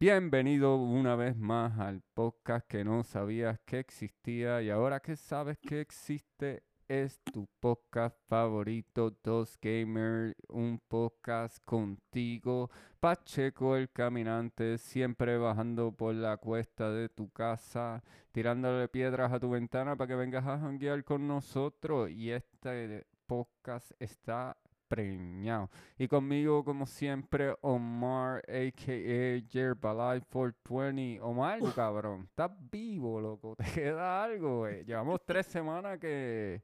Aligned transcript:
Bienvenido 0.00 0.76
una 0.76 1.14
vez 1.14 1.36
más 1.36 1.78
al 1.78 2.02
podcast 2.12 2.66
que 2.66 2.84
no 2.84 3.04
sabías 3.04 3.60
que 3.64 3.78
existía 3.78 4.62
y 4.62 4.70
ahora 4.70 4.98
que 4.98 5.14
sabes 5.14 5.58
que 5.58 5.80
existe 5.80 6.64
es 6.88 7.20
tu 7.32 7.48
podcast 7.60 8.16
favorito, 8.28 9.16
Dos 9.22 9.56
Gamer, 9.60 10.36
un 10.48 10.80
podcast 10.88 11.58
contigo, 11.64 12.70
Pacheco 12.98 13.76
el 13.76 13.90
caminante, 13.90 14.78
siempre 14.78 15.38
bajando 15.38 15.92
por 15.92 16.14
la 16.14 16.36
cuesta 16.36 16.90
de 16.90 17.08
tu 17.08 17.30
casa, 17.30 18.02
tirándole 18.32 18.88
piedras 18.88 19.32
a 19.32 19.38
tu 19.38 19.50
ventana 19.50 19.96
para 19.96 20.08
que 20.08 20.14
vengas 20.16 20.46
a 20.46 20.58
janguear 20.58 21.04
con 21.04 21.26
nosotros. 21.28 22.10
Y 22.10 22.30
este 22.30 23.06
podcast 23.26 23.92
está 24.00 24.56
preñado. 24.88 25.70
Y 25.98 26.08
conmigo, 26.08 26.64
como 26.64 26.86
siempre, 26.86 27.54
Omar, 27.60 28.42
a.k.a. 28.48 29.42
Jerbalai 29.50 30.20
420. 30.20 31.20
Omar, 31.20 31.60
cabrón, 31.74 32.26
estás 32.28 32.50
vivo, 32.70 33.20
loco. 33.20 33.56
Te 33.58 33.64
queda 33.64 34.24
algo, 34.24 34.58
güey. 34.58 34.84
Llevamos 34.84 35.20
tres 35.24 35.46
semanas 35.46 35.98
que 35.98 36.62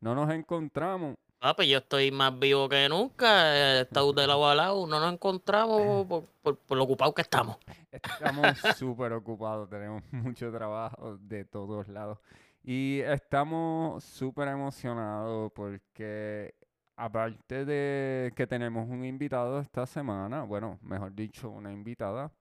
no 0.00 0.14
nos 0.14 0.30
encontramos. 0.30 1.16
Ah, 1.40 1.54
pues 1.54 1.68
yo 1.68 1.78
estoy 1.78 2.10
más 2.10 2.36
vivo 2.38 2.68
que 2.68 2.88
nunca. 2.88 3.54
He 3.54 3.80
estado 3.82 4.12
de 4.12 4.26
lado 4.26 4.48
a 4.48 4.54
lado. 4.54 4.86
No 4.86 4.98
nos 4.98 5.12
encontramos 5.12 6.06
por, 6.06 6.24
por, 6.42 6.58
por 6.58 6.78
lo 6.78 6.84
ocupados 6.84 7.14
que 7.14 7.22
estamos. 7.22 7.58
Estamos 7.92 8.58
súper 8.76 9.12
ocupados. 9.12 9.68
Tenemos 9.68 10.02
mucho 10.12 10.50
trabajo 10.50 11.18
de 11.18 11.44
todos 11.44 11.88
lados. 11.88 12.18
Y 12.64 13.00
estamos 13.00 14.02
súper 14.02 14.48
emocionados 14.48 15.52
porque 15.54 16.54
aparte 16.96 17.64
de 17.64 18.32
que 18.34 18.46
tenemos 18.46 18.88
un 18.88 19.04
invitado 19.04 19.60
esta 19.60 19.86
semana, 19.86 20.42
bueno, 20.42 20.78
mejor 20.82 21.14
dicho, 21.14 21.50
una 21.50 21.72
invitada, 21.72 22.32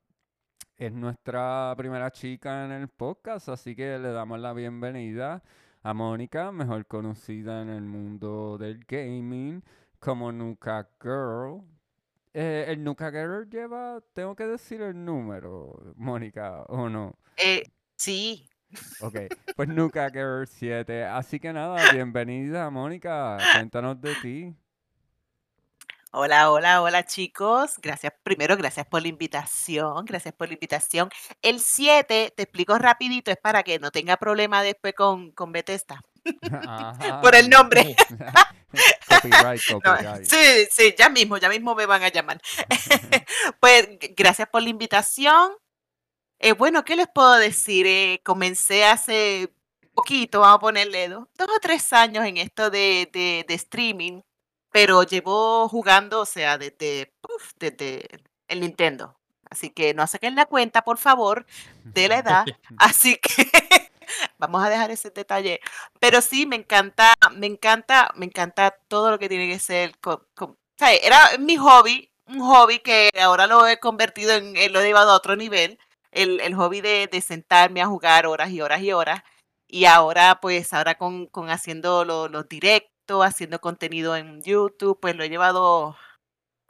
es 0.78 0.92
nuestra 0.92 1.74
primera 1.78 2.12
chica 2.12 2.66
en 2.66 2.72
el 2.72 2.88
podcast, 2.88 3.50
así 3.50 3.76
que 3.76 4.00
le 4.00 4.12
damos 4.12 4.40
la 4.40 4.54
bienvenida 4.54 5.44
a 5.84 5.94
Mónica, 5.94 6.52
mejor 6.52 6.86
conocida 6.88 7.62
en 7.62 7.70
el 7.70 7.84
mundo 7.84 8.58
del 8.58 8.84
gaming 8.86 9.64
como 10.00 10.32
Nuka 10.32 10.90
Girl. 11.02 11.62
Eh, 12.34 12.66
el 12.68 12.84
Nuka 12.84 13.12
Girl 13.12 13.50
lleva, 13.50 14.02
tengo 14.14 14.36
que 14.36 14.46
decir 14.46 14.82
el 14.82 15.06
número, 15.06 15.94
Mónica, 15.96 16.64
¿o 16.64 16.90
no? 16.90 17.18
Eh, 17.38 17.64
sí, 17.96 18.50
Ok, 19.02 19.16
pues 19.56 19.70
Nuka 19.70 20.10
Girl 20.10 20.48
7. 20.48 21.06
Así 21.06 21.40
que 21.40 21.54
nada, 21.54 21.92
bienvenida, 21.92 22.70
Mónica. 22.70 23.38
Cuéntanos 23.54 24.00
de 24.02 24.16
ti. 24.16 24.56
Hola, 26.18 26.50
hola, 26.50 26.82
hola 26.82 27.06
chicos. 27.06 27.74
Gracias, 27.82 28.14
primero, 28.24 28.56
gracias 28.56 28.86
por 28.88 29.02
la 29.02 29.10
invitación. 29.10 30.06
Gracias 30.06 30.34
por 30.34 30.48
la 30.48 30.54
invitación. 30.54 31.10
El 31.42 31.60
7, 31.60 32.34
te 32.36 32.44
explico 32.44 32.78
rapidito, 32.78 33.32
es 33.32 33.38
para 33.38 33.64
que 33.64 33.80
no 33.80 33.92
tenga 33.92 34.16
problema 34.16 34.64
después 34.64 34.94
con, 34.94 35.32
con 35.32 35.52
Bethesda. 35.52 36.02
por 37.22 37.36
el 37.36 37.50
nombre. 37.50 37.98
copyright, 39.10 39.62
No, 39.70 39.82
copyright. 39.82 40.24
sí, 40.24 40.68
sí, 40.72 40.96
ya 40.98 41.10
mismo, 41.10 41.38
ya 41.38 41.50
mismo 41.50 41.76
me 41.76 41.86
van 41.86 42.04
a 42.04 42.08
llamar. 42.08 42.40
pues 43.60 43.90
gracias 44.16 44.48
por 44.48 44.64
la 44.64 44.70
invitación. 44.70 45.52
Eh, 46.40 46.54
bueno, 46.54 46.84
¿qué 46.84 46.96
les 46.96 47.08
puedo 47.08 47.34
decir? 47.36 47.88
Eh, 47.88 48.22
comencé 48.24 48.86
hace 48.86 49.54
poquito, 49.94 50.42
vamos 50.42 50.58
a 50.58 50.60
ponerle 50.60 51.08
dos, 51.08 51.28
dos 51.38 51.48
o 51.56 51.60
tres 51.60 51.92
años 51.94 52.26
en 52.26 52.38
esto 52.38 52.70
de, 52.70 53.10
de- 53.14 53.46
de 53.48 53.54
streaming, 53.54 54.22
pero 54.72 55.04
llevo 55.04 55.70
jugando, 55.70 56.22
o 56.22 56.26
sea, 56.26 56.58
desde, 56.58 57.14
uf, 57.24 57.52
desde 57.58 58.08
el 58.48 58.60
Nintendo. 58.62 59.18
Así 59.50 59.70
que 59.70 59.94
no 59.94 60.06
saquen 60.08 60.36
la 60.36 60.46
cuenta, 60.48 60.84
por 60.84 60.98
favor, 60.98 61.46
de 61.84 62.08
la 62.10 62.18
edad. 62.20 62.46
Así 62.78 63.16
que 63.18 63.50
vamos 64.38 64.64
a 64.64 64.70
dejar 64.70 64.92
ese 64.92 65.10
detalle. 65.12 65.62
Pero 66.00 66.22
sí, 66.22 66.46
me 66.46 66.58
encanta, 66.58 67.14
me 67.34 67.48
encanta, 67.48 68.12
me 68.16 68.26
encanta 68.26 68.72
todo 68.90 69.12
lo 69.12 69.20
que 69.20 69.30
tiene 69.30 69.48
que 69.48 69.60
ser. 69.60 69.98
con- 70.00 70.22
con- 70.36 70.52
o 70.52 70.58
sea, 70.78 70.94
era 70.94 71.38
mi 71.40 71.56
hobby, 71.56 72.12
un 72.28 72.42
hobby 72.42 72.80
que 72.80 73.10
ahora 73.22 73.48
lo 73.48 73.66
he 73.66 73.80
convertido 73.80 74.34
en, 74.34 74.58
en- 74.58 74.74
lo 74.74 74.82
he 74.82 74.86
llevado 74.88 75.12
a 75.12 75.16
otro 75.16 75.36
nivel. 75.38 75.80
El, 76.16 76.40
el 76.42 76.56
hobby 76.56 76.82
de, 76.82 77.08
de 77.12 77.22
sentarme 77.22 77.82
a 77.82 77.88
jugar 77.88 78.26
horas 78.26 78.50
y 78.50 78.62
horas 78.62 78.82
y 78.82 78.92
horas. 78.92 79.22
Y 79.68 79.86
ahora, 79.86 80.40
pues, 80.42 80.74
ahora 80.74 80.96
con, 80.96 81.28
con 81.28 81.50
haciendo 81.50 82.06
lo- 82.06 82.28
los 82.28 82.48
directos, 82.48 83.24
haciendo 83.26 83.60
contenido 83.60 84.16
en 84.16 84.42
YouTube, 84.42 85.00
pues 85.00 85.16
lo 85.16 85.24
he 85.24 85.30
llevado 85.30 85.96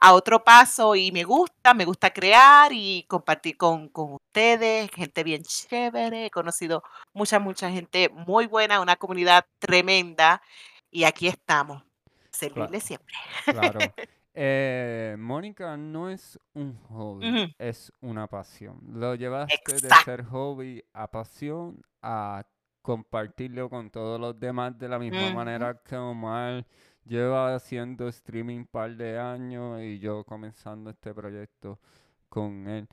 a 0.00 0.12
otro 0.12 0.44
paso 0.44 0.94
y 0.94 1.10
me 1.12 1.24
gusta, 1.24 1.72
me 1.74 1.84
gusta 1.86 2.10
crear 2.12 2.70
y 2.72 3.04
compartir 3.08 3.56
con, 3.56 3.88
con 3.88 4.14
ustedes, 4.14 4.90
gente 4.90 5.24
bien 5.24 5.42
chévere, 5.42 6.26
he 6.26 6.30
conocido 6.30 6.82
mucha, 7.14 7.38
mucha 7.38 7.70
gente 7.70 8.10
muy 8.10 8.46
buena, 8.46 8.80
una 8.80 8.96
comunidad 8.96 9.46
tremenda 9.58 10.42
y 10.90 11.04
aquí 11.04 11.28
estamos, 11.28 11.82
servirle 12.30 12.80
siempre. 12.80 13.14
Claro. 13.44 13.78
Eh, 14.38 15.16
Mónica 15.18 15.78
no 15.78 16.10
es 16.10 16.38
un 16.52 16.76
hobby, 16.90 17.54
es 17.58 17.90
una 18.02 18.26
pasión. 18.26 18.78
Lo 18.92 19.14
llevaste 19.14 19.80
de 19.80 19.88
ser 20.04 20.24
hobby 20.24 20.84
a 20.92 21.10
pasión 21.10 21.80
a 22.02 22.44
compartirlo 22.82 23.70
con 23.70 23.90
todos 23.90 24.20
los 24.20 24.38
demás 24.38 24.78
de 24.78 24.90
la 24.90 24.98
misma 24.98 25.32
manera 25.32 25.80
que 25.82 25.96
Omar 25.96 26.66
lleva 27.06 27.54
haciendo 27.54 28.08
streaming 28.08 28.58
un 28.58 28.66
par 28.66 28.94
de 28.94 29.18
años 29.18 29.80
y 29.80 29.98
yo 29.98 30.22
comenzando 30.24 30.90
este 30.90 31.14
proyecto 31.14 31.80
con 32.28 32.68
él. 32.68 32.86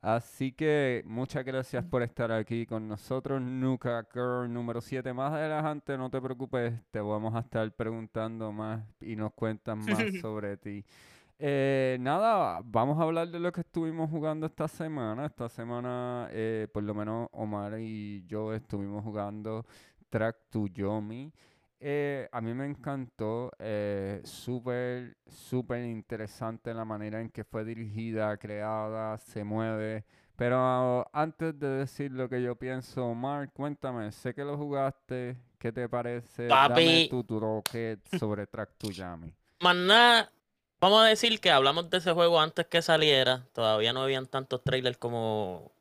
Así 0.00 0.52
que 0.52 1.02
muchas 1.06 1.44
gracias 1.44 1.84
por 1.84 2.02
estar 2.04 2.30
aquí 2.30 2.66
con 2.66 2.86
nosotros, 2.86 3.42
Nuka 3.42 4.06
Girl 4.12 4.52
número 4.52 4.80
7. 4.80 5.12
Más 5.12 5.32
adelante, 5.32 5.98
no 5.98 6.08
te 6.08 6.20
preocupes, 6.20 6.72
te 6.92 7.00
vamos 7.00 7.34
a 7.34 7.40
estar 7.40 7.70
preguntando 7.72 8.52
más 8.52 8.80
y 9.00 9.16
nos 9.16 9.32
cuentan 9.32 9.78
más 9.84 10.20
sobre 10.20 10.56
ti. 10.56 10.84
Eh, 11.40 11.98
nada, 12.00 12.60
vamos 12.64 12.98
a 12.98 13.02
hablar 13.02 13.28
de 13.28 13.40
lo 13.40 13.50
que 13.50 13.62
estuvimos 13.62 14.08
jugando 14.08 14.46
esta 14.46 14.68
semana. 14.68 15.26
Esta 15.26 15.48
semana, 15.48 16.28
eh, 16.30 16.68
por 16.72 16.84
lo 16.84 16.94
menos 16.94 17.28
Omar 17.32 17.80
y 17.80 18.24
yo 18.26 18.54
estuvimos 18.54 19.02
jugando 19.02 19.66
Track 20.10 20.36
to 20.50 20.68
Yomi. 20.68 21.32
Eh, 21.80 22.28
a 22.32 22.40
mí 22.40 22.54
me 22.54 22.66
encantó, 22.66 23.52
eh, 23.58 24.20
súper, 24.24 25.16
súper 25.28 25.84
interesante 25.84 26.74
la 26.74 26.84
manera 26.84 27.20
en 27.20 27.30
que 27.30 27.44
fue 27.44 27.64
dirigida, 27.64 28.36
creada, 28.36 29.16
se 29.18 29.44
mueve. 29.44 30.04
Pero 30.34 31.08
antes 31.12 31.58
de 31.58 31.68
decir 31.68 32.12
lo 32.12 32.28
que 32.28 32.42
yo 32.42 32.56
pienso, 32.56 33.06
Omar, 33.06 33.52
cuéntame, 33.52 34.10
sé 34.12 34.34
que 34.34 34.44
lo 34.44 34.56
jugaste, 34.56 35.36
¿qué 35.58 35.72
te 35.72 35.88
parece? 35.88 36.46
Dame 36.46 36.74
Papi. 36.74 37.08
tu 37.10 37.24
troque 37.24 37.98
sobre 38.18 38.46
Track 38.46 38.70
to. 38.78 38.88
Más 39.60 39.76
nada, 39.76 40.30
vamos 40.80 41.02
a 41.02 41.06
decir 41.06 41.40
que 41.40 41.50
hablamos 41.50 41.90
de 41.90 41.98
ese 41.98 42.12
juego 42.12 42.40
antes 42.40 42.66
que 42.66 42.82
saliera. 42.82 43.46
Todavía 43.52 43.92
no 43.92 44.02
habían 44.02 44.26
tantos 44.26 44.62
trailers 44.62 44.96
como 44.96 45.72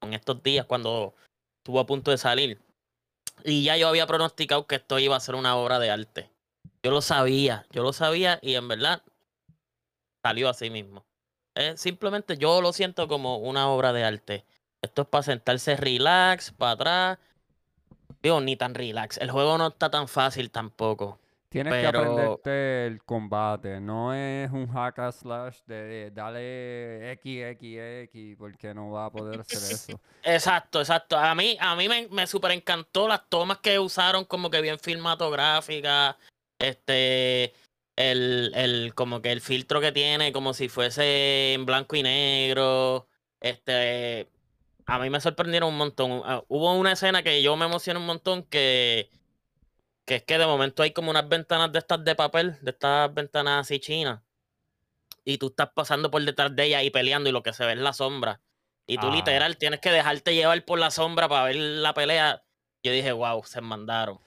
en 0.00 0.14
estos 0.14 0.42
días 0.42 0.66
cuando 0.66 1.14
estuvo 1.58 1.80
a 1.80 1.86
punto 1.86 2.10
de 2.10 2.18
salir. 2.18 2.58
Y 3.42 3.64
ya 3.64 3.76
yo 3.76 3.88
había 3.88 4.06
pronosticado 4.06 4.66
que 4.66 4.76
esto 4.76 4.98
iba 4.98 5.16
a 5.16 5.20
ser 5.20 5.34
una 5.34 5.56
obra 5.56 5.78
de 5.78 5.90
arte. 5.90 6.30
Yo 6.82 6.90
lo 6.90 7.02
sabía, 7.02 7.66
yo 7.70 7.82
lo 7.82 7.92
sabía 7.92 8.38
y 8.42 8.54
en 8.54 8.68
verdad 8.68 9.02
salió 10.22 10.48
así 10.48 10.70
mismo. 10.70 11.04
Simplemente 11.76 12.36
yo 12.36 12.60
lo 12.60 12.72
siento 12.72 13.08
como 13.08 13.38
una 13.38 13.68
obra 13.68 13.92
de 13.92 14.04
arte. 14.04 14.44
Esto 14.82 15.02
es 15.02 15.08
para 15.08 15.22
sentarse 15.22 15.76
relax, 15.76 16.50
para 16.50 16.72
atrás. 16.72 17.18
Digo, 18.22 18.40
ni 18.40 18.56
tan 18.56 18.74
relax. 18.74 19.18
El 19.18 19.30
juego 19.30 19.56
no 19.56 19.68
está 19.68 19.90
tan 19.90 20.08
fácil 20.08 20.50
tampoco. 20.50 21.18
Tienes 21.54 21.72
que 21.72 21.86
aprenderte 21.86 22.86
el 22.88 23.04
combate, 23.04 23.78
no 23.80 24.12
es 24.12 24.50
un 24.50 24.66
hack 24.66 24.98
and 24.98 25.12
slash 25.12 25.58
de 25.68 26.10
dale 26.10 27.12
X, 27.12 27.44
X, 27.52 27.78
X, 27.78 28.36
porque 28.36 28.74
no 28.74 28.90
va 28.90 29.06
a 29.06 29.10
poder 29.12 29.38
hacer 29.38 29.58
eso. 29.70 30.00
Exacto, 30.24 30.80
exacto. 30.80 31.16
A 31.16 31.32
mí, 31.36 31.56
a 31.60 31.76
mí 31.76 31.88
me, 31.88 32.08
me 32.08 32.26
super 32.26 32.50
encantó 32.50 33.06
las 33.06 33.28
tomas 33.28 33.58
que 33.58 33.78
usaron 33.78 34.24
como 34.24 34.50
que 34.50 34.60
bien 34.62 34.80
filmatográficas. 34.80 36.16
Este, 36.58 37.52
el, 37.94 38.50
el, 38.56 38.92
como 38.96 39.22
que 39.22 39.30
el 39.30 39.40
filtro 39.40 39.80
que 39.80 39.92
tiene, 39.92 40.32
como 40.32 40.54
si 40.54 40.68
fuese 40.68 41.52
en 41.54 41.66
blanco 41.66 41.94
y 41.94 42.02
negro. 42.02 43.06
Este, 43.38 44.28
a 44.86 44.98
mí 44.98 45.08
me 45.08 45.20
sorprendieron 45.20 45.68
un 45.68 45.78
montón. 45.78 46.20
Ah, 46.24 46.42
Hubo 46.48 46.72
una 46.74 46.90
escena 46.90 47.22
que 47.22 47.44
yo 47.44 47.56
me 47.56 47.66
emocioné 47.66 48.00
un 48.00 48.06
montón 48.06 48.42
que, 48.42 49.08
que 50.04 50.16
es 50.16 50.22
que 50.24 50.38
de 50.38 50.46
momento 50.46 50.82
hay 50.82 50.92
como 50.92 51.10
unas 51.10 51.28
ventanas 51.28 51.72
de 51.72 51.78
estas 51.78 52.04
de 52.04 52.14
papel, 52.14 52.56
de 52.62 52.70
estas 52.70 53.12
ventanas 53.14 53.60
así 53.66 53.78
chinas. 53.80 54.20
Y 55.24 55.38
tú 55.38 55.46
estás 55.48 55.70
pasando 55.74 56.10
por 56.10 56.22
detrás 56.22 56.54
de 56.54 56.64
ella 56.64 56.82
y 56.82 56.90
peleando 56.90 57.28
y 57.30 57.32
lo 57.32 57.42
que 57.42 57.52
se 57.52 57.64
ve 57.64 57.72
es 57.72 57.78
la 57.78 57.92
sombra. 57.94 58.40
Y 58.86 58.98
tú 58.98 59.06
Ah. 59.06 59.14
literal 59.14 59.56
tienes 59.56 59.80
que 59.80 59.90
dejarte 59.90 60.34
llevar 60.34 60.62
por 60.64 60.78
la 60.78 60.90
sombra 60.90 61.28
para 61.28 61.44
ver 61.46 61.56
la 61.56 61.94
pelea. 61.94 62.42
Yo 62.82 62.92
dije, 62.92 63.12
wow, 63.12 63.42
se 63.44 63.62
mandaron. 63.62 64.18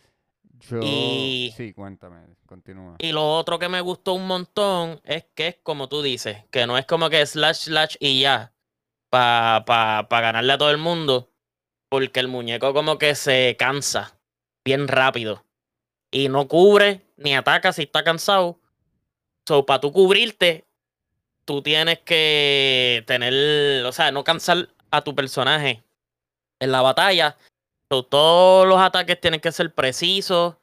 Yo, 0.72 0.80
Y- 0.82 1.54
sí, 1.56 1.72
cuéntame, 1.74 2.26
continúa. 2.48 2.96
Y 2.98 3.12
lo 3.12 3.36
otro 3.38 3.60
que 3.60 3.70
me 3.70 3.80
gustó 3.82 4.14
un 4.14 4.26
montón 4.26 5.00
es 5.04 5.26
que 5.36 5.50
es 5.50 5.58
como 5.62 5.88
tú 5.88 6.02
dices, 6.02 6.44
que 6.50 6.66
no 6.66 6.80
es 6.80 6.88
como 6.88 7.12
que 7.12 7.24
slash 7.24 7.66
slash 7.66 7.96
y 8.00 8.22
ya, 8.22 8.54
para 9.12 9.64
pa, 9.66 10.08
pa 10.10 10.22
ganarle 10.22 10.54
a 10.54 10.58
todo 10.58 10.72
el 10.72 10.80
mundo, 10.80 11.32
porque 11.90 12.20
el 12.20 12.28
muñeco 12.28 12.74
como 12.74 12.98
que 12.98 13.14
se 13.14 13.56
cansa 13.60 14.18
bien 14.66 14.88
rápido 14.88 15.46
y 16.12 16.30
no 16.30 16.48
cubre 16.48 17.02
ni 17.18 17.36
ataca 17.36 17.74
si 17.74 17.84
está 17.84 18.04
cansado. 18.04 18.60
So, 19.48 19.66
para 19.66 19.82
tú 19.82 19.92
cubrirte, 19.92 20.68
tú 21.46 21.62
tienes 21.62 22.00
que 22.00 23.04
tener, 23.08 23.86
o 23.86 23.92
sea, 23.92 24.12
no 24.12 24.24
cansar 24.24 24.70
a 24.92 25.04
tu 25.04 25.16
personaje 25.16 25.84
en 26.60 26.72
la 26.72 26.82
batalla. 26.82 27.38
So, 27.90 28.04
todos 28.04 28.68
los 28.68 28.80
ataques 28.80 29.20
tienen 29.20 29.40
que 29.40 29.52
ser 29.52 29.74
precisos, 29.74 30.56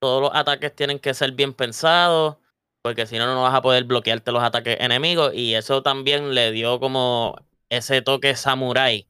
todos 0.00 0.22
los 0.22 0.30
ataques 0.34 0.74
tienen 0.74 0.98
que 0.98 1.14
ser 1.14 1.32
bien 1.32 1.52
pensados, 1.52 2.38
porque 2.82 3.06
si 3.06 3.18
no, 3.18 3.26
no 3.26 3.42
vas 3.42 3.54
a 3.54 3.62
poder 3.62 3.84
bloquearte 3.84 4.32
los 4.32 4.42
ataques 4.42 4.78
enemigos. 4.80 5.32
Y 5.34 5.54
eso 5.54 5.82
también 5.82 6.34
le 6.34 6.52
dio 6.52 6.80
como 6.80 7.36
ese 7.68 8.02
toque 8.02 8.34
samurai. 8.36 9.06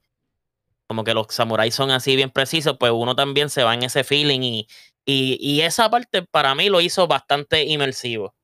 Como 0.89 1.05
que 1.05 1.15
los 1.15 1.29
samuráis 1.31 1.75
son 1.75 1.93
así 1.93 2.17
bien 2.17 2.31
precisos, 2.31 2.77
pues 2.79 2.91
uno 2.93 3.15
también 3.15 3.49
se 3.49 3.63
va 3.63 3.75
en 3.75 3.85
ese 3.85 4.03
feeling 4.03 4.41
y, 4.43 4.69
y, 5.11 5.39
y 5.41 5.63
esa 5.63 5.91
parte 5.91 6.23
para 6.23 6.55
mí 6.55 6.69
lo 6.69 6.81
hizo 6.81 7.07
bastante 7.07 7.65
inmersivo. 7.65 8.35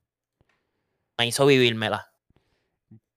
Me 1.17 1.27
hizo 1.27 1.45
vivírmela. 1.45 2.11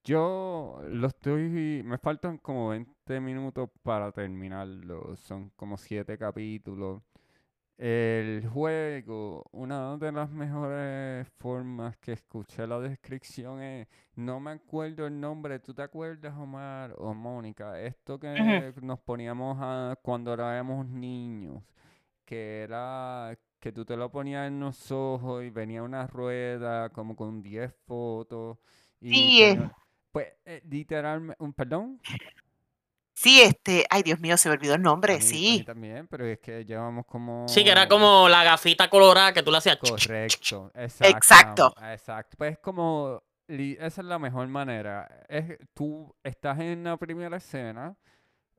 Yo 0.04 0.80
lo 0.88 1.08
estoy. 1.08 1.82
Me 1.84 1.98
faltan 1.98 2.38
como 2.38 2.70
20 2.70 3.20
minutos 3.20 3.68
para 3.82 4.10
terminarlo. 4.12 5.16
Son 5.16 5.50
como 5.56 5.76
7 5.76 6.16
capítulos. 6.16 7.02
El 7.76 8.46
juego, 8.48 9.44
una 9.52 9.96
de 9.96 10.12
las 10.12 10.30
mejores 10.30 11.26
formas 11.38 11.96
que 11.98 12.12
escuché 12.12 12.66
la 12.66 12.80
descripción 12.80 13.62
es. 13.62 13.88
No 14.16 14.40
me 14.40 14.52
acuerdo 14.52 15.06
el 15.06 15.18
nombre. 15.20 15.58
¿Tú 15.60 15.74
te 15.74 15.82
acuerdas, 15.82 16.34
Omar 16.36 16.94
o 16.98 17.14
Mónica? 17.14 17.80
Esto 17.80 18.18
que 18.18 18.74
nos 18.82 19.00
poníamos 19.00 19.58
a, 19.60 19.96
cuando 20.02 20.32
éramos 20.32 20.86
niños. 20.86 21.62
Que 22.30 22.62
era 22.62 23.36
que 23.58 23.72
tú 23.72 23.84
te 23.84 23.96
lo 23.96 24.08
ponías 24.08 24.46
en 24.46 24.60
los 24.60 24.92
ojos 24.92 25.42
y 25.42 25.50
venía 25.50 25.82
una 25.82 26.06
rueda 26.06 26.90
como 26.90 27.16
con 27.16 27.42
10 27.42 27.74
fotos. 27.88 28.58
Y 29.00 29.12
Sí, 29.12 29.42
eh. 29.42 29.54
tenía- 29.54 29.76
pues 30.12 30.28
eh, 30.44 30.62
literalmente, 30.68 31.42
un 31.42 31.52
perdón. 31.52 32.00
Sí, 33.12 33.42
este, 33.42 33.84
ay 33.90 34.02
Dios 34.04 34.18
mío, 34.20 34.36
se 34.36 34.48
me 34.48 34.54
olvidó 34.54 34.74
el 34.74 34.80
A 34.80 34.84
nombre, 34.84 35.14
mí, 35.14 35.18
a 35.18 35.22
mí 35.22 35.28
sí. 35.58 35.64
también, 35.64 36.06
pero 36.06 36.24
es 36.24 36.38
que 36.38 36.64
llevamos 36.64 37.04
como. 37.04 37.46
Sí, 37.48 37.62
que 37.64 37.70
era 37.70 37.86
como 37.88 38.28
la 38.28 38.44
gafita 38.44 38.88
colorada 38.88 39.32
que 39.34 39.42
tú 39.42 39.50
le 39.50 39.58
hacías. 39.58 39.76
Correcto, 39.76 40.70
Exacto. 40.74 41.74
exactam- 41.74 41.92
Exacto. 41.92 42.36
Pues 42.38 42.58
como. 42.58 43.22
Esa 43.48 44.00
es 44.02 44.06
la 44.06 44.20
mejor 44.20 44.46
manera. 44.46 45.24
Es, 45.28 45.58
tú 45.74 46.14
estás 46.22 46.60
en 46.60 46.84
la 46.84 46.96
primera 46.96 47.36
escena, 47.38 47.96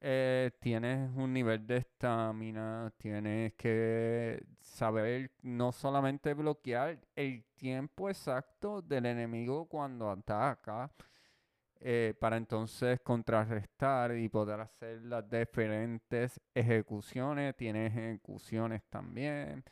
eh, 0.01 0.51
tienes 0.59 1.11
un 1.15 1.31
nivel 1.33 1.65
de 1.67 1.77
estamina, 1.77 2.91
tienes 2.97 3.53
que 3.53 4.43
saber 4.59 5.31
no 5.43 5.71
solamente 5.71 6.33
bloquear 6.33 6.99
el 7.15 7.43
tiempo 7.55 8.09
exacto 8.09 8.81
del 8.81 9.05
enemigo 9.05 9.65
cuando 9.67 10.09
ataca, 10.09 10.91
eh, 11.79 12.15
para 12.19 12.37
entonces 12.37 12.99
contrarrestar 13.01 14.15
y 14.17 14.29
poder 14.29 14.61
hacer 14.61 15.01
las 15.03 15.29
diferentes 15.29 16.39
ejecuciones. 16.53 17.55
Tienes 17.55 17.95
ejecuciones 17.95 18.83
también. 18.89 19.63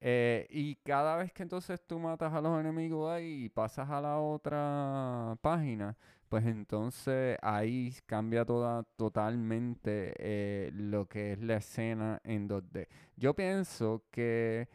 Eh, 0.00 0.46
y 0.50 0.76
cada 0.76 1.16
vez 1.16 1.32
que 1.32 1.42
entonces 1.42 1.80
tú 1.86 1.98
matas 1.98 2.32
a 2.34 2.40
los 2.40 2.60
enemigos 2.60 3.10
ahí 3.10 3.44
y 3.44 3.48
pasas 3.48 3.88
a 3.90 4.00
la 4.00 4.18
otra 4.18 5.36
página, 5.42 5.96
pues 6.34 6.46
entonces 6.46 7.38
ahí 7.42 7.94
cambia 8.06 8.44
toda, 8.44 8.82
totalmente 8.96 10.14
eh, 10.18 10.72
lo 10.74 11.06
que 11.06 11.34
es 11.34 11.38
la 11.38 11.58
escena 11.58 12.20
en 12.24 12.48
2D. 12.48 12.88
Yo 13.16 13.34
pienso 13.34 14.02
que 14.10 14.68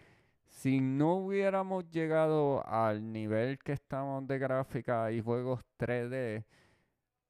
si 0.48 0.80
no 0.80 1.16
hubiéramos 1.16 1.90
llegado 1.90 2.66
al 2.66 3.12
nivel 3.12 3.60
que 3.60 3.74
estamos 3.74 4.26
de 4.26 4.40
gráfica 4.40 5.12
y 5.12 5.20
juegos 5.20 5.60
3D, 5.78 6.46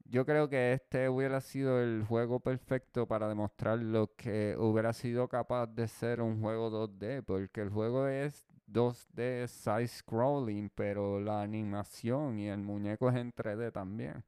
yo 0.05 0.27
creo 0.27 0.47
que 0.47 0.73
este 0.73 1.09
hubiera 1.09 1.41
sido 1.41 1.81
el 1.81 2.03
juego 2.03 2.39
perfecto 2.39 3.07
para 3.07 3.27
demostrar 3.27 3.79
lo 3.79 4.13
que 4.15 4.55
hubiera 4.59 4.93
sido 4.93 5.27
capaz 5.27 5.65
de 5.65 5.87
ser 5.87 6.21
un 6.21 6.39
juego 6.39 6.69
2D, 6.69 7.23
porque 7.23 7.61
el 7.61 7.69
juego 7.69 8.07
es 8.07 8.45
2D 8.71 9.47
side 9.47 9.87
scrolling, 9.87 10.69
pero 10.75 11.19
la 11.19 11.41
animación 11.41 12.39
y 12.39 12.49
el 12.49 12.59
muñeco 12.59 13.09
es 13.09 13.15
en 13.17 13.31
3D 13.31 13.71
también. 13.71 14.23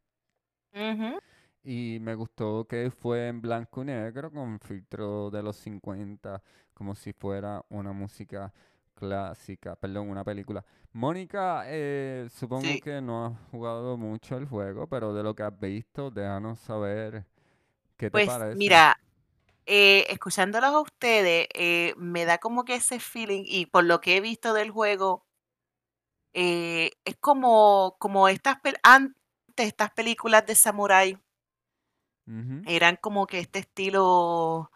Y 1.63 1.99
me 2.01 2.15
gustó 2.15 2.65
que 2.67 2.89
fue 2.91 3.27
en 3.27 3.41
blanco 3.41 3.81
y 3.83 3.85
negro 3.85 4.31
con 4.31 4.59
filtro 4.59 5.29
de 5.29 5.43
los 5.43 5.55
50, 5.57 6.41
como 6.73 6.95
si 6.95 7.13
fuera 7.13 7.63
una 7.69 7.91
música 7.93 8.51
clásica, 8.95 9.75
perdón, 9.75 10.09
una 10.09 10.23
película. 10.23 10.65
Mónica, 10.93 11.63
eh, 11.67 12.27
supongo 12.31 12.79
Sí. 12.79 12.79
que 12.79 12.99
no 13.01 13.25
has 13.27 13.33
jugado 13.51 13.95
mucho 13.97 14.37
el 14.37 14.47
juego, 14.47 14.87
pero 14.87 15.13
de 15.13 15.23
lo 15.23 15.35
que 15.35 15.43
has 15.43 15.59
visto, 15.59 16.09
déjanos 16.11 16.59
saber 16.59 17.25
qué 17.97 18.11
te 18.11 18.21
Pues 18.21 18.23
parece. 18.23 18.53
mira, 18.53 18.97
eh, 19.73 20.05
escuchándolos 20.09 20.69
a 20.73 20.81
ustedes, 20.81 21.47
eh, 21.53 21.93
me 21.95 22.25
da 22.25 22.39
como 22.39 22.65
que 22.65 22.75
ese 22.75 22.99
feeling, 22.99 23.43
y 23.45 23.67
por 23.67 23.85
lo 23.85 24.01
que 24.01 24.17
he 24.17 24.21
visto 24.21 24.53
del 24.53 24.69
juego, 24.69 25.25
eh, 26.33 26.91
es 27.05 27.15
como, 27.21 27.95
como 27.97 28.27
estas 28.27 28.57
antes 28.83 29.15
estas 29.55 29.91
películas 29.91 30.45
de 30.45 30.55
samurái 30.55 31.17
eran 32.65 32.97
como 32.97 33.27
que 33.27 33.39
este 33.39 33.59
estilo 33.59 34.71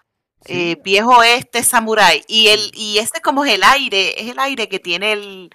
Sí, 0.46 0.76
viejo 0.84 1.24
este 1.24 1.64
samurái. 1.64 2.24
Y 2.28 2.48
el, 2.48 2.72
y 2.74 3.00
este 3.00 3.20
como 3.20 3.44
es 3.44 3.54
el 3.54 3.64
aire, 3.64 4.22
es 4.22 4.30
el 4.32 4.40
aire 4.40 4.70
que 4.70 4.80
tiene 4.80 5.12
el, 5.14 5.50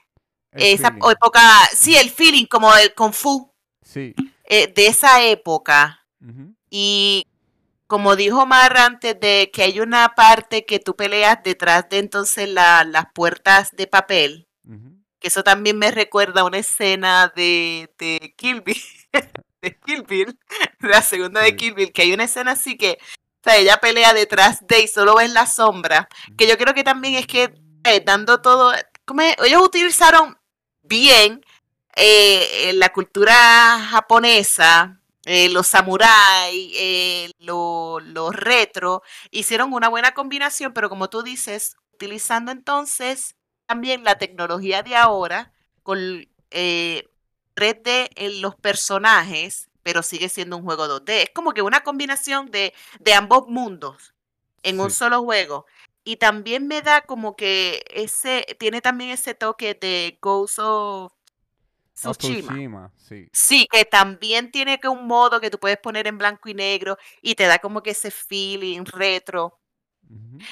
el 0.53 0.63
esa 0.75 0.91
feeling. 0.91 1.11
época, 1.13 1.41
sí, 1.75 1.97
el 1.97 2.11
feeling 2.11 2.47
como 2.47 2.75
el 2.77 2.93
kung 2.95 3.13
fu 3.13 3.53
Sí. 3.83 4.15
de 4.49 4.87
esa 4.87 5.23
época. 5.25 6.07
Y 6.71 7.30
como 7.91 8.17
dijo 8.17 8.47
Mar 8.47 8.79
antes 8.79 9.21
de 9.21 9.51
que 9.53 9.65
hay 9.65 9.81
una 9.81 10.15
parte 10.17 10.65
que 10.65 10.79
tú 10.81 10.97
peleas 10.97 11.41
detrás 11.45 11.89
de 11.91 11.99
entonces 11.99 12.49
la- 12.49 12.85
las 12.85 13.07
puertas 13.15 13.73
de 13.77 13.89
papel, 13.89 14.49
que 15.19 15.29
eso 15.29 15.43
también 15.45 15.79
me 15.79 15.91
recuerda 15.91 16.43
a 16.43 16.45
una 16.45 16.59
escena 16.59 17.33
de, 17.37 17.93
de 17.99 18.35
Kill 18.37 18.63
Bill, 18.63 18.83
de 19.63 19.79
Kill 19.81 20.03
Bill, 20.05 20.39
la 20.81 21.03
segunda 21.03 21.43
de. 21.43 21.57
Kill 21.57 21.75
Bill, 21.75 21.93
que 21.93 22.03
hay 22.03 22.13
una 22.15 22.25
escena 22.25 22.53
así 22.53 22.77
que, 22.79 22.99
o 23.03 23.43
sea, 23.45 23.57
ella 23.59 23.79
pelea 23.79 24.15
detrás 24.15 24.67
de 24.67 24.81
y 24.83 24.89
solo 24.89 25.17
ves 25.17 25.33
la 25.33 25.47
sombra, 25.47 26.09
que 26.39 26.47
yo 26.49 26.57
creo 26.59 26.75
que 26.75 26.85
también 26.85 27.15
es 27.17 27.27
que 27.27 27.55
eh, 27.85 28.03
dando 28.05 28.41
todo, 28.43 28.73
como 29.05 29.23
es? 29.23 29.37
ellos 29.45 29.63
utilizaron 29.63 30.39
bien 30.83 31.43
eh, 31.97 32.69
eh, 32.71 32.73
la 32.75 32.91
cultura 32.91 33.35
japonesa, 33.91 35.00
eh, 35.33 35.49
los 35.49 35.69
samuráis, 35.69 36.75
eh, 36.77 37.31
lo, 37.39 38.01
lo 38.01 38.33
retro, 38.33 39.05
hicieron 39.31 39.73
una 39.73 39.89
buena 39.89 40.13
combinación, 40.13 40.73
pero 40.73 40.89
como 40.89 41.09
tú 41.09 41.23
dices, 41.23 41.77
utilizando 41.95 42.51
entonces 42.51 43.37
también 43.67 44.03
la 44.03 44.19
tecnología 44.19 44.83
de 44.83 44.97
ahora 44.97 45.53
con 45.85 46.27
eh, 46.51 47.09
3D 47.55 48.11
en 48.17 48.43
los 48.43 48.57
personajes, 48.57 49.69
pero 49.85 50.03
sigue 50.03 50.29
siendo 50.29 50.57
un 50.57 50.65
juego 50.65 50.89
2D. 50.89 51.23
Es 51.23 51.31
como 51.33 51.55
que 51.55 51.63
una 51.63 51.85
combinación 51.85 52.51
de, 52.51 52.75
de 52.99 53.15
ambos 53.15 53.47
mundos 53.47 54.15
en 54.65 54.81
un 54.81 54.91
solo 54.91 55.23
juego. 55.23 55.65
Y 56.03 56.17
también 56.17 56.67
me 56.67 56.83
da 56.83 57.03
como 57.03 57.37
que 57.37 57.85
ese, 57.95 58.45
tiene 58.59 58.81
también 58.81 59.11
ese 59.11 59.35
toque 59.35 59.75
de 59.81 60.19
Ghost 60.21 60.59
of 60.59 61.13
Tsushima. 62.01 62.49
Tsushima, 62.49 62.93
sí. 62.97 63.29
Sí, 63.33 63.67
que 63.71 63.85
también 63.85 64.51
tiene 64.51 64.79
que 64.81 64.89
un 64.89 65.07
modo 65.07 65.41
que 65.41 65.51
tú 65.51 65.59
puedes 65.59 65.79
poner 65.79 66.07
en 66.07 66.19
blanco 66.19 66.49
y 66.49 66.55
negro 66.55 66.97
y 67.23 67.35
te 67.35 67.47
da 67.47 67.59
como 67.59 67.83
que 67.83 67.91
ese 67.91 68.11
feeling 68.11 68.85
retro. 68.85 69.57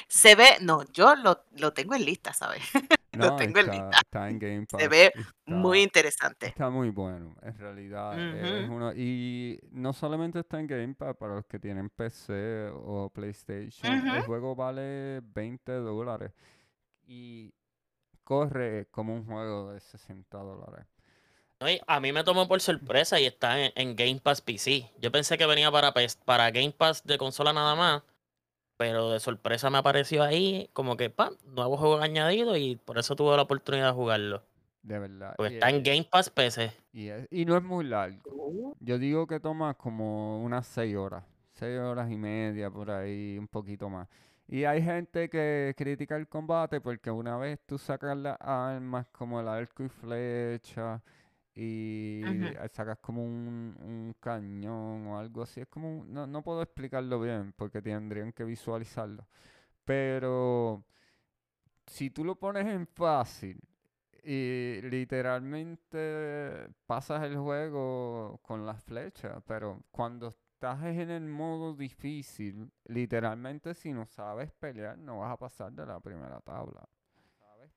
Se 0.07 0.35
ve, 0.35 0.45
no, 0.61 0.85
yo 0.93 1.15
lo, 1.15 1.43
lo 1.57 1.73
tengo 1.73 1.93
en 1.95 2.05
lista, 2.05 2.31
¿sabes? 2.33 2.61
Lo 3.11 3.31
No, 3.31 3.35
tengo 3.37 3.59
en 3.59 3.65
lista. 3.71 3.89
está 4.03 4.29
en 4.29 4.39
Game 4.39 4.65
Pass. 4.67 4.79
Se 4.81 4.87
ve 4.87 5.11
Muy 5.47 5.81
interesante. 5.81 6.45
Está 6.45 6.69
muy 6.69 6.91
bueno, 6.91 7.35
en 7.41 7.57
realidad. 7.57 8.17
es 8.35 8.69
uno- 8.69 8.93
y 8.93 9.59
no 9.71 9.91
solamente 9.93 10.39
está 10.39 10.59
en 10.59 10.67
Game 10.67 10.93
Pass 10.93 11.17
para 11.17 11.35
los 11.35 11.45
que 11.47 11.59
tienen 11.59 11.89
PC 11.89 12.69
o 12.71 13.09
PlayStation. 13.09 14.07
El 14.07 14.21
juego 14.21 14.55
vale 14.55 15.21
20 15.23 15.71
dólares 15.73 16.31
y 17.07 17.51
corre 18.23 18.87
como 18.91 19.15
un 19.15 19.25
juego 19.25 19.73
de 19.73 19.79
60 19.79 20.37
dólares. 20.37 20.85
A 21.87 21.99
mí 21.99 22.13
me 22.13 22.23
tomó 22.23 22.47
por 22.47 22.61
sorpresa 22.61 23.19
y 23.19 23.25
está 23.25 23.59
en, 23.65 23.71
en 23.75 23.95
Game 23.95 24.19
Pass 24.23 24.41
PC. 24.41 24.91
Yo 25.01 25.11
pensé 25.11 25.37
que 25.37 25.45
venía 25.45 25.69
para, 25.71 25.93
para 26.25 26.51
Game 26.51 26.71
Pass 26.71 27.03
de 27.03 27.17
consola 27.17 27.51
nada 27.51 27.75
más. 27.75 28.03
pero 28.77 29.09
de 29.11 29.19
sorpresa 29.19 29.69
me 29.69 29.77
apareció 29.79 30.23
ahí, 30.23 30.69
como 30.73 30.95
que, 30.95 31.09
¡pam! 31.09 31.35
Nuevo 31.45 31.75
juego 31.77 31.99
añadido 31.99 32.55
y 32.55 32.77
por 32.77 32.97
eso 32.97 33.15
tuve 33.15 33.35
la 33.35 33.41
oportunidad 33.43 33.87
de 33.87 33.93
jugarlo. 33.93 34.43
De 34.83 34.99
verdad. 34.99 35.33
Porque 35.37 35.53
y, 35.53 35.55
está 35.55 35.69
en 35.69 35.83
Game 35.83 36.07
Pass 36.09 36.29
PC. 36.29 36.71
y 36.93 37.09
es- 37.09 37.27
y 37.29 37.43
no 37.45 37.57
es 37.57 37.63
muy 37.63 37.83
largo. 37.85 38.21
Uh, 38.33 38.75
Yo 38.79 38.97
digo 38.97 39.27
que 39.27 39.41
toma 39.41 39.73
como 39.73 40.41
unas 40.41 40.65
seis 40.65 40.95
horas, 40.95 41.25
seis 41.55 41.77
horas 41.79 42.09
y 42.09 42.15
media 42.17 42.71
por 42.71 42.89
ahí, 42.89 43.37
un 43.37 43.47
poquito 43.49 43.89
más. 43.89 44.07
Y 44.47 44.63
hay 44.63 44.81
gente 44.81 45.29
que 45.29 45.73
critica 45.77 46.15
el 46.15 46.27
combate 46.29 46.79
porque 46.81 47.11
una 47.11 47.37
vez 47.37 47.59
tú 47.67 47.77
sacas 47.77 48.17
las 48.17 48.37
armas 48.39 49.05
como 49.11 49.39
el 49.41 49.47
arco 49.49 49.83
y 49.83 49.89
flecha 49.89 51.01
y 51.61 52.21
sacas 52.71 52.99
como 52.99 53.23
un, 53.23 53.75
un 53.81 54.15
cañón 54.19 55.07
o 55.07 55.19
algo 55.19 55.41
así, 55.41 55.59
es 55.61 55.67
como, 55.67 56.05
no, 56.05 56.25
no 56.25 56.41
puedo 56.41 56.61
explicarlo 56.61 57.19
bien 57.19 57.53
porque 57.57 57.81
tendrían 57.81 58.31
que 58.31 58.45
visualizarlo. 58.45 59.27
Pero 59.83 60.85
si 61.85 62.09
tú 62.11 62.23
lo 62.23 62.35
pones 62.35 62.65
en 62.67 62.87
fácil 62.87 63.59
y 64.23 64.79
literalmente 64.83 66.69
pasas 66.85 67.23
el 67.23 67.35
juego 67.37 68.39
con 68.41 68.65
las 68.65 68.81
flechas, 68.83 69.43
pero 69.45 69.83
cuando 69.91 70.29
estás 70.29 70.83
en 70.85 71.09
el 71.09 71.25
modo 71.27 71.73
difícil, 71.75 72.71
literalmente 72.85 73.73
si 73.73 73.91
no 73.91 74.05
sabes 74.05 74.51
pelear 74.51 74.97
no 74.97 75.19
vas 75.19 75.33
a 75.33 75.37
pasar 75.37 75.73
de 75.73 75.85
la 75.85 75.99
primera 75.99 76.39
tabla. 76.39 76.87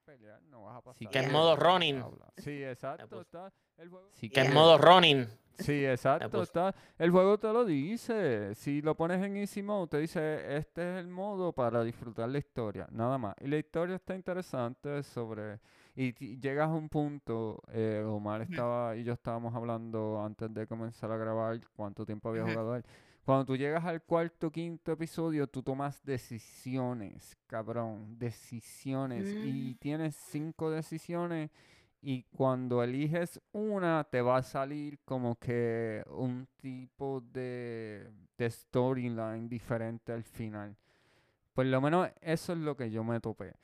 Pelear, 0.04 0.42
no 0.42 0.64
vas 0.64 0.76
a 0.76 0.80
pasar 0.82 1.08
que 1.08 1.18
es 1.18 1.32
modo 1.32 1.56
running. 1.56 2.02
Sí, 2.36 2.62
exacto, 2.64 3.20
está 3.20 3.52
el 3.78 3.88
juego. 3.88 4.08
Que 4.20 4.26
en 4.40 4.46
Yeah. 4.46 4.54
modo 4.54 4.78
running. 4.78 5.26
Sí, 5.58 5.84
exacto, 5.84 6.42
está. 6.42 6.74
El 6.98 7.10
juego 7.10 7.38
te 7.38 7.52
lo 7.52 7.64
dice. 7.64 8.54
Si 8.54 8.80
lo 8.80 8.96
pones 8.96 9.22
en 9.22 9.36
Easy 9.36 9.62
Mode, 9.62 9.86
te 9.88 9.98
dice, 9.98 10.56
este 10.56 10.80
es 10.94 11.00
el 11.00 11.08
modo 11.08 11.52
para 11.52 11.84
disfrutar 11.84 12.28
la 12.30 12.38
historia, 12.38 12.88
nada 12.90 13.18
más. 13.18 13.34
Y 13.40 13.48
la 13.48 13.58
historia 13.58 13.96
está 13.96 14.14
interesante 14.14 15.02
sobre... 15.02 15.60
Y 15.94 16.14
ti- 16.14 16.38
llegas 16.40 16.68
a 16.68 16.72
un 16.72 16.88
punto, 16.88 17.60
eh, 17.68 18.02
Omar 18.04 18.40
estaba 18.40 18.96
y 18.96 19.04
yo 19.04 19.12
estábamos 19.12 19.54
hablando 19.54 20.22
antes 20.24 20.52
de 20.54 20.66
comenzar 20.66 21.12
a 21.12 21.18
grabar 21.18 21.60
cuánto 21.76 22.06
tiempo 22.06 22.30
había 22.30 22.44
jugado 22.44 22.74
él. 22.76 22.84
Cuando 23.24 23.44
tú 23.46 23.56
llegas 23.56 23.84
al 23.84 24.02
cuarto, 24.02 24.50
quinto 24.50 24.90
episodio, 24.92 25.46
tú 25.46 25.62
tomas 25.62 26.02
decisiones, 26.04 27.36
cabrón, 27.46 28.18
decisiones. 28.18 29.32
Y 29.44 29.74
Mm. 29.74 29.78
tienes 29.78 30.16
cinco 30.16 30.70
decisiones 30.70 31.50
y 32.00 32.24
cuando 32.24 32.82
eliges 32.82 33.40
una, 33.52 34.02
te 34.10 34.20
va 34.22 34.38
a 34.38 34.42
salir 34.42 34.98
como 35.04 35.36
que 35.36 36.02
un 36.08 36.48
tipo 36.60 37.20
de, 37.32 38.10
de 38.36 38.50
storyline 38.50 39.48
diferente 39.48 40.12
al 40.12 40.24
final. 40.24 40.76
Por 41.54 41.66
lo 41.66 41.80
menos 41.80 42.08
eso 42.20 42.54
es 42.54 42.58
lo 42.58 42.76
que 42.76 42.90
yo 42.90 43.04
me 43.04 43.20
topé. 43.20 43.54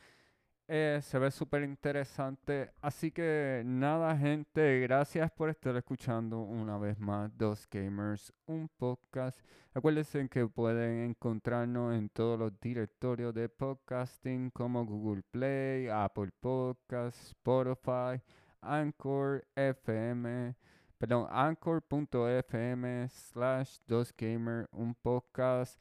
Eh, 0.70 1.00
se 1.02 1.18
ve 1.18 1.30
súper 1.30 1.62
interesante. 1.62 2.72
Así 2.82 3.10
que 3.10 3.62
nada, 3.64 4.14
gente, 4.18 4.80
gracias 4.80 5.30
por 5.30 5.48
estar 5.48 5.74
escuchando 5.76 6.40
una 6.40 6.76
vez 6.76 6.98
más 6.98 7.30
Dos 7.38 7.66
Gamers, 7.70 8.30
un 8.44 8.68
podcast. 8.76 9.40
Acuérdense 9.72 10.28
que 10.28 10.46
pueden 10.46 11.10
encontrarnos 11.10 11.94
en 11.94 12.10
todos 12.10 12.38
los 12.38 12.60
directorios 12.60 13.32
de 13.32 13.48
podcasting 13.48 14.50
como 14.50 14.84
Google 14.84 15.22
Play, 15.30 15.88
Apple 15.88 16.32
Podcasts, 16.38 17.28
Spotify, 17.28 18.22
Anchor 18.60 19.46
FM, 19.56 20.54
perdón, 20.98 21.28
anchor.fm 21.30 23.08
slash 23.08 23.78
Dos 23.86 24.12
Gamer, 24.14 24.68
un 24.72 24.94
podcast. 24.94 25.80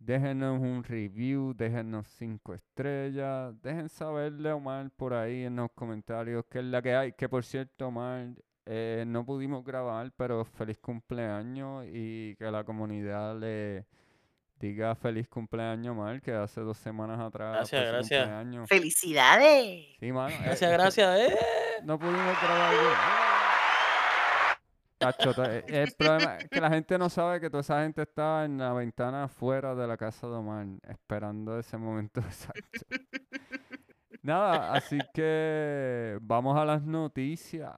Déjenos 0.00 0.60
un 0.60 0.84
review, 0.84 1.54
déjenos 1.54 2.06
cinco 2.18 2.54
estrellas, 2.54 3.52
dejen 3.62 3.88
saberle 3.88 4.50
a 4.50 4.54
Omar 4.54 4.90
por 4.96 5.12
ahí 5.12 5.44
en 5.44 5.56
los 5.56 5.70
comentarios 5.72 6.44
qué 6.50 6.60
es 6.60 6.64
la 6.66 6.80
que 6.80 6.94
hay. 6.94 7.12
Que 7.12 7.28
por 7.28 7.44
cierto, 7.44 7.88
Omar, 7.88 8.28
eh, 8.66 9.02
no 9.06 9.24
pudimos 9.26 9.64
grabar, 9.64 10.12
pero 10.16 10.44
feliz 10.44 10.78
cumpleaños 10.78 11.84
y 11.92 12.36
que 12.36 12.48
la 12.50 12.62
comunidad 12.62 13.36
le 13.40 13.86
diga 14.60 14.94
feliz 14.94 15.26
cumpleaños, 15.28 15.92
Omar, 15.92 16.22
que 16.22 16.32
hace 16.32 16.60
dos 16.60 16.78
semanas 16.78 17.18
atrás 17.18 17.56
Gracias, 17.56 17.80
fue 17.80 17.86
su 17.88 17.92
gracias. 17.94 18.20
cumpleaños. 18.24 18.68
¡Felicidades! 18.68 19.86
Sí, 19.98 20.12
mano, 20.12 20.34
eh, 20.34 20.38
Gracias, 20.44 20.70
gracias. 20.72 21.20
eh. 21.20 21.36
no 21.82 21.98
pudimos 21.98 22.40
grabar. 22.40 23.37
Eh, 25.00 25.64
el 25.68 25.92
problema 25.96 26.36
es 26.36 26.48
que 26.48 26.60
la 26.60 26.70
gente 26.70 26.98
no 26.98 27.08
sabe 27.08 27.40
que 27.40 27.50
toda 27.50 27.60
esa 27.60 27.82
gente 27.82 28.02
estaba 28.02 28.44
en 28.44 28.58
la 28.58 28.72
ventana 28.72 29.24
afuera 29.24 29.74
de 29.74 29.86
la 29.86 29.96
casa 29.96 30.26
de 30.26 30.34
Omar, 30.34 30.66
esperando 30.88 31.58
ese 31.58 31.76
momento 31.76 32.20
exacto. 32.20 32.80
Nada, 34.22 34.72
así 34.72 34.98
que 35.14 36.18
vamos 36.20 36.58
a 36.58 36.64
las 36.64 36.82
noticias. 36.82 37.72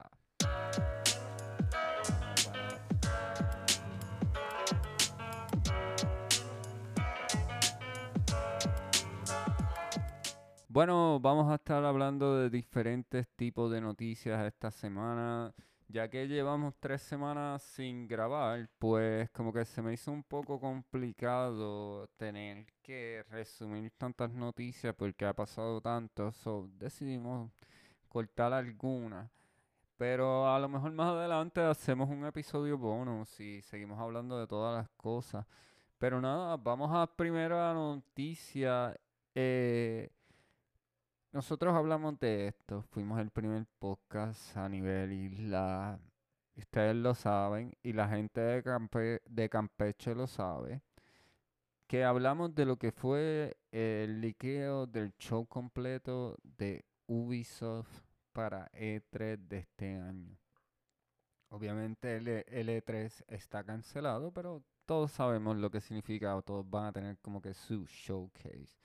Bueno, 10.67 11.19
vamos 11.19 11.51
a 11.51 11.55
estar 11.55 11.83
hablando 11.83 12.37
de 12.37 12.49
diferentes 12.49 13.27
tipos 13.35 13.69
de 13.71 13.81
noticias 13.81 14.43
esta 14.45 14.71
semana. 14.71 15.53
Ya 15.91 16.09
que 16.09 16.25
llevamos 16.25 16.73
tres 16.79 17.01
semanas 17.01 17.61
sin 17.63 18.07
grabar, 18.07 18.69
pues 18.79 19.29
como 19.31 19.51
que 19.51 19.65
se 19.65 19.81
me 19.81 19.91
hizo 19.93 20.09
un 20.11 20.23
poco 20.23 20.57
complicado 20.57 22.07
tener 22.15 22.65
que 22.81 23.25
resumir 23.29 23.91
tantas 23.97 24.31
noticias 24.31 24.95
porque 24.95 25.25
ha 25.25 25.33
pasado 25.33 25.81
tanto. 25.81 26.31
So, 26.31 26.69
decidimos 26.77 27.51
cortar 28.07 28.53
algunas. 28.53 29.29
Pero 29.97 30.47
a 30.53 30.59
lo 30.59 30.69
mejor 30.69 30.93
más 30.93 31.09
adelante 31.13 31.59
hacemos 31.61 32.09
un 32.09 32.25
episodio 32.25 32.77
bonus 32.77 33.39
y 33.41 33.61
seguimos 33.61 33.99
hablando 33.99 34.39
de 34.39 34.47
todas 34.47 34.77
las 34.77 34.89
cosas. 34.91 35.45
Pero 35.97 36.21
nada, 36.21 36.55
vamos 36.55 36.89
a 36.93 37.05
primera 37.05 37.73
noticia. 37.73 38.95
Eh, 39.35 40.09
nosotros 41.31 41.73
hablamos 41.75 42.19
de 42.19 42.47
esto, 42.47 42.81
fuimos 42.83 43.19
el 43.19 43.31
primer 43.31 43.65
podcast 43.79 44.55
a 44.57 44.67
nivel 44.69 45.11
isla, 45.13 45.99
ustedes 46.55 46.95
lo 46.95 47.13
saben, 47.15 47.73
y 47.83 47.93
la 47.93 48.07
gente 48.09 48.41
de, 48.41 48.63
Campe- 48.63 49.21
de 49.25 49.49
Campeche 49.49 50.13
lo 50.15 50.27
sabe, 50.27 50.81
que 51.87 52.03
hablamos 52.03 52.53
de 52.55 52.65
lo 52.65 52.77
que 52.77 52.91
fue 52.91 53.57
el 53.71 54.21
liqueo 54.21 54.87
del 54.87 55.13
show 55.17 55.45
completo 55.47 56.37
de 56.43 56.85
Ubisoft 57.07 58.01
para 58.33 58.69
E3 58.71 59.37
de 59.47 59.57
este 59.59 59.95
año. 59.97 60.37
Obviamente 61.49 62.15
el, 62.17 62.27
E- 62.29 62.45
el 62.47 62.69
E3 62.69 63.23
está 63.27 63.63
cancelado, 63.63 64.31
pero 64.31 64.63
todos 64.85 65.11
sabemos 65.11 65.57
lo 65.57 65.69
que 65.69 65.81
significa, 65.81 66.35
o 66.35 66.41
todos 66.41 66.69
van 66.69 66.85
a 66.85 66.93
tener 66.93 67.17
como 67.19 67.41
que 67.41 67.53
su 67.53 67.85
showcase. 67.85 68.80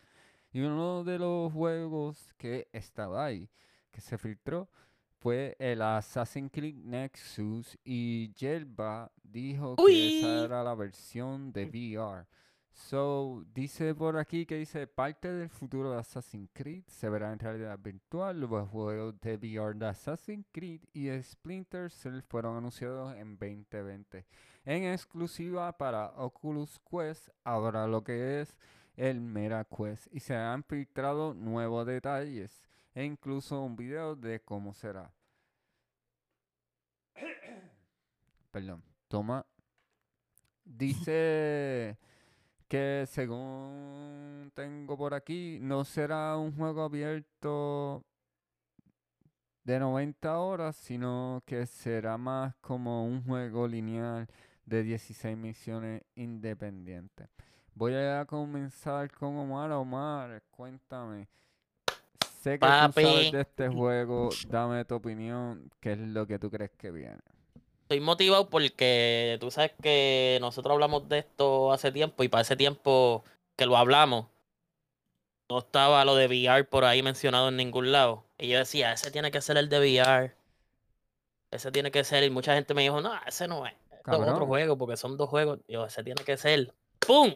Y 0.56 0.62
uno 0.62 1.04
de 1.04 1.18
los 1.18 1.52
juegos 1.52 2.32
que 2.38 2.66
estaba 2.72 3.26
ahí, 3.26 3.46
que 3.90 4.00
se 4.00 4.16
filtró, 4.16 4.70
fue 5.18 5.54
el 5.58 5.82
Assassin's 5.82 6.50
Creed 6.50 6.76
Nexus 6.76 7.76
y 7.84 8.32
Jelba 8.34 9.12
dijo 9.22 9.76
que 9.76 10.20
esa 10.20 10.44
era 10.46 10.64
la 10.64 10.74
versión 10.74 11.52
de 11.52 11.66
VR. 11.66 12.26
So, 12.72 13.44
dice 13.52 13.94
por 13.94 14.16
aquí 14.16 14.46
que 14.46 14.56
dice 14.56 14.86
parte 14.86 15.30
del 15.30 15.50
futuro 15.50 15.90
de 15.90 15.98
Assassin's 15.98 16.48
Creed 16.54 16.84
se 16.86 17.10
verá 17.10 17.34
en 17.34 17.38
realidad 17.38 17.78
virtual. 17.78 18.40
Los 18.40 18.66
juegos 18.70 19.20
de 19.20 19.36
VR 19.36 19.78
de 19.78 19.88
Assassin's 19.88 20.46
Creed 20.52 20.80
y 20.94 21.10
Splinter 21.22 21.90
Cell 21.90 22.22
fueron 22.22 22.56
anunciados 22.56 23.14
en 23.14 23.36
2020. 23.36 24.24
En 24.64 24.84
exclusiva 24.84 25.76
para 25.76 26.14
Oculus 26.16 26.80
Quest, 26.90 27.28
ahora 27.44 27.86
lo 27.86 28.02
que 28.02 28.40
es 28.40 28.56
el 28.96 29.20
Meta 29.20 29.64
Quest 29.64 30.08
y 30.12 30.20
se 30.20 30.34
han 30.34 30.64
filtrado 30.64 31.34
nuevos 31.34 31.86
detalles 31.86 32.62
e 32.94 33.04
incluso 33.04 33.60
un 33.60 33.76
video 33.76 34.16
de 34.16 34.40
cómo 34.40 34.72
será. 34.72 35.12
Perdón, 38.50 38.82
toma. 39.08 39.44
Dice 40.64 41.98
que 42.68 43.04
según 43.06 44.50
tengo 44.54 44.96
por 44.96 45.14
aquí, 45.14 45.58
no 45.60 45.84
será 45.84 46.36
un 46.36 46.56
juego 46.56 46.82
abierto 46.82 48.02
de 49.62 49.78
90 49.78 50.38
horas, 50.38 50.76
sino 50.76 51.42
que 51.44 51.66
será 51.66 52.16
más 52.16 52.54
como 52.60 53.04
un 53.04 53.22
juego 53.24 53.68
lineal 53.68 54.26
de 54.64 54.82
16 54.82 55.36
misiones 55.36 56.02
independientes. 56.14 57.28
Voy 57.76 57.92
a 57.94 58.24
comenzar 58.24 59.12
con 59.12 59.36
Omar. 59.36 59.70
Omar, 59.72 60.42
cuéntame. 60.50 61.28
Sé 62.40 62.52
que 62.52 62.60
tú 62.60 62.66
sabes 62.66 62.94
Papi. 62.94 63.30
de 63.30 63.40
este 63.42 63.68
juego. 63.68 64.30
Dame 64.48 64.82
tu 64.86 64.94
opinión. 64.94 65.70
¿Qué 65.78 65.92
es 65.92 65.98
lo 65.98 66.26
que 66.26 66.38
tú 66.38 66.50
crees 66.50 66.70
que 66.70 66.90
viene? 66.90 67.20
Estoy 67.82 68.00
motivado 68.00 68.48
porque 68.48 69.36
tú 69.40 69.50
sabes 69.50 69.72
que 69.82 70.38
nosotros 70.40 70.72
hablamos 70.72 71.06
de 71.10 71.18
esto 71.18 71.70
hace 71.70 71.92
tiempo 71.92 72.24
y 72.24 72.28
para 72.28 72.40
ese 72.40 72.56
tiempo 72.56 73.24
que 73.56 73.66
lo 73.66 73.76
hablamos, 73.76 74.26
no 75.50 75.58
estaba 75.58 76.02
lo 76.06 76.16
de 76.16 76.28
VR 76.28 76.64
por 76.64 76.86
ahí 76.86 77.02
mencionado 77.02 77.50
en 77.50 77.58
ningún 77.58 77.92
lado. 77.92 78.24
Y 78.38 78.48
yo 78.48 78.58
decía, 78.58 78.94
ese 78.94 79.10
tiene 79.10 79.30
que 79.30 79.42
ser 79.42 79.58
el 79.58 79.68
de 79.68 79.80
VR. 79.80 80.34
Ese 81.50 81.70
tiene 81.70 81.90
que 81.90 82.04
ser. 82.04 82.24
Y 82.24 82.30
mucha 82.30 82.54
gente 82.54 82.72
me 82.72 82.82
dijo, 82.82 83.02
no, 83.02 83.12
ese 83.26 83.46
no 83.46 83.66
es. 83.66 83.74
Es 83.90 84.14
otro 84.14 84.46
juego, 84.46 84.78
porque 84.78 84.96
son 84.96 85.18
dos 85.18 85.28
juegos. 85.28 85.58
Yo, 85.68 85.84
ese 85.84 86.02
tiene 86.02 86.24
que 86.24 86.38
ser. 86.38 86.72
¡Pum! 87.00 87.34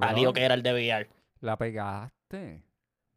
Cabrón, 0.00 0.32
que 0.32 0.42
era 0.42 0.54
el 0.54 0.62
de 0.62 0.72
VR. 0.72 1.10
La 1.40 1.56
pegaste. 1.56 2.62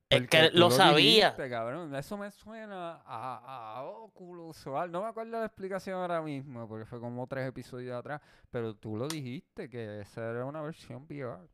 Es 0.10 0.28
que 0.28 0.52
lo 0.54 0.72
sabía. 0.72 1.32
dijiste, 1.32 1.50
cabrón. 1.50 1.94
Eso 1.96 2.18
me 2.18 2.32
suena 2.32 3.02
a, 3.06 3.78
a 3.78 3.84
Oculus 3.84 4.66
o 4.68 4.78
algo. 4.78 4.94
No 4.94 5.04
me 5.04 5.10
acuerdo 5.10 5.40
la 5.40 5.46
explicación 5.46 6.00
ahora 6.00 6.22
mismo, 6.22 6.68
porque 6.68 6.86
fue 6.86 7.00
como 7.00 7.28
tres 7.28 7.48
episodios 7.48 7.98
atrás. 7.98 8.22
Pero 8.50 8.74
tú 8.76 8.96
lo 8.96 9.08
dijiste, 9.08 9.70
que 9.70 10.02
esa 10.02 10.30
era 10.30 10.46
una 10.46 10.62
versión 10.62 11.06
VR. 11.10 11.48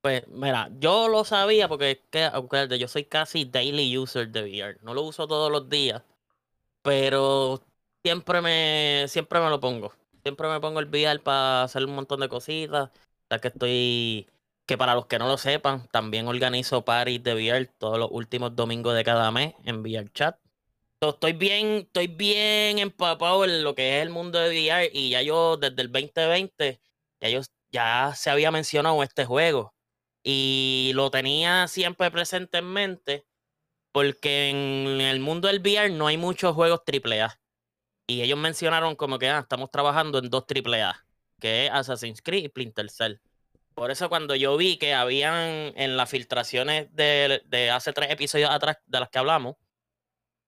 Pues 0.00 0.26
mira, 0.28 0.70
yo 0.78 1.08
lo 1.08 1.24
sabía 1.24 1.68
porque 1.68 1.90
es 1.92 1.98
que, 2.10 2.24
acuérdate, 2.24 2.78
yo 2.78 2.88
soy 2.88 3.04
casi 3.04 3.44
daily 3.44 3.96
user 3.98 4.28
de 4.30 4.42
VR. 4.42 4.78
No 4.82 4.94
lo 4.94 5.02
uso 5.02 5.26
todos 5.26 5.50
los 5.50 5.68
días, 5.68 6.02
pero 6.82 7.62
siempre 8.04 8.40
me, 8.40 9.06
siempre 9.08 9.40
me 9.40 9.50
lo 9.50 9.60
pongo. 9.60 9.92
Siempre 10.22 10.48
me 10.48 10.60
pongo 10.60 10.80
el 10.80 10.86
VR 10.88 11.20
para 11.20 11.64
hacer 11.64 11.84
un 11.84 11.94
montón 11.94 12.20
de 12.20 12.28
cositas. 12.28 12.90
Que 13.28 13.48
estoy, 13.48 14.26
que 14.66 14.78
para 14.78 14.94
los 14.94 15.06
que 15.06 15.18
no 15.18 15.28
lo 15.28 15.36
sepan, 15.36 15.86
también 15.88 16.28
organizo 16.28 16.84
parties 16.84 17.22
de 17.22 17.34
VR 17.34 17.66
todos 17.78 17.98
los 17.98 18.08
últimos 18.10 18.56
domingos 18.56 18.94
de 18.94 19.04
cada 19.04 19.30
mes 19.30 19.54
en 19.64 19.80
VR 19.80 20.10
Chat. 20.12 20.38
Estoy 21.00 21.32
bien, 21.34 21.66
estoy 21.86 22.08
bien 22.08 22.78
empapado 22.78 23.44
en 23.44 23.62
lo 23.62 23.74
que 23.74 23.98
es 23.98 24.02
el 24.02 24.10
mundo 24.10 24.38
de 24.38 24.48
VR 24.48 24.90
y 24.92 25.10
ya 25.10 25.22
yo 25.22 25.56
desde 25.56 25.82
el 25.82 25.92
2020 25.92 26.80
ya 27.20 27.28
yo 27.28 27.40
ya 27.70 28.12
se 28.16 28.30
había 28.30 28.50
mencionado 28.50 29.02
este 29.02 29.24
juego 29.24 29.74
y 30.24 30.92
lo 30.94 31.10
tenía 31.10 31.68
siempre 31.68 32.10
presente 32.10 32.58
en 32.58 32.66
mente 32.66 33.26
porque 33.92 34.50
en 34.50 35.00
el 35.00 35.20
mundo 35.20 35.48
del 35.48 35.60
VR 35.60 35.90
no 35.90 36.06
hay 36.06 36.16
muchos 36.16 36.54
juegos 36.54 36.82
AAA. 36.86 37.40
Y 38.06 38.22
ellos 38.22 38.38
mencionaron 38.38 38.96
como 38.96 39.18
que 39.18 39.28
ah, 39.28 39.40
estamos 39.40 39.70
trabajando 39.70 40.18
en 40.18 40.30
dos 40.30 40.44
AAA, 40.48 41.06
que 41.38 41.66
es 41.66 41.72
Assassin's 41.72 42.22
Creed 42.22 42.44
y 42.44 42.48
Splinter 42.48 42.90
Cell. 42.90 43.20
Por 43.74 43.90
eso 43.90 44.08
cuando 44.08 44.34
yo 44.34 44.56
vi 44.56 44.76
que 44.76 44.94
habían 44.94 45.72
en 45.76 45.96
las 45.96 46.10
filtraciones 46.10 46.94
de, 46.94 47.42
de 47.46 47.70
hace 47.70 47.92
tres 47.92 48.10
episodios 48.10 48.50
atrás 48.50 48.78
de 48.86 49.00
las 49.00 49.08
que 49.08 49.18
hablamos, 49.18 49.56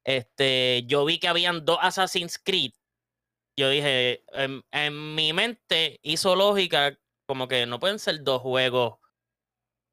este, 0.05 0.83
yo 0.87 1.05
vi 1.05 1.19
que 1.19 1.29
habían 1.29 1.65
dos 1.65 1.79
Assassin's 1.81 2.39
Creed. 2.39 2.73
Yo 3.57 3.69
dije, 3.69 4.25
en, 4.33 4.63
en 4.73 5.15
mi 5.15 5.33
mente 5.33 6.01
hizo 6.03 6.35
lógica 6.35 6.99
como 7.27 7.47
que 7.47 7.67
no 7.67 7.79
pueden 7.79 7.99
ser 7.99 8.23
dos 8.25 8.43
juegos 8.43 8.99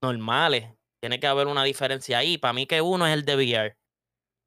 normales. 0.02 0.74
Tiene 1.00 1.20
que 1.20 1.28
haber 1.28 1.48
una 1.48 1.64
diferencia 1.64 2.18
ahí. 2.18 2.38
Para 2.38 2.54
mí 2.54 2.66
que 2.66 2.82
uno 2.82 3.06
es 3.06 3.14
el 3.14 3.26
de 3.26 3.36
VR. 3.36 3.78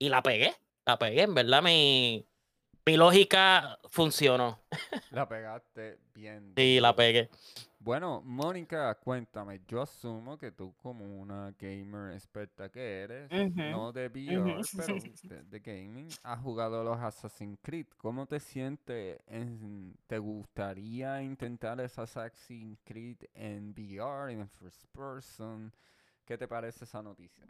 Y 0.01 0.09
la 0.09 0.23
pegué. 0.23 0.57
La 0.87 0.99
pegué. 0.99 1.23
En 1.23 1.35
verdad 1.35 1.63
mi, 1.63 2.27
mi 2.91 2.97
lógica 2.97 3.79
funcionó. 3.89 4.59
La 5.13 5.29
pegaste 5.29 5.99
bien. 6.13 6.53
Sí, 6.57 6.81
la 6.81 6.95
pegué. 6.97 7.31
Bueno, 7.79 8.21
Mónica, 8.25 8.93
cuéntame. 8.97 9.61
Yo 9.69 9.83
asumo 9.83 10.37
que 10.37 10.51
tú, 10.51 10.75
como 10.83 11.05
una 11.21 11.55
gamer 11.59 12.15
experta 12.15 12.69
que 12.69 13.03
eres, 13.03 13.31
no 13.55 13.93
de 13.93 14.09
VR, 14.09 14.61
pero 14.77 14.97
de, 15.23 15.43
de 15.45 15.61
gaming, 15.61 16.09
has 16.25 16.41
jugado 16.41 16.83
los 16.83 16.99
Assassin's 16.99 17.59
Creed. 17.63 17.87
¿Cómo 17.97 18.27
te 18.27 18.41
sientes? 18.41 19.19
en- 19.29 19.97
¿Te 20.09 20.19
gustaría 20.19 21.23
intentar 21.23 21.81
ese 21.81 22.01
Assassin's 22.01 22.79
Creed 22.85 23.19
en 23.35 23.71
VR, 23.71 24.33
en 24.33 24.49
first 24.49 24.85
person? 24.93 25.73
¿Qué 26.25 26.37
te 26.37 26.49
parece 26.49 26.85
esa 26.85 27.01
noticia? 27.03 27.47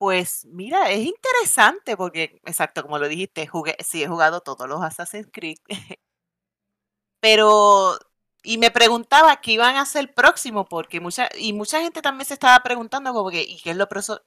Pues 0.00 0.46
mira, 0.46 0.90
es 0.90 1.00
interesante 1.06 1.94
porque, 1.94 2.40
exacto, 2.46 2.82
como 2.82 2.98
lo 2.98 3.06
dijiste, 3.06 3.46
jugué, 3.46 3.76
sí 3.86 4.02
he 4.02 4.08
jugado 4.08 4.40
todos 4.40 4.66
los 4.66 4.82
Assassin's 4.82 5.28
Creed. 5.30 5.58
Pero, 7.20 7.98
y 8.42 8.58
me 8.58 8.70
preguntaba 8.70 9.40
qué 9.40 9.52
iban 9.52 9.76
a 9.76 9.82
hacer 9.82 10.14
próximo, 10.14 10.64
porque 10.66 11.00
mucha, 11.00 11.28
y 11.36 11.52
mucha 11.52 11.80
gente 11.82 12.02
también 12.02 12.26
se 12.26 12.34
estaba 12.34 12.62
preguntando 12.62 13.12
como 13.12 13.30
que, 13.30 13.42
¿y 13.42 13.60
qué 13.60 13.70
es 13.70 13.76
lo 13.76 13.88
próximo 13.88 14.20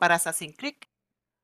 para 0.00 0.16
Assassin's 0.16 0.56
Creed? 0.56 0.74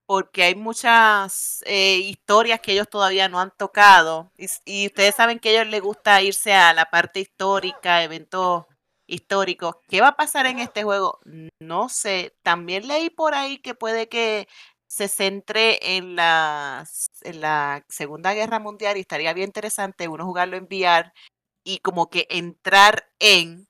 Porque 0.07 0.45
hay 0.45 0.57
muchas 0.57 1.62
eh, 1.67 1.99
historias 1.99 2.61
que 2.61 2.73
ellos 2.73 2.88
todavía 2.91 3.29
no 3.29 3.41
han 3.41 3.53
tocado. 3.57 4.33
Y, 4.38 4.49
y 4.67 4.87
ustedes 4.88 5.14
saben 5.17 5.41
que 5.41 5.51
a 5.51 5.53
ellos 5.53 5.69
les 5.69 5.83
gusta 5.83 6.23
irse 6.23 6.55
a 6.55 6.75
la 6.75 6.87
parte 6.91 7.21
histórica, 7.21 8.03
eventos 8.05 8.67
históricos. 9.09 9.77
¿Qué 9.88 10.01
va 10.01 10.09
a 10.09 10.16
pasar 10.16 10.47
en 10.47 10.61
este 10.61 10.85
juego? 10.85 11.21
No 11.59 11.88
sé. 11.88 12.37
También 12.42 12.87
leí 12.87 13.11
por 13.11 13.35
ahí 13.35 13.59
que 13.59 13.75
puede 13.75 14.09
que 14.09 14.47
se 14.87 15.09
centre 15.09 15.97
en 15.97 16.16
la, 16.16 16.87
Segunda 17.88 18.35
Guerra 18.35 18.59
Mundial 18.59 18.97
y 18.97 19.01
estaría 19.01 19.33
bien 19.35 19.49
interesante 19.49 20.09
uno 20.09 20.25
jugarlo 20.25 20.57
en 20.57 20.64
VR 20.64 21.12
y 21.64 21.79
como 21.81 22.11
que 22.11 22.27
entrar 22.31 23.11
en, 23.18 23.68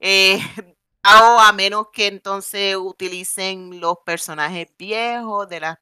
eh, 0.00 0.38
o 1.04 1.40
a 1.40 1.52
menos 1.52 1.88
que 1.92 2.06
entonces 2.08 2.76
utilicen 2.76 3.80
los 3.80 3.98
personajes 4.04 4.68
viejos 4.78 5.48
de 5.48 5.60
las 5.60 5.78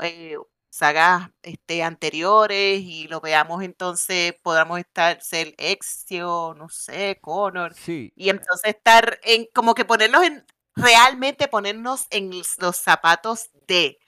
eh, 0.00 0.36
sagas 0.70 1.30
este, 1.42 1.82
anteriores 1.82 2.80
y 2.80 3.08
lo 3.08 3.20
veamos 3.20 3.62
entonces, 3.62 4.34
podamos 4.42 4.78
estar, 4.78 5.20
ser 5.22 5.54
Ezio, 5.58 6.54
no 6.56 6.68
sé, 6.68 7.18
Connor, 7.20 7.74
Sí, 7.74 8.12
y 8.16 8.30
entonces 8.30 8.76
estar 8.76 9.18
en, 9.22 9.46
como 9.54 9.74
que 9.74 9.84
ponerlos 9.84 10.22
en, 10.22 10.44
realmente 10.74 11.48
ponernos 11.48 12.06
en 12.10 12.30
los 12.30 12.76
zapatos 12.76 13.50
de 13.66 13.98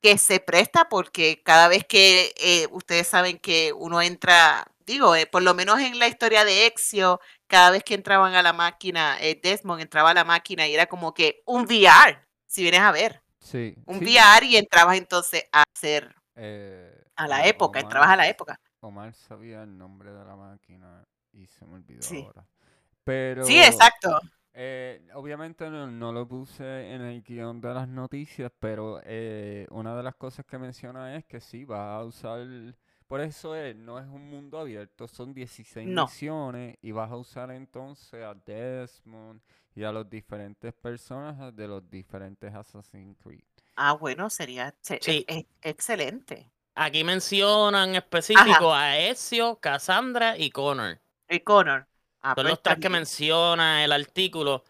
que 0.00 0.18
se 0.18 0.40
presta 0.40 0.88
porque 0.88 1.42
cada 1.42 1.68
vez 1.68 1.84
que 1.84 2.34
eh, 2.38 2.68
ustedes 2.70 3.06
saben 3.08 3.38
que 3.38 3.72
uno 3.72 4.00
entra, 4.00 4.66
digo, 4.86 5.14
eh, 5.16 5.26
por 5.26 5.42
lo 5.42 5.54
menos 5.54 5.80
en 5.80 5.98
la 5.98 6.08
historia 6.08 6.44
de 6.44 6.66
Ezio, 6.66 7.20
cada 7.46 7.70
vez 7.70 7.82
que 7.84 7.94
entraban 7.94 8.34
a 8.34 8.42
la 8.42 8.52
máquina, 8.52 9.16
eh, 9.20 9.38
Desmond 9.42 9.80
entraba 9.80 10.10
a 10.10 10.14
la 10.14 10.24
máquina 10.24 10.66
y 10.68 10.74
era 10.74 10.86
como 10.86 11.14
que 11.14 11.42
un 11.46 11.64
VR, 11.64 12.18
si 12.46 12.62
vienes 12.62 12.80
a 12.80 12.92
ver, 12.92 13.22
sí. 13.48 13.74
un 13.86 13.98
sí, 13.98 14.04
VR 14.04 14.46
y 14.46 14.56
entrabas 14.56 14.96
entonces 14.96 15.44
a 15.52 15.62
hacer 15.74 16.14
eh, 16.36 17.04
a 17.16 17.26
la 17.28 17.46
época, 17.46 17.80
entrabas 17.80 18.10
a 18.10 18.16
la 18.16 18.24
Omar- 18.24 18.30
época. 18.30 18.60
Omar 18.80 19.14
sabía 19.14 19.62
el 19.62 19.76
nombre 19.76 20.12
de 20.12 20.24
la 20.24 20.36
máquina 20.36 21.04
y 21.32 21.46
se 21.46 21.66
me 21.66 21.76
olvidó 21.76 22.02
Sí. 22.02 22.22
ahora. 22.24 22.46
Pero 23.04 23.44
Sí, 23.44 23.58
exacto. 23.60 24.20
eh, 24.52 25.00
obviamente 25.14 25.68
no, 25.70 25.86
no 25.90 26.12
lo 26.12 26.26
puse 26.28 26.92
en 26.92 27.02
el 27.02 27.22
guion 27.22 27.60
de 27.60 27.74
las 27.74 27.88
noticias, 27.88 28.52
pero 28.58 29.00
eh, 29.04 29.66
una 29.70 29.96
de 29.96 30.02
las 30.02 30.14
cosas 30.16 30.44
que 30.46 30.58
menciona 30.58 31.16
es 31.16 31.24
que 31.24 31.40
sí, 31.40 31.64
va 31.64 31.96
a 31.96 32.04
usar... 32.04 32.46
Por 33.08 33.22
eso 33.22 33.56
es, 33.56 33.74
no 33.74 33.98
es 33.98 34.04
un 34.06 34.28
mundo 34.28 34.58
abierto, 34.58 35.08
son 35.08 35.32
16 35.32 35.88
No. 35.88 36.04
misiones 36.04 36.76
y 36.82 36.92
vas 36.92 37.10
a 37.10 37.16
usar 37.16 37.50
entonces 37.50 38.22
a 38.22 38.34
Desmond 38.34 39.40
y 39.74 39.82
a 39.82 39.90
los 39.92 40.08
diferentes 40.10 40.74
personajes 40.74 41.56
de 41.56 41.66
los 41.68 41.88
diferentes 41.90 42.54
Assassin's 42.54 43.16
Creed. 43.22 43.40
Ah, 43.76 43.92
bueno, 43.94 44.28
sería 44.28 44.74
se- 44.82 44.98
Sí. 45.00 45.24
e- 45.26 45.38
e- 45.38 45.46
excelente. 45.70 46.50
Aquí 46.74 47.02
mencionan 47.02 47.94
específico 47.94 48.74
a 48.74 48.98
Ezio, 48.98 49.56
Cassandra 49.56 50.36
y 50.36 50.50
Connor. 50.50 51.00
Y 51.30 51.40
Connor. 51.40 51.86
Ah, 52.20 52.30
Son 52.30 52.34
pues 52.34 52.46
los 52.48 52.62
tres 52.62 52.78
que 52.78 52.88
menciona 52.90 53.84
el 53.84 53.92
artículo. 53.92 54.64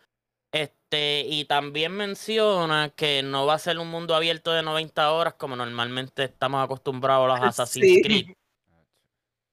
Este, 0.91 1.21
y 1.29 1.45
también 1.45 1.93
menciona 1.93 2.89
que 2.89 3.23
no 3.23 3.45
va 3.45 3.55
a 3.55 3.59
ser 3.59 3.79
un 3.79 3.91
mundo 3.91 4.15
abierto 4.15 4.53
de 4.53 4.63
90 4.63 5.13
horas 5.13 5.35
como 5.35 5.55
normalmente 5.55 6.25
estamos 6.25 6.65
acostumbrados 6.65 7.27
a 7.27 7.37
los 7.37 7.47
Assassin's 7.47 7.87
Sí. 7.87 8.03
Creed. 8.03 8.27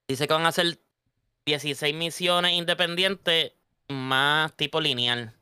Dice 0.07 0.27
que 0.27 0.33
van 0.33 0.45
a 0.45 0.53
ser 0.53 0.79
16 1.45 1.93
misiones 1.93 2.53
independientes 2.53 3.51
más 3.89 4.55
tipo 4.55 4.79
lineal. 4.79 5.33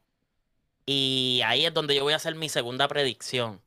Y 0.88 1.42
ahí 1.46 1.64
es 1.64 1.74
donde 1.74 1.94
yo 1.94 2.02
voy 2.02 2.14
a 2.14 2.16
hacer 2.16 2.34
mi 2.34 2.50
segunda 2.50 2.88
predicción. 2.88 3.62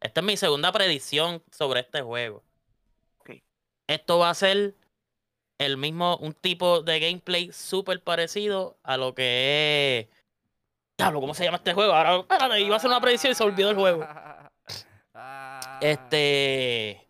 Esta 0.00 0.22
es 0.22 0.26
mi 0.26 0.36
segunda 0.36 0.72
predicción 0.72 1.40
sobre 1.52 1.80
este 1.80 2.02
juego. 2.02 2.42
Esto 3.86 4.18
va 4.18 4.30
a 4.30 4.34
ser 4.34 4.74
el 5.58 5.76
mismo, 5.76 6.16
un 6.16 6.32
tipo 6.32 6.82
de 6.82 6.98
gameplay 6.98 7.52
súper 7.52 8.02
parecido 8.02 8.76
a 8.82 8.96
lo 8.96 9.14
que 9.14 9.98
es. 10.10 10.19
Diablo, 11.02 11.20
¿cómo 11.20 11.34
se 11.34 11.44
llama 11.44 11.56
este 11.58 11.72
juego? 11.74 11.92
Ahora, 11.92 12.16
espérate, 12.20 12.60
iba 12.60 12.74
a 12.74 12.78
hacer 12.78 12.88
una 12.90 13.00
predicción 13.00 13.32
y 13.32 13.34
se 13.34 13.42
olvidó 13.44 13.70
el 13.70 13.76
juego. 13.76 14.06
Este. 15.82 17.06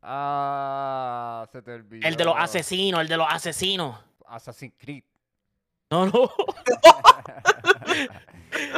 Ah, 0.00 1.46
se 1.52 1.60
te 1.62 1.72
olvidó. 1.74 2.06
El 2.06 2.16
de 2.16 2.24
los 2.24 2.34
asesinos, 2.36 3.00
el 3.00 3.08
de 3.08 3.16
los 3.16 3.26
asesinos. 3.28 3.98
Assassin's 4.26 4.74
Creed. 4.78 5.02
No, 5.90 6.06
no. 6.06 6.12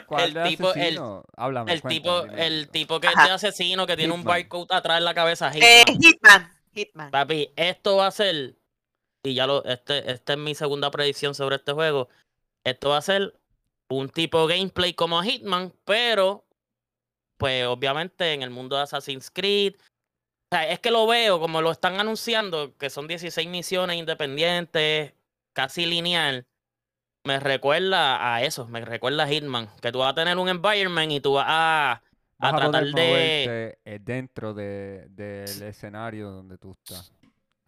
¿Cuál 0.07 0.25
El 0.25 0.35
de 0.35 0.43
tipo- 0.45 0.73
el- 0.75 0.81
asesino? 0.81 1.25
Háblame, 1.37 1.73
El 1.73 1.83
tipo, 1.83 2.23
el 2.25 2.69
tipo 2.69 3.01
que 3.01 3.09
es 3.09 3.15
de 3.15 3.31
asesino 3.31 3.87
que 3.87 3.97
tiene 3.97 4.13
un 4.13 4.25
barcode 4.25 4.67
atrás 4.75 4.99
en 4.99 5.05
la 5.05 5.15
cabeza. 5.15 5.51
Eh, 5.55 5.85
Hitman. 5.87 6.01
Hitman. 6.01 6.51
Hitman. 6.75 7.11
Papi, 7.11 7.51
esto 7.57 7.97
va 7.97 8.07
a 8.09 8.11
ser. 8.11 8.57
Y 9.23 9.35
ya 9.35 9.47
lo. 9.47 9.65
Este, 9.65 10.11
esta 10.13 10.33
es 10.35 10.39
mi 10.39 10.55
segunda 10.55 10.91
predicción 10.91 11.35
sobre 11.35 11.57
este 11.57 11.73
juego. 11.73 12.09
esto 12.65 12.91
va 12.91 12.99
a 12.99 13.03
ser 13.03 13.35
un 13.89 14.09
tipo 14.09 14.47
gameplay 14.47 14.95
como 14.95 15.23
Hitman, 15.23 15.73
pero 15.85 16.45
pues 17.39 17.67
obviamente 17.67 18.33
en 18.33 18.43
el 18.43 18.51
mundo 18.51 18.77
de 18.77 18.83
Assassin's 18.83 19.31
Creed. 19.31 19.75
O 19.77 20.57
sea, 20.57 20.69
es 20.71 20.79
que 20.81 20.91
lo 20.91 21.07
veo 21.07 21.41
como 21.41 21.61
lo 21.61 21.71
están 21.71 21.99
anunciando, 21.99 22.77
que 22.77 22.91
son 22.91 23.09
16 23.09 23.49
misiones 23.49 23.97
independientes, 23.97 25.13
casi 25.53 25.87
lineal. 25.87 26.47
Me 27.27 27.41
recuerda 27.41 28.35
a 28.35 28.43
eso, 28.43 28.67
me 28.69 28.85
recuerda 28.85 29.25
a 29.25 29.29
Hitman, 29.29 29.69
que 29.81 29.91
tú 29.91 29.99
vas 30.01 30.13
a 30.13 30.15
tener 30.15 30.37
un 30.39 30.49
environment 30.49 31.11
y 31.11 31.21
tú 31.21 31.35
vas 31.35 31.47
a, 31.49 31.93
a 31.93 32.03
Vas 32.39 32.55
a 32.55 32.57
tratar 32.57 32.85
de... 32.87 33.79
eh, 33.85 33.99
dentro 34.03 34.53
de, 34.55 35.07
del 35.09 35.63
escenario 35.63 36.31
donde 36.31 36.59
tú 36.59 36.73
estás. 36.73 37.13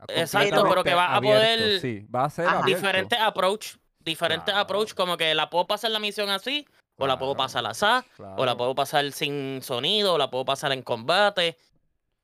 Exacto, 0.09 0.65
pero 0.69 0.85
que 0.85 0.95
vas 0.95 1.11
a 1.11 1.21
poder- 1.21 1.81
Sí, 1.81 2.07
va 2.15 2.25
a 2.27 2.31
ser 2.31 2.47
diferentes 2.67 3.19
approach, 3.19 3.77
diferentes 4.07 4.45
Claro. 4.47 4.61
approach, 4.61 4.95
como 4.95 5.17
que 5.19 5.35
la 5.35 5.51
puedo 5.51 5.67
pasar 5.67 5.91
la 5.91 5.99
misión 5.99 6.31
así, 6.31 6.67
o 6.97 7.07
la 7.07 7.19
puedo 7.19 7.35
Claro, 7.35 7.45
pasar 7.45 7.67
así, 7.67 7.85
o 7.85 7.89
la 8.19 8.35
claro. 8.35 8.57
puedo 8.57 8.75
pasar 8.75 9.13
sin 9.13 9.61
sonido, 9.63 10.15
o 10.15 10.19
la 10.19 10.31
puedo 10.31 10.47
pasar 10.47 10.73
en 10.73 10.83
combate. 10.83 11.59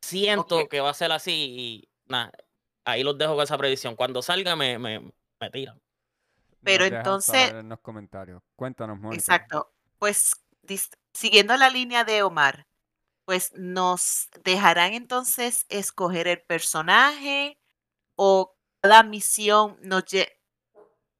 Siento 0.00 0.68
que 0.68 0.80
va 0.80 0.90
a 0.90 0.94
ser 0.94 1.12
así 1.12 1.32
y 1.32 1.88
nada, 2.06 2.32
ahí 2.84 3.02
los 3.02 3.16
dejo 3.18 3.34
con 3.34 3.44
esa 3.44 3.58
predicción. 3.58 3.94
Cuando 3.96 4.22
salga 4.22 4.56
me, 4.56 4.78
me, 4.78 5.00
me 5.40 5.50
tiran. 5.50 5.80
Pero 6.64 6.84
Nos 6.84 6.92
entonces- 6.94 7.50
en 7.50 7.68
los 7.68 7.80
comentarios. 7.80 8.42
Cuéntanos, 8.56 8.98
Mónica. 8.98 9.20
Exacto. 9.20 9.72
Pues 9.98 10.34
siguiendo 11.12 11.56
la 11.56 11.68
línea 11.70 12.04
de 12.04 12.22
Omar, 12.22 12.66
pues 13.24 13.52
nos 13.54 14.28
dejarán 14.44 14.94
entonces 14.94 15.66
escoger 15.68 16.26
el 16.28 16.40
personaje 16.42 17.58
o 18.16 18.54
cada 18.80 19.02
misión 19.04 19.76
nos 19.82 20.04
lle- 20.04 20.32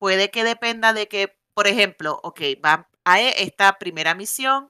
puede 0.03 0.33
que 0.33 0.43
dependa 0.43 0.93
de 0.93 1.07
que, 1.07 1.39
por 1.55 1.69
ejemplo, 1.69 2.19
ok, 2.25 2.41
va 2.65 2.89
a 3.05 3.21
esta 3.21 3.79
primera 3.79 4.17
misión 4.17 4.69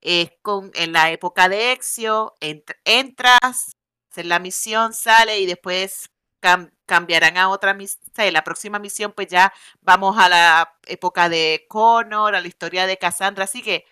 es 0.00 0.32
con 0.42 0.72
en 0.74 0.92
la 0.92 1.12
época 1.12 1.48
de 1.48 1.70
Exio, 1.70 2.34
ent- 2.40 2.74
entras, 2.84 3.76
haces 4.10 4.26
la 4.26 4.40
misión, 4.40 4.92
sale 4.92 5.38
y 5.38 5.46
después 5.46 6.10
cam- 6.40 6.72
cambiarán 6.84 7.36
a 7.36 7.48
otra 7.50 7.74
misión, 7.74 8.02
la 8.32 8.42
próxima 8.42 8.80
misión 8.80 9.12
pues 9.12 9.28
ya 9.28 9.52
vamos 9.82 10.18
a 10.18 10.28
la 10.28 10.74
época 10.88 11.28
de 11.28 11.64
Connor, 11.68 12.34
a 12.34 12.40
la 12.40 12.48
historia 12.48 12.84
de 12.88 12.98
Cassandra, 12.98 13.44
así 13.44 13.62
que 13.62 13.84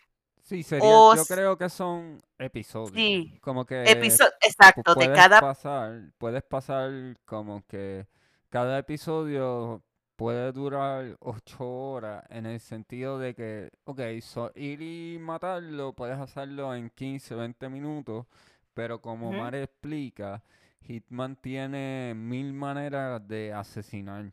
Sí, 0.42 0.64
sería, 0.64 0.88
o 0.88 1.14
yo 1.14 1.24
creo 1.24 1.56
que 1.56 1.68
son 1.68 2.20
episodios. 2.36 2.92
Sí, 2.96 3.38
Como 3.40 3.64
que 3.64 3.84
episo- 3.84 4.24
pu- 4.24 4.32
exacto, 4.40 4.94
de 4.96 5.06
cada 5.12 5.40
pasar, 5.40 6.00
puedes 6.18 6.42
pasar 6.42 6.90
como 7.26 7.64
que 7.68 8.08
cada 8.50 8.80
episodio 8.80 9.84
puede 10.20 10.52
durar 10.52 11.16
ocho 11.20 11.64
horas 11.66 12.22
en 12.28 12.44
el 12.44 12.60
sentido 12.60 13.18
de 13.18 13.34
que, 13.34 13.70
ok, 13.84 14.00
so- 14.20 14.52
ir 14.54 14.82
y 14.82 15.18
matarlo, 15.18 15.94
puedes 15.94 16.18
hacerlo 16.18 16.74
en 16.74 16.90
15, 16.90 17.34
20 17.34 17.70
minutos, 17.70 18.26
pero 18.74 19.00
como. 19.00 19.32
Mar 19.32 19.54
explica, 19.54 20.42
Hitman 20.82 21.36
tiene 21.36 22.12
mil 22.14 22.52
maneras 22.52 23.26
de 23.26 23.52
asesinar. 23.54 24.30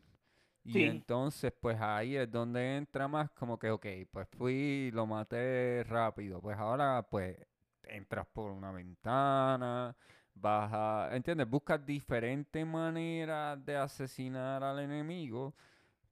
Y 0.63 0.73
Sí. 0.73 0.83
entonces, 0.83 1.53
pues 1.59 1.79
ahí 1.81 2.17
es 2.17 2.29
donde 2.31 2.77
entra 2.77 3.07
más 3.07 3.29
como 3.31 3.57
que, 3.59 3.71
ok, 3.71 3.85
pues 4.11 4.27
fui, 4.37 4.91
lo 4.93 5.05
maté 5.07 5.83
rápido. 5.85 6.41
Pues 6.41 6.57
ahora, 6.57 7.07
pues, 7.09 7.37
entras 7.83 8.27
por 8.27 8.51
una 8.51 8.71
ventana, 8.71 9.95
vas 10.35 10.69
a, 10.73 11.09
¿entiendes? 11.15 11.49
Buscas 11.49 11.85
diferentes 11.85 12.65
maneras 12.67 13.63
de 13.65 13.77
asesinar 13.77 14.63
al 14.63 14.79
enemigo. 14.79 15.55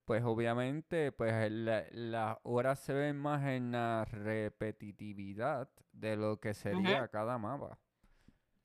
Pues 0.05 0.23
obviamente, 0.23 1.11
pues 1.11 1.51
la- 1.51 1.85
las 1.91 2.37
horas 2.43 2.79
se 2.79 2.93
ven 2.93 3.17
más 3.17 3.43
en 3.47 3.71
la 3.71 4.05
repetitividad 4.05 5.69
de 5.93 6.15
lo 6.15 6.39
que 6.39 6.53
sería 6.53 7.07
cada 7.07 7.37
mapa. 7.37 7.79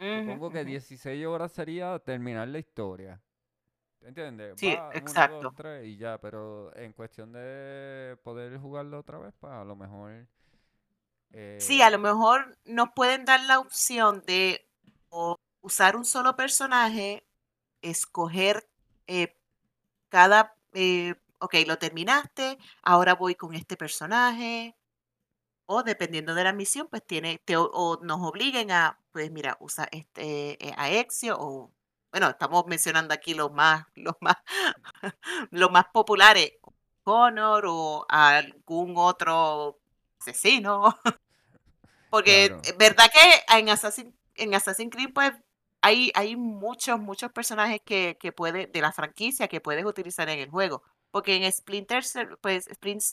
Supongo 0.07 0.51
que 0.53 0.65
ujú. 0.65 0.67
16 0.67 1.27
horas 1.27 1.53
sería 1.53 1.99
terminar 2.01 2.49
la 2.49 2.59
historia. 2.59 3.21
¿Entiendes? 4.03 4.57
Sí, 4.57 4.69
Va 4.69 4.95
uno, 4.95 5.27
exacto. 5.27 5.27
dos, 5.29 5.55
tres 5.55 5.87
y 5.87 5.97
ya, 5.99 6.19
pero 6.21 6.75
en 6.77 6.93
cuestión 6.95 7.33
de 7.33 8.19
poder 8.25 8.59
jugarlo 8.59 9.01
otra 9.01 9.19
vez, 9.19 9.35
pues 9.41 9.53
a 9.53 9.65
lo 9.65 9.77
mejor. 9.77 10.27
Sí, 11.59 11.83
a 11.83 11.91
lo 11.91 11.99
eh, 11.99 12.01
mejor 12.01 12.59
nos 12.65 12.89
pueden 12.95 13.25
dar 13.25 13.41
la 13.45 13.59
opción 13.61 14.23
de 14.27 14.67
o 15.11 15.37
usar 15.61 15.97
un 15.97 16.05
solo 16.05 16.37
personaje, 16.37 17.27
escoger 17.83 18.69
eh, 19.07 19.37
cada, 20.11 20.57
eh, 20.75 21.17
ok, 21.41 21.55
lo 21.67 21.79
terminaste, 21.79 22.59
ahora 22.83 23.15
voy 23.15 23.35
con 23.37 23.55
este 23.55 23.77
personaje, 23.77 24.77
o 25.67 25.83
dependiendo 25.83 26.35
de 26.35 26.45
la 26.45 26.53
misión, 26.53 26.89
pues 26.91 27.05
tiene, 27.07 27.39
te, 27.45 27.57
o- 27.57 28.01
nos 28.03 28.21
obliguen 28.23 28.71
a, 28.73 29.01
pues 29.13 29.31
mira, 29.31 29.57
usa 29.61 29.89
este, 29.93 30.65
eh, 30.69 30.75
a 30.77 30.91
Ezio, 30.91 31.37
o, 31.41 31.73
bueno, 32.13 32.29
estamos 32.31 32.67
mencionando 32.67 33.15
aquí 33.15 33.35
los 33.35 33.53
más, 33.53 33.87
los 33.97 34.15
más, 34.21 34.37
los 35.51 35.71
más 35.71 35.85
populares, 35.93 36.53
Connor 37.05 37.65
o 37.67 38.07
algún 38.09 38.95
otro 38.97 39.79
asesino. 40.21 40.99
Porque 42.11 42.47
Claro. 42.47 42.63
es 42.63 42.77
verdad 42.77 43.07
que 43.13 43.57
en 43.59 43.69
Assassin, 43.69 44.17
en 44.35 44.55
Assassin's 44.55 44.91
Creed, 44.93 45.11
pues, 45.15 45.33
hay, 45.83 46.13
hay 46.15 46.37
muchos, 46.37 46.99
muchos 47.01 47.33
personajes 47.33 47.81
que, 47.85 48.17
que 48.21 48.33
puede, 48.33 48.67
de 48.67 48.81
la 48.81 48.93
franquicia 48.93 49.49
que 49.49 49.61
puedes 49.61 49.85
utilizar 49.85 50.29
en 50.29 50.41
el 50.41 50.51
juego. 50.51 50.83
Porque 51.11 51.35
en 51.37 51.51
Splinter 51.53 52.05
Cell, 52.05 52.37
pues, 52.41 52.69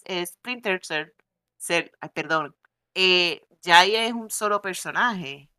eh, 0.06 0.26
Splinter 0.26 0.86
Cell, 0.86 1.10
Cell, 1.58 1.90
ay, 2.00 2.10
perdón, 2.14 2.56
eh, 2.94 3.42
ya 3.62 3.80
ahí 3.80 3.96
es 3.96 4.14
un 4.14 4.30
solo 4.30 4.62
personaje. 4.62 5.50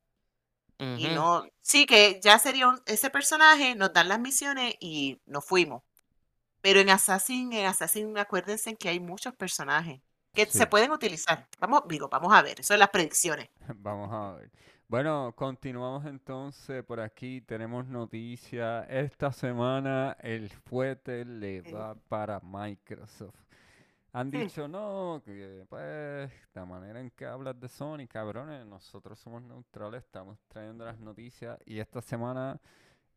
Y 0.81 1.09
no, 1.09 1.45
sí 1.61 1.87
que 1.87 2.21
ya 2.23 2.39
sería 2.39 2.69
un- 2.69 2.81
ese 2.87 3.11
personaje, 3.11 3.75
nos 3.75 3.93
dan 3.93 4.09
las 4.09 4.21
misiones 4.21 4.75
y 4.79 5.21
nos 5.27 5.45
fuimos. 5.45 5.83
Pero 6.61 6.79
en 6.79 6.91
Assassin, 6.91 7.53
en 7.53 7.67
Assassin, 7.67 8.17
acuérdense 8.17 8.77
que 8.77 8.89
hay 8.89 9.01
muchos 9.01 9.35
personajes 9.35 10.01
que 10.35 10.47
Sí. 10.47 10.59
se 10.59 10.67
pueden 10.69 10.93
utilizar. 10.93 11.49
Vamos, 11.59 11.83
digo, 11.89 12.09
vamos 12.09 12.33
a 12.33 12.43
ver, 12.43 12.61
eso 12.61 12.75
es 12.75 12.79
las 12.79 12.91
predicciones. 12.91 13.49
Vamos 13.77 14.09
a 14.13 14.39
ver. 14.39 14.51
Bueno, 14.89 15.35
continuamos 15.37 16.07
entonces 16.07 16.83
por 16.83 17.01
aquí. 17.01 17.43
Tenemos 17.43 17.87
noticias. 17.87 18.87
Esta 18.89 19.31
semana 19.33 20.17
el 20.21 20.49
fuerte 20.49 21.25
le 21.27 21.61
va 21.61 21.95
para 21.95 22.41
Microsoft. 22.41 23.37
Han 24.13 24.31
Sí. 24.31 24.39
dicho 24.39 24.67
no, 24.67 25.21
que 25.25 25.67
pues 25.69 26.31
la 26.55 26.65
manera 26.65 27.01
en 27.01 27.11
que 27.11 27.27
hablas 27.27 27.61
de 27.61 27.69
Sony, 27.69 28.07
cabrones, 28.09 28.65
nosotros 28.67 29.19
somos 29.19 29.43
neutrales, 29.43 30.05
estamos 30.05 30.39
trayendo 30.49 30.85
las 30.87 30.99
noticias 30.99 31.59
y 31.67 31.79
esta 31.79 32.01
semana 32.01 32.59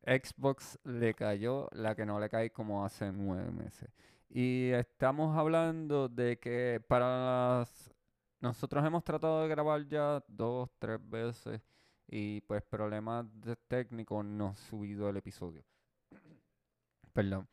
Xbox 0.05 0.77
le 0.83 1.13
cayó 1.13 1.69
la 1.71 1.95
que 1.95 2.05
no 2.05 2.19
le 2.19 2.29
cae 2.29 2.51
como 2.51 2.83
hace 2.85 3.11
nueve 3.13 3.49
meses. 3.51 3.89
Y 4.29 4.71
estamos 4.71 5.37
hablando 5.37 6.09
de 6.09 6.37
que 6.39 6.81
para 6.87 7.59
las... 7.59 7.90
Nosotros 8.41 8.83
hemos 8.83 9.03
tratado 9.03 9.43
de 9.43 9.47
grabar 9.47 9.87
ya 9.87 10.23
dos, 10.27 10.69
tres 10.79 10.99
veces 11.09 11.61
y 12.07 12.41
pues 12.41 12.63
problemas 12.63 13.25
técnicos 13.67 14.25
no 14.25 14.47
ha 14.47 14.55
subido 14.55 15.07
el 15.09 15.17
episodio. 15.17 15.63
Perdón. 17.13 17.47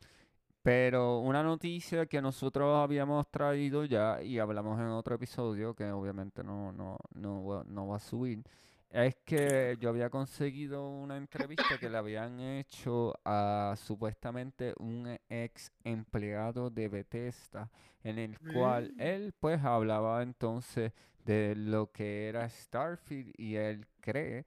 Pero 0.63 1.19
una 1.19 1.41
noticia 1.41 2.05
que 2.07 2.21
nosotros 2.21 2.75
habíamos 2.83 3.29
traído 3.31 3.85
ya 3.85 4.21
y 4.21 4.39
hablamos 4.39 4.79
en 4.79 4.87
otro 4.87 5.15
episodio, 5.15 5.73
que 5.73 5.89
obviamente 5.91 6.43
no, 6.43 6.71
no, 6.73 6.97
no, 7.13 7.63
no 7.63 7.87
va 7.87 7.95
a 7.95 7.99
subir, 7.99 8.43
es 8.91 9.15
que 9.25 9.77
yo 9.79 9.89
había 9.89 10.09
conseguido 10.09 10.87
una 10.89 11.17
entrevista 11.17 11.77
que 11.77 11.89
le 11.89 11.97
habían 11.97 12.39
hecho 12.39 13.13
a 13.25 13.75
supuestamente 13.77 14.73
un 14.79 15.17
ex 15.29 15.71
empleado 15.83 16.69
de 16.69 16.87
Bethesda, 16.89 17.69
en 18.03 18.17
el 18.19 18.39
cual 18.39 18.93
Mm. 18.95 19.01
él 19.01 19.33
pues 19.39 19.63
hablaba 19.63 20.23
entonces 20.23 20.91
de 21.25 21.55
lo 21.55 21.91
que 21.91 22.27
era 22.29 22.49
Starfield 22.49 23.33
y 23.37 23.55
él 23.55 23.85
cree 24.01 24.45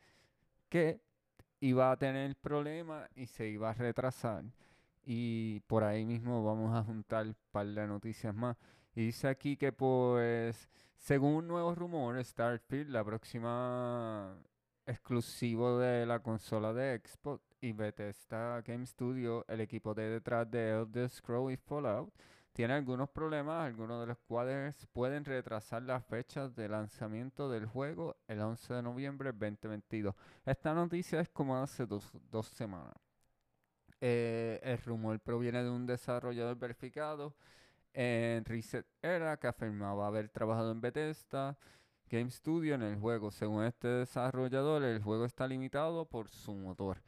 que 0.69 1.01
iba 1.61 1.91
a 1.93 1.97
tener 1.97 2.37
problemas 2.37 3.09
y 3.15 3.27
se 3.27 3.49
iba 3.49 3.71
a 3.71 3.75
retrasar. 3.75 4.45
Y 5.05 5.61
por 5.63 5.85
ahí 5.85 6.05
mismo 6.05 6.45
vamos 6.45 6.75
a 6.75 6.83
juntar 6.85 7.27
un 7.27 7.37
par 7.53 7.67
de 7.67 7.87
noticias 7.87 8.35
más. 8.35 8.57
Y 8.95 9.07
dice 9.07 9.29
aquí 9.29 9.57
que 9.57 9.73
pues, 9.73 10.69
según 11.03 11.49
nuevos 11.49 11.77
rumores, 11.77 12.29
Starfield, 12.29 12.91
la 12.91 13.03
próxima 13.05 14.37
exclusivo 14.87 15.79
de 15.79 16.07
la 16.07 16.21
consola 16.21 16.73
de 16.73 17.01
Xbox 17.05 17.43
y 17.61 17.73
Bethesda 17.73 18.61
Game 18.63 18.87
Studio, 18.87 19.45
el 19.49 19.61
equipo 19.63 19.95
de 19.95 20.09
detrás 20.09 20.49
de 20.49 20.71
Elder 20.71 21.09
Scrolls 21.09 21.55
y 21.55 21.57
Fallout, 21.57 22.15
tiene 22.53 22.75
algunos 22.75 23.11
problemas, 23.11 23.67
algunos 23.67 24.01
de 24.01 24.07
los 24.07 24.19
cuales 24.29 24.87
pueden 24.93 25.25
retrasar 25.25 25.83
las 25.83 26.05
fechas 26.05 26.55
de 26.55 26.69
lanzamiento 26.69 27.51
del 27.51 27.67
juego 27.67 28.17
el 28.29 28.41
11 28.41 28.75
de 28.75 28.83
noviembre 28.83 29.33
del 29.33 29.41
2022. 29.41 30.15
Esta 30.47 30.73
noticia 30.73 31.21
es 31.21 31.29
como 31.31 31.57
hace 31.57 31.85
dos, 31.85 32.13
dos 32.31 32.47
semanas. 32.47 32.95
Eh, 34.01 34.61
el 34.63 34.79
rumor 34.79 35.19
proviene 35.19 35.65
de 35.65 35.71
un 35.71 35.85
desarrollador 35.85 36.57
verificado 36.57 37.35
en 37.95 38.45
Reset 38.45 38.87
Era, 39.03 39.37
que 39.39 39.47
afirmaba 39.47 40.07
haber 40.07 40.29
trabajado 40.29 40.73
en 40.73 40.81
Bethesda 40.81 41.57
Game 42.13 42.31
Studio 42.31 42.75
en 42.75 42.83
el 42.83 42.97
juego. 42.99 43.31
Según 43.31 43.65
este 43.65 43.89
desarrollador, 43.89 44.83
el 44.85 45.03
juego 45.03 45.25
está 45.25 45.47
limitado 45.47 46.05
por 46.05 46.29
su 46.29 46.55
motor. 46.55 47.03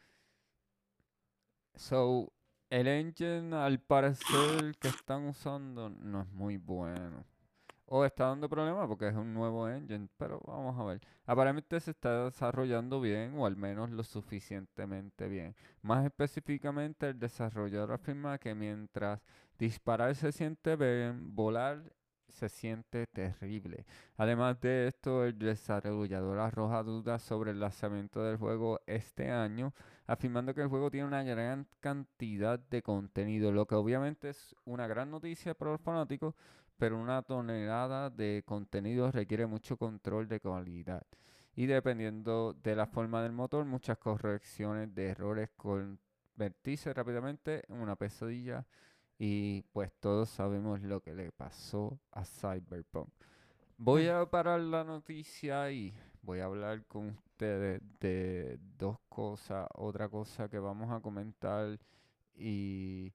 So, 1.74 2.32
el 2.70 2.86
engine 2.88 3.54
al 3.54 3.80
parecer 3.80 4.74
que 4.80 4.88
están 4.88 5.26
usando 5.26 5.90
no 5.90 6.22
es 6.22 6.28
muy 6.32 6.56
bueno. 6.56 7.24
O 7.86 8.04
está 8.04 8.28
dando 8.28 8.48
problemas 8.48 8.88
porque 8.88 9.08
es 9.08 9.14
un 9.14 9.34
nuevo 9.34 9.68
engine, 9.68 10.08
pero 10.16 10.40
vamos 10.46 10.78
a 10.80 10.84
ver. 10.84 11.00
Aparentemente 11.26 11.78
se 11.80 11.90
está 11.90 12.24
desarrollando 12.24 13.00
bien, 13.00 13.38
o 13.38 13.44
al 13.44 13.56
menos 13.56 13.90
lo 13.90 14.02
suficientemente 14.02 15.28
bien. 15.28 15.54
Más 15.82 16.04
específicamente, 16.04 17.10
el 17.10 17.18
desarrollador 17.18 17.92
afirma 17.92 18.38
que 18.38 18.54
mientras 18.54 19.20
disparar 19.58 20.14
se 20.14 20.32
siente 20.32 20.76
bien, 20.76 21.34
volar 21.34 21.82
se 22.34 22.48
siente 22.48 23.06
terrible. 23.06 23.86
Además 24.16 24.60
de 24.60 24.88
esto, 24.88 25.24
el 25.24 25.38
desarrollador 25.38 26.38
arroja 26.38 26.82
dudas 26.82 27.22
sobre 27.22 27.52
el 27.52 27.60
lanzamiento 27.60 28.22
del 28.22 28.36
juego 28.36 28.80
este 28.86 29.30
año, 29.30 29.72
afirmando 30.06 30.54
que 30.54 30.62
el 30.62 30.68
juego 30.68 30.90
tiene 30.90 31.06
una 31.06 31.22
gran 31.22 31.66
cantidad 31.80 32.58
de 32.58 32.82
contenido, 32.82 33.52
lo 33.52 33.66
que 33.66 33.76
obviamente 33.76 34.30
es 34.30 34.54
una 34.64 34.86
gran 34.86 35.10
noticia 35.10 35.54
para 35.54 35.72
los 35.72 35.80
fanáticos, 35.80 36.34
pero 36.76 36.98
una 36.98 37.22
tonelada 37.22 38.10
de 38.10 38.42
contenido 38.44 39.10
requiere 39.12 39.46
mucho 39.46 39.76
control 39.76 40.28
de 40.28 40.40
calidad. 40.40 41.06
Y 41.54 41.66
dependiendo 41.66 42.52
de 42.52 42.74
la 42.74 42.86
forma 42.86 43.22
del 43.22 43.32
motor, 43.32 43.64
muchas 43.64 43.96
correcciones 43.98 44.92
de 44.92 45.06
errores 45.10 45.50
convertirse 45.56 46.92
rápidamente 46.92 47.62
en 47.68 47.76
una 47.80 47.94
pesadilla 47.94 48.66
y 49.18 49.62
pues 49.72 49.92
todos 50.00 50.28
sabemos 50.28 50.80
lo 50.82 51.00
que 51.00 51.14
le 51.14 51.32
pasó 51.32 51.98
a 52.12 52.24
Cyberpunk. 52.24 53.08
Voy 53.76 54.08
a 54.08 54.24
parar 54.26 54.60
la 54.60 54.84
noticia 54.84 55.70
y 55.70 55.94
voy 56.22 56.40
a 56.40 56.44
hablar 56.46 56.84
con 56.86 57.08
ustedes 57.10 57.82
de 58.00 58.58
dos 58.78 58.98
cosas. 59.08 59.68
Otra 59.74 60.08
cosa 60.08 60.48
que 60.48 60.58
vamos 60.58 60.90
a 60.90 61.00
comentar 61.00 61.78
y 62.34 63.12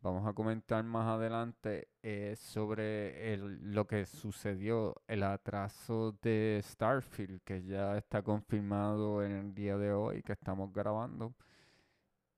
vamos 0.00 0.26
a 0.26 0.32
comentar 0.32 0.84
más 0.84 1.08
adelante 1.08 1.88
es 2.02 2.38
sobre 2.38 3.34
el, 3.34 3.74
lo 3.74 3.86
que 3.86 4.06
sucedió, 4.06 4.94
el 5.06 5.22
atraso 5.22 6.12
de 6.22 6.60
Starfield, 6.64 7.42
que 7.42 7.62
ya 7.62 7.96
está 7.96 8.22
confirmado 8.22 9.24
en 9.24 9.32
el 9.32 9.54
día 9.54 9.76
de 9.76 9.92
hoy 9.92 10.22
que 10.22 10.32
estamos 10.32 10.72
grabando. 10.72 11.34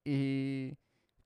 Y 0.04 0.76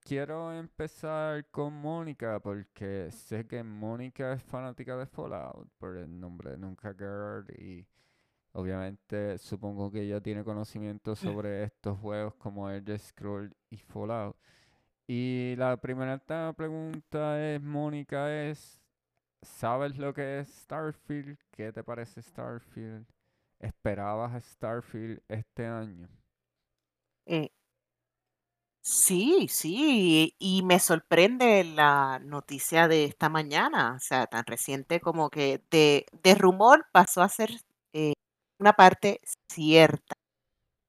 quiero 0.05 0.53
empezar 0.53 1.47
con 1.51 1.73
Mónica 1.73 2.39
porque 2.41 3.11
sé 3.11 3.47
que 3.47 3.63
Mónica 3.65 4.35
es 4.35 4.43
fanática 4.43 4.97
de 4.97 5.07
Fallout 5.07 5.69
por 5.79 5.97
el 5.97 6.21
nombre 6.21 6.51
de 6.51 6.59
Nunca 6.59 6.93
Girl 6.93 7.47
y 7.59 7.87
obviamente 8.53 9.39
supongo 9.39 9.91
que 9.91 10.03
ella 10.03 10.21
tiene 10.21 10.45
conocimiento 10.45 11.17
sobre 11.17 11.65
estos 11.65 11.99
juegos 11.99 12.35
como 12.35 12.71
Elder 12.71 12.99
Scroll 12.99 13.57
y 13.71 13.79
Fallout. 13.79 14.37
Y 15.07 15.55
la 15.57 15.77
primera 15.79 16.19
pregunta 16.55 17.43
es, 17.43 17.61
Mónica, 17.61 18.33
es, 18.49 18.81
¿sabes 19.43 19.99
lo 19.99 20.15
que 20.15 20.41
es 20.41 20.49
Starfield? 20.49 21.39
¿Qué 21.51 21.73
te 21.73 21.83
parece 21.83 22.23
Starfield? 22.23 23.07
¿Esperabas 23.59 24.43
Starfield 24.45 25.21
este 25.29 25.67
año? 25.67 26.09
Eh, 27.27 27.51
Sí, 28.87 29.47
sí, 29.49 30.37
y 30.39 30.63
me 30.63 30.79
sorprende 30.79 31.65
la 31.65 32.19
noticia 32.23 32.87
de 32.87 33.05
esta 33.05 33.31
mañana, 33.31 33.95
o 33.97 33.99
sea, 33.99 34.27
tan 34.27 34.45
reciente 34.45 35.01
como 35.01 35.31
que 35.31 35.63
de, 35.71 36.05
de 36.23 36.35
rumor 36.35 36.85
pasó 36.93 37.23
a 37.23 37.31
ser 37.31 37.51
eh, 37.95 38.13
una 38.59 38.75
parte 38.75 39.23
cierta, 39.51 40.15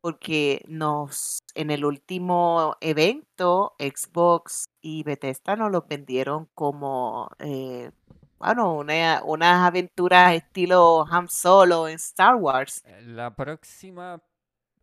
porque 0.02 0.66
nos, 0.68 1.40
en 1.56 1.72
el 1.72 1.86
último 1.86 2.78
evento, 2.82 3.76
Xbox 3.80 4.66
y 4.82 5.04
Bethesda 5.04 5.56
nos 5.56 5.72
lo 5.72 5.84
vendieron 5.90 6.50
como, 6.54 7.30
eh, 7.40 7.92
bueno, 8.40 8.74
una, 8.76 9.22
unas 9.24 9.66
aventuras 9.66 10.36
estilo 10.36 11.06
Han 11.10 11.30
Solo 11.30 11.88
en 11.88 11.96
Star 11.96 12.36
Wars. 12.36 12.82
Eh, 12.86 13.04
La 13.04 13.36
próxima, 13.36 14.22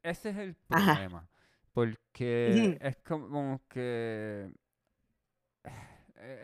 ese 0.02 0.30
es 0.30 0.36
el 0.38 0.56
Ajá. 0.70 0.94
problema. 0.94 1.28
Porque 1.72 2.78
es 2.80 2.96
como 2.98 3.60
que. 3.68 4.50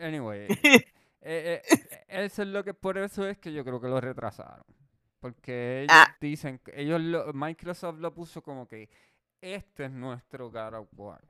Anyway, 0.01 0.47
eh, 1.21 1.61
eh, 1.61 1.61
eso 2.07 2.41
es 2.41 2.47
lo 2.47 2.63
que 2.63 2.73
por 2.73 2.97
eso 2.97 3.27
es 3.27 3.37
que 3.37 3.53
yo 3.53 3.63
creo 3.63 3.79
que 3.79 3.87
lo 3.87 4.01
retrasaron. 4.01 4.65
Porque 5.19 5.81
ellos 5.81 5.91
Ah. 5.93 6.15
dicen, 6.19 6.61
ellos 6.73 7.01
lo- 7.01 7.33
Microsoft 7.33 7.99
lo 7.99 8.13
puso 8.13 8.41
como 8.41 8.67
que 8.67 8.89
este 9.41 9.85
es 9.85 9.91
nuestro 9.91 10.49
God 10.49 10.73
of 10.75 10.87
War. 10.95 11.21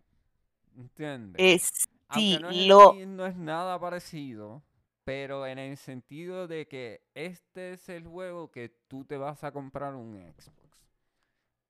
¿Entiendes? 0.78 1.70
Sí, 2.14 2.38
no 2.40 2.50
es, 2.50 2.68
lo, 2.68 2.94
no 3.06 3.26
es 3.26 3.36
nada 3.36 3.80
parecido, 3.80 4.64
pero 5.04 5.46
en 5.46 5.60
el 5.60 5.78
sentido 5.78 6.48
de 6.48 6.68
que 6.68 7.02
este 7.14 7.74
es 7.74 7.90
el 7.90 8.08
juego 8.08 8.50
que 8.52 8.70
tú 8.88 9.04
te 9.06 9.18
vas 9.18 9.44
a 9.44 9.52
comprar 9.52 9.94
un 9.96 10.16
Xbox. 10.38 10.80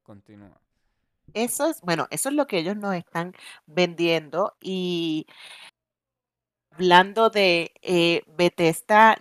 Continúa. 0.03 0.59
Eso 1.33 1.67
es, 1.67 1.81
bueno, 1.81 2.07
eso 2.11 2.29
es 2.29 2.35
lo 2.35 2.47
que 2.47 2.57
ellos 2.59 2.75
nos 2.75 2.95
están 2.95 3.33
vendiendo 3.65 4.55
y 4.61 5.25
hablando 6.71 7.29
de 7.29 7.71
eh, 7.81 8.23
Bethesda 8.27 9.17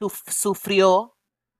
suf- 0.00 0.30
sufrió 0.30 1.16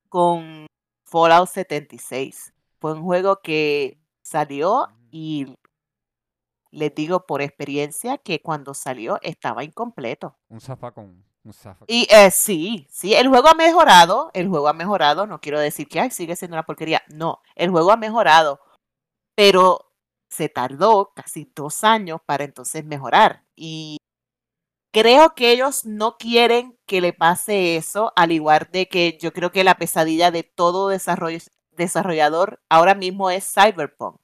con 0.08 0.66
Fallout 1.06 1.48
76. 1.48 2.52
Fue 2.80 2.92
un 2.94 3.02
juego 3.02 3.40
que 3.42 3.98
salió 4.22 4.84
Ujú. 4.84 4.92
y 5.10 5.54
les 6.70 6.94
digo 6.94 7.26
por 7.26 7.42
experiencia 7.42 8.18
que 8.18 8.40
cuando 8.40 8.72
salió 8.74 9.18
estaba 9.22 9.62
incompleto. 9.62 10.38
Un 10.48 10.60
zafacón. 10.60 11.24
Un 11.44 11.52
zafacón. 11.52 11.86
Y 11.90 12.06
eh, 12.10 12.30
sí, 12.30 12.86
sí, 12.88 13.14
el 13.14 13.28
juego 13.28 13.48
ha 13.48 13.54
mejorado, 13.54 14.30
el 14.32 14.48
juego 14.48 14.68
ha 14.68 14.72
mejorado, 14.72 15.26
no 15.26 15.40
quiero 15.40 15.58
decir 15.60 15.86
que 15.88 16.00
ay, 16.00 16.10
sigue 16.10 16.36
siendo 16.36 16.54
una 16.54 16.62
porquería, 16.64 17.02
no, 17.08 17.42
el 17.56 17.70
juego 17.70 17.90
ha 17.92 17.96
mejorado, 17.96 18.60
pero 19.34 19.91
se 20.33 20.49
tardó 20.49 21.12
casi 21.14 21.51
dos 21.55 21.85
años 21.85 22.21
para 22.25 22.45
entonces 22.45 22.85
mejorar. 22.85 23.45
Y 23.55 23.99
creo 24.92 25.35
que 25.35 25.53
ellos 25.53 25.85
no 25.85 26.16
quieren 26.18 26.79
que 26.87 27.01
le 27.01 27.12
pase 27.12 27.77
eso, 27.77 28.12
al 28.16 28.33
igual 28.33 28.68
de 28.73 28.88
que 28.88 29.18
yo 29.21 29.33
creo 29.33 29.53
que 29.53 29.64
la 29.64 29.77
pesadilla 29.77 30.31
de 30.31 30.42
todo 30.42 30.88
desarrollador 30.88 32.62
ahora 32.68 32.95
mismo 32.95 33.31
es 33.31 33.53
Cyberpunk. 33.53 34.16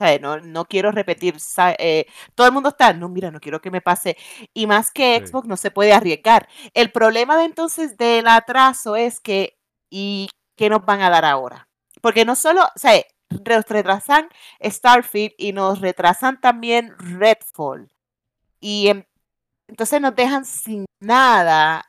O 0.00 0.04
sea, 0.04 0.18
no, 0.20 0.38
no 0.40 0.64
quiero 0.66 0.92
repetir, 0.92 1.36
eh, 1.78 2.06
todo 2.36 2.46
el 2.46 2.52
mundo 2.52 2.68
está, 2.70 2.92
no, 2.92 3.08
mira, 3.08 3.30
no 3.32 3.40
quiero 3.40 3.60
que 3.60 3.70
me 3.72 3.80
pase. 3.80 4.16
Y 4.54 4.66
más 4.68 4.92
que 4.92 5.18
Sí. 5.20 5.26
Xbox 5.28 5.48
no 5.48 5.56
se 5.56 5.72
puede 5.72 5.92
arriesgar. 5.92 6.48
El 6.74 6.92
problema 6.92 7.36
de 7.36 7.44
entonces 7.44 7.96
del 7.96 8.28
atraso 8.28 8.94
es 8.96 9.20
que, 9.20 9.58
¿y 9.90 10.28
qué 10.56 10.70
nos 10.70 10.84
van 10.84 11.00
a 11.02 11.10
dar 11.10 11.24
ahora? 11.24 11.68
Porque 12.00 12.24
no 12.24 12.36
solo, 12.36 12.62
o 12.64 12.78
sea, 12.78 12.92
nos 13.30 13.66
retrasan 13.68 14.28
Starfield 14.62 15.34
y 15.38 15.52
nos 15.52 15.80
retrasan 15.80 16.40
también 16.40 16.94
Redfall. 16.98 17.88
Y 18.60 18.88
em- 18.88 19.04
entonces 19.68 20.00
nos 20.00 20.14
dejan 20.16 20.44
sin 20.44 20.86
nada. 21.00 21.84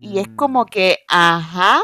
Y 0.00 0.18
es 0.20 0.28
como 0.36 0.64
Mm, 0.64 0.66
que, 0.66 0.98
ajá, 1.08 1.80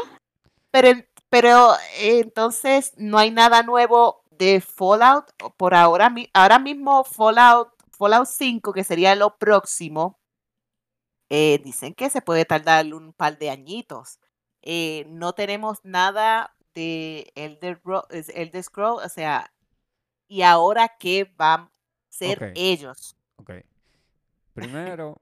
pero, 0.71 0.89
pero 1.29 1.73
eh, 1.99 2.19
entonces 2.21 2.93
no 2.97 3.17
hay 3.17 3.31
nada 3.31 3.63
nuevo 3.63 4.23
de 4.31 4.61
Fallout 4.61 5.27
por 5.57 5.75
ahora. 5.75 6.13
Ahora 6.33 6.59
mismo 6.59 7.03
Fallout, 7.03 7.69
Fallout 7.97 8.27
5, 8.27 8.73
que 8.73 8.83
sería 8.83 9.15
lo 9.15 9.37
próximo, 9.37 10.19
eh, 11.29 11.59
dicen 11.63 11.93
que 11.93 12.09
se 12.09 12.21
puede 12.21 12.45
tardar 12.45 12.85
un 12.93 13.13
par 13.13 13.37
de 13.37 13.49
añitos. 13.49 14.19
Eh, 14.61 15.05
no 15.09 15.33
tenemos 15.33 15.79
nada 15.83 16.54
de 16.75 17.31
Elder, 17.35 17.81
Scroll, 18.61 18.99
o 19.03 19.09
sea, 19.09 19.51
¿y 20.27 20.43
ahora 20.43 20.91
qué 20.99 21.31
van 21.35 21.61
a 21.61 21.71
ser 22.09 22.53
ellos? 22.55 23.17
Ok. 23.37 23.51
Primero, 24.53 25.21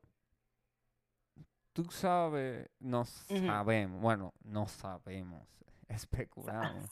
tú 1.72 1.86
sabes, 1.86 2.70
no 2.80 3.06
sabemos, 3.06 4.02
bueno, 4.02 4.34
no 4.44 4.68
sabemos, 4.68 5.48
especulamos. 5.88 6.90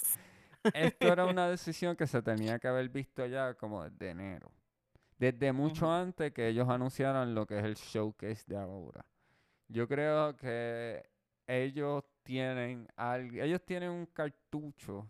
Esto 0.74 1.12
era 1.12 1.26
una 1.26 1.47
decisión 1.50 1.95
que 1.95 2.08
se 2.08 2.21
tenía 2.21 2.60
que 2.60 2.67
haber 2.67 2.89
visto 2.89 3.26
ya 3.26 3.54
como 3.56 3.84
desde 3.84 4.12
enero. 4.12 4.52
Desde 5.17 5.52
mucho 5.52 5.91
antes 5.91 6.34
que 6.34 6.47
ellos 6.47 6.67
anunciaran 6.67 7.36
lo 7.36 7.45
que 7.45 7.60
es 7.60 7.63
el 7.63 7.76
showcase 7.76 8.43
de 8.47 8.58
ahora. 8.58 9.06
Yo 9.67 9.88
creo 9.88 10.36
que 10.36 11.04
ellos 11.45 12.04
tienen 12.23 12.88
al- 12.95 13.38
ellos 13.39 13.62
tienen 13.65 13.89
un 13.91 14.05
cartucho 14.07 15.07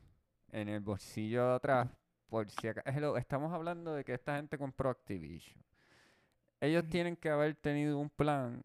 en 0.52 0.69
el 0.69 0.80
bolsillo 0.80 1.47
de 1.50 1.56
atrás 1.56 1.89
por 2.28 2.50
si 2.50 2.67
acaso. 2.67 2.89
Hello, 2.89 3.17
estamos 3.17 3.52
hablando 3.54 3.93
de 3.93 4.04
que 4.04 4.13
esta 4.13 4.36
gente 4.38 4.58
compró 4.58 4.89
Activision. 4.89 5.62
Ellos 6.60 6.88
tienen 6.89 7.15
que 7.15 7.30
haber 7.30 7.56
tenido 7.56 7.97
un 7.97 8.10
plan 8.10 8.63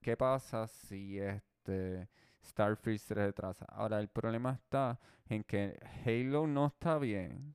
¿qué 0.00 0.16
pasa 0.16 0.66
si 0.66 1.18
este 1.20 2.08
Starfield 2.44 2.98
se 2.98 3.14
retrasa? 3.14 3.64
Ahora, 3.66 4.00
el 4.00 4.08
problema 4.08 4.52
está 4.52 4.98
en 5.28 5.44
que 5.44 5.78
Halo 6.04 6.46
no 6.48 6.66
está 6.66 6.98
bien. 6.98 7.54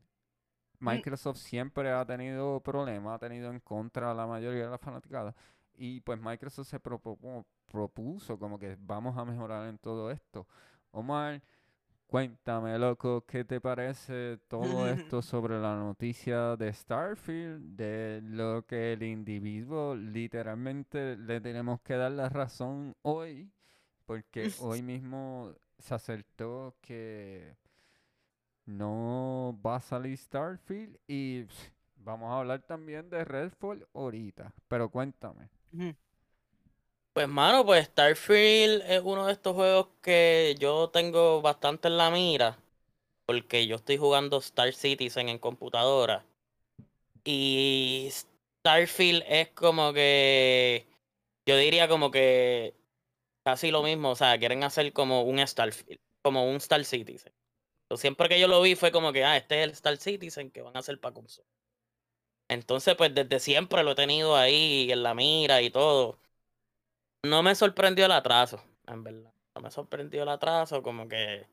Microsoft 0.79 1.37
siempre 1.39 1.91
ha 1.91 2.05
tenido 2.05 2.61
problemas, 2.61 3.15
ha 3.15 3.19
tenido 3.19 3.51
en 3.51 3.59
contra 3.59 4.11
a 4.11 4.13
la 4.13 4.25
mayoría 4.27 4.63
de 4.65 4.69
las 4.69 4.79
fanaticadas. 4.79 5.35
Y 5.73 5.99
pues 6.01 6.19
Microsoft 6.21 6.67
se 6.69 6.79
propo- 6.79 7.45
propuso 7.67 8.37
como 8.39 8.57
que 8.59 8.77
vamos 8.79 9.17
a 9.17 9.25
mejorar 9.25 9.67
en 9.67 9.77
todo 9.77 10.11
esto. 10.11 10.47
Omar, 10.91 11.41
cuéntame, 12.07 12.77
loco, 12.79 13.25
¿qué 13.25 13.43
te 13.43 13.61
parece 13.61 14.39
todo 14.47 14.87
esto 14.89 15.21
sobre 15.21 15.59
la 15.59 15.75
noticia 15.75 16.55
de 16.55 16.73
Starfield? 16.73 17.75
De 17.75 18.21
lo 18.23 18.65
que 18.65 18.93
el 18.93 19.03
individuo 19.03 19.95
literalmente 19.95 21.17
le 21.17 21.41
tenemos 21.41 21.81
que 21.81 21.95
dar 21.95 22.11
la 22.11 22.29
razón 22.29 22.95
hoy, 23.01 23.51
porque 24.05 24.51
hoy 24.59 24.81
mismo 24.83 25.53
se 25.77 25.93
acertó 25.93 26.75
que 26.81 27.55
no 28.65 29.57
va 29.65 29.77
a 29.77 29.81
salir 29.81 30.17
Starfield 30.17 30.97
y 31.07 31.43
pff, 31.43 31.69
vamos 31.97 32.31
a 32.31 32.39
hablar 32.39 32.61
también 32.63 33.09
de 33.09 33.23
Redfall 33.23 33.87
ahorita, 33.93 34.53
pero 34.67 34.89
cuéntame. 34.89 35.49
Pues 37.17 37.27
mano, 37.27 37.65
pues 37.65 37.87
Starfield 37.87 38.83
es 38.87 39.01
uno 39.03 39.25
de 39.25 39.33
estos 39.33 39.55
juegos 39.55 39.87
que 40.03 40.55
yo 40.59 40.91
tengo 40.91 41.41
bastante 41.41 41.87
en 41.87 41.97
la 41.97 42.11
mira. 42.11 42.59
Porque 43.25 43.65
yo 43.65 43.77
estoy 43.77 43.97
jugando 43.97 44.37
Star 44.37 44.71
Citizen 44.71 45.27
en 45.27 45.39
computadora. 45.39 46.23
Y 47.23 48.07
Starfield 48.11 49.23
es 49.27 49.49
como 49.49 49.93
que. 49.93 50.85
Yo 51.47 51.57
diría 51.57 51.87
como 51.87 52.11
que. 52.11 52.75
Casi 53.43 53.71
lo 53.71 53.81
mismo. 53.81 54.11
O 54.11 54.15
sea, 54.15 54.37
quieren 54.37 54.63
hacer 54.63 54.93
como 54.93 55.23
un 55.23 55.39
Starfield. 55.39 55.99
Como 56.23 56.47
un 56.47 56.57
Star 56.57 56.85
Citizen. 56.85 57.33
Entonces, 57.85 58.01
siempre 58.01 58.29
que 58.29 58.39
yo 58.39 58.47
lo 58.47 58.61
vi 58.61 58.75
fue 58.75 58.91
como 58.91 59.11
que, 59.11 59.25
ah, 59.25 59.37
este 59.37 59.61
es 59.61 59.63
el 59.63 59.71
Star 59.71 59.97
Citizen 59.97 60.51
que 60.51 60.61
van 60.61 60.75
a 60.75 60.81
hacer 60.81 60.99
para 60.99 61.15
consola. 61.15 61.47
Entonces, 62.47 62.93
pues 62.95 63.15
desde 63.15 63.39
siempre 63.39 63.83
lo 63.83 63.93
he 63.93 63.95
tenido 63.95 64.35
ahí 64.35 64.91
en 64.91 65.01
la 65.01 65.15
mira 65.15 65.63
y 65.63 65.71
todo. 65.71 66.19
No 67.27 67.43
me 67.43 67.55
sorprendió 67.55 68.05
el 68.05 68.11
atraso, 68.11 68.63
en 68.87 69.03
verdad. 69.03 69.33
No 69.55 69.61
me 69.61 69.71
sorprendió 69.71 70.23
el 70.23 70.29
atraso, 70.29 70.81
como 70.81 71.07
que 71.07 71.47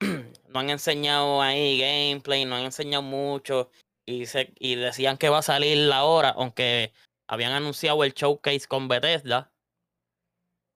no 0.48 0.58
han 0.58 0.70
enseñado 0.70 1.40
ahí 1.42 1.78
gameplay, 1.78 2.44
no 2.44 2.56
han 2.56 2.64
enseñado 2.64 3.02
mucho. 3.02 3.70
Y, 4.06 4.26
se, 4.26 4.52
y 4.58 4.74
decían 4.74 5.16
que 5.18 5.28
va 5.28 5.38
a 5.38 5.42
salir 5.42 5.78
la 5.78 6.04
hora, 6.04 6.30
aunque 6.30 6.92
habían 7.28 7.52
anunciado 7.52 8.02
el 8.04 8.12
showcase 8.12 8.66
con 8.66 8.88
Bethesda. 8.88 9.52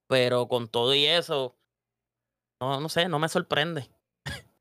Pero 0.07 0.46
con 0.48 0.68
todo 0.68 0.94
y 0.94 1.07
eso, 1.07 1.57
no, 2.61 2.81
no 2.81 2.88
sé, 2.88 3.09
no 3.09 3.18
me 3.18 3.29
sorprende. 3.29 3.88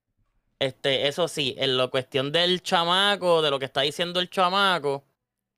Este, 0.59 1.09
eso 1.09 1.27
sí, 1.27 1.55
en 1.57 1.75
la 1.75 1.89
cuestión 1.89 2.31
del 2.31 2.63
chamaco, 2.63 3.41
de 3.41 3.51
lo 3.51 3.59
que 3.59 3.65
está 3.65 3.81
diciendo 3.81 4.21
el 4.21 4.29
chamaco, 4.29 5.03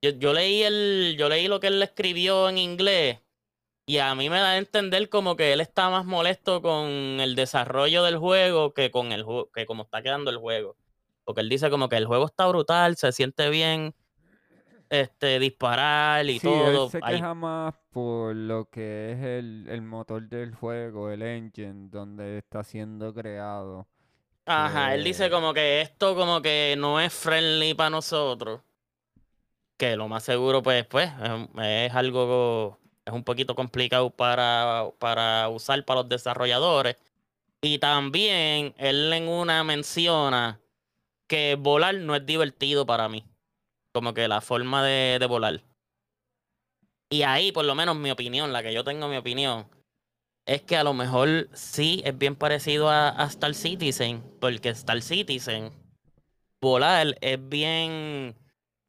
yo, 0.02 0.10
yo 0.12 0.34
leí 0.34 0.64
el, 0.64 1.16
yo 1.20 1.30
leí 1.30 1.48
lo 1.48 1.60
que 1.60 1.68
él 1.68 1.84
escribió 1.84 2.50
en 2.50 2.58
inglés 2.58 3.20
y 3.86 4.00
a 4.00 4.14
mí 4.16 4.30
me 4.30 4.40
da 4.40 4.52
a 4.52 4.58
entender 4.58 5.10
como 5.10 5.36
que 5.36 5.54
él 5.54 5.62
está 5.62 5.90
más 5.90 6.06
molesto 6.06 6.62
con 6.62 6.86
el 6.88 7.36
desarrollo 7.36 8.04
del 8.04 8.18
juego 8.18 8.74
que 8.74 8.90
con 8.92 9.12
el 9.12 9.24
juego, 9.24 9.52
que 9.52 9.66
como 9.66 9.84
está 9.84 10.02
quedando 10.02 10.32
el 10.32 10.38
juego. 10.38 10.76
Porque 11.24 11.42
él 11.42 11.50
dice 11.50 11.70
como 11.70 11.90
que 11.90 11.98
el 11.98 12.06
juego 12.06 12.26
está 12.26 12.48
brutal, 12.48 12.98
se 12.98 13.12
siente 13.12 13.50
bien, 13.50 13.94
este, 14.90 15.40
disparar 15.40 16.26
y 16.30 16.40
Sí, 16.40 16.48
todo. 16.48 16.86
él 16.86 16.92
se 16.92 17.00
Ahí- 17.02 17.16
queja 17.16 17.34
más 17.34 17.74
por 17.92 18.36
lo 18.36 18.66
que 18.70 19.12
es 19.14 19.20
el, 19.24 19.68
el 19.70 19.82
motor 19.82 20.28
del 20.30 20.54
juego, 20.54 21.10
el 21.10 21.22
engine, 21.22 21.90
donde 21.90 22.38
está 22.40 22.64
siendo 22.64 23.14
creado. 23.14 23.88
Ajá, 24.48 24.94
él 24.94 25.04
dice 25.04 25.32
como 25.32 25.54
que 25.56 25.82
esto 25.82 26.16
como 26.16 26.42
que 26.42 26.76
no 26.78 27.00
es 27.00 27.12
friendly 27.14 27.74
para 27.74 27.90
nosotros. 27.90 28.62
Que 29.78 29.96
lo 29.96 30.08
más 30.08 30.24
seguro, 30.24 30.62
pues, 30.62 30.86
pues, 30.86 31.10
es, 31.12 31.66
es 31.66 31.94
algo, 31.96 32.78
es 33.06 33.14
un 33.14 33.24
poquito 33.24 33.56
complicado 33.56 34.10
para, 34.10 34.90
para 35.00 35.48
usar 35.50 35.86
para 35.86 36.02
los 36.02 36.10
desarrolladores. 36.10 36.98
Y 37.62 37.80
también 37.80 38.74
él 38.78 39.14
en 39.14 39.28
una 39.28 39.64
menciona 39.64 40.60
que 41.28 41.56
volar 41.56 41.96
no 41.96 42.16
es 42.16 42.26
divertido 42.26 42.86
para 42.86 43.08
mí. 43.08 43.24
Como 43.94 44.14
que 44.14 44.28
la 44.28 44.42
forma 44.42 44.84
de, 44.84 45.18
de 45.20 45.26
volar. 45.26 45.62
Y 47.10 47.22
ahí, 47.22 47.52
por 47.52 47.66
lo 47.66 47.76
menos 47.76 47.96
mi 47.96 48.12
opinión, 48.12 48.52
la 48.52 48.64
que 48.64 48.74
yo 48.74 48.84
tengo 48.84 49.08
mi 49.08 49.18
opinión, 49.18 49.68
es 50.46 50.62
que 50.64 50.76
a 50.76 50.84
lo 50.84 50.94
mejor 50.94 51.50
sí 51.54 52.02
es 52.06 52.18
bien 52.18 52.36
parecido 52.36 52.90
a, 52.90 53.10
a 53.10 53.26
Star 53.28 53.54
Citizen, 53.54 54.24
porque 54.42 54.70
Star 54.70 55.02
Citizen, 55.02 55.72
volar 56.62 57.16
es 57.22 57.50
bien 57.50 58.36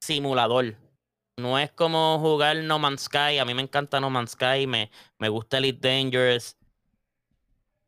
simulador. 0.00 0.76
No 1.38 1.58
es 1.58 1.70
como 1.70 2.18
jugar 2.18 2.56
No 2.56 2.78
Man's 2.78 3.02
Sky. 3.02 3.38
A 3.38 3.44
mí 3.44 3.52
me 3.52 3.62
encanta 3.62 4.00
No 4.00 4.08
Man's 4.08 4.30
Sky, 4.32 4.66
me, 4.66 4.90
me 5.18 5.28
gusta 5.28 5.58
Elite 5.58 5.86
Dangerous. 5.86 6.56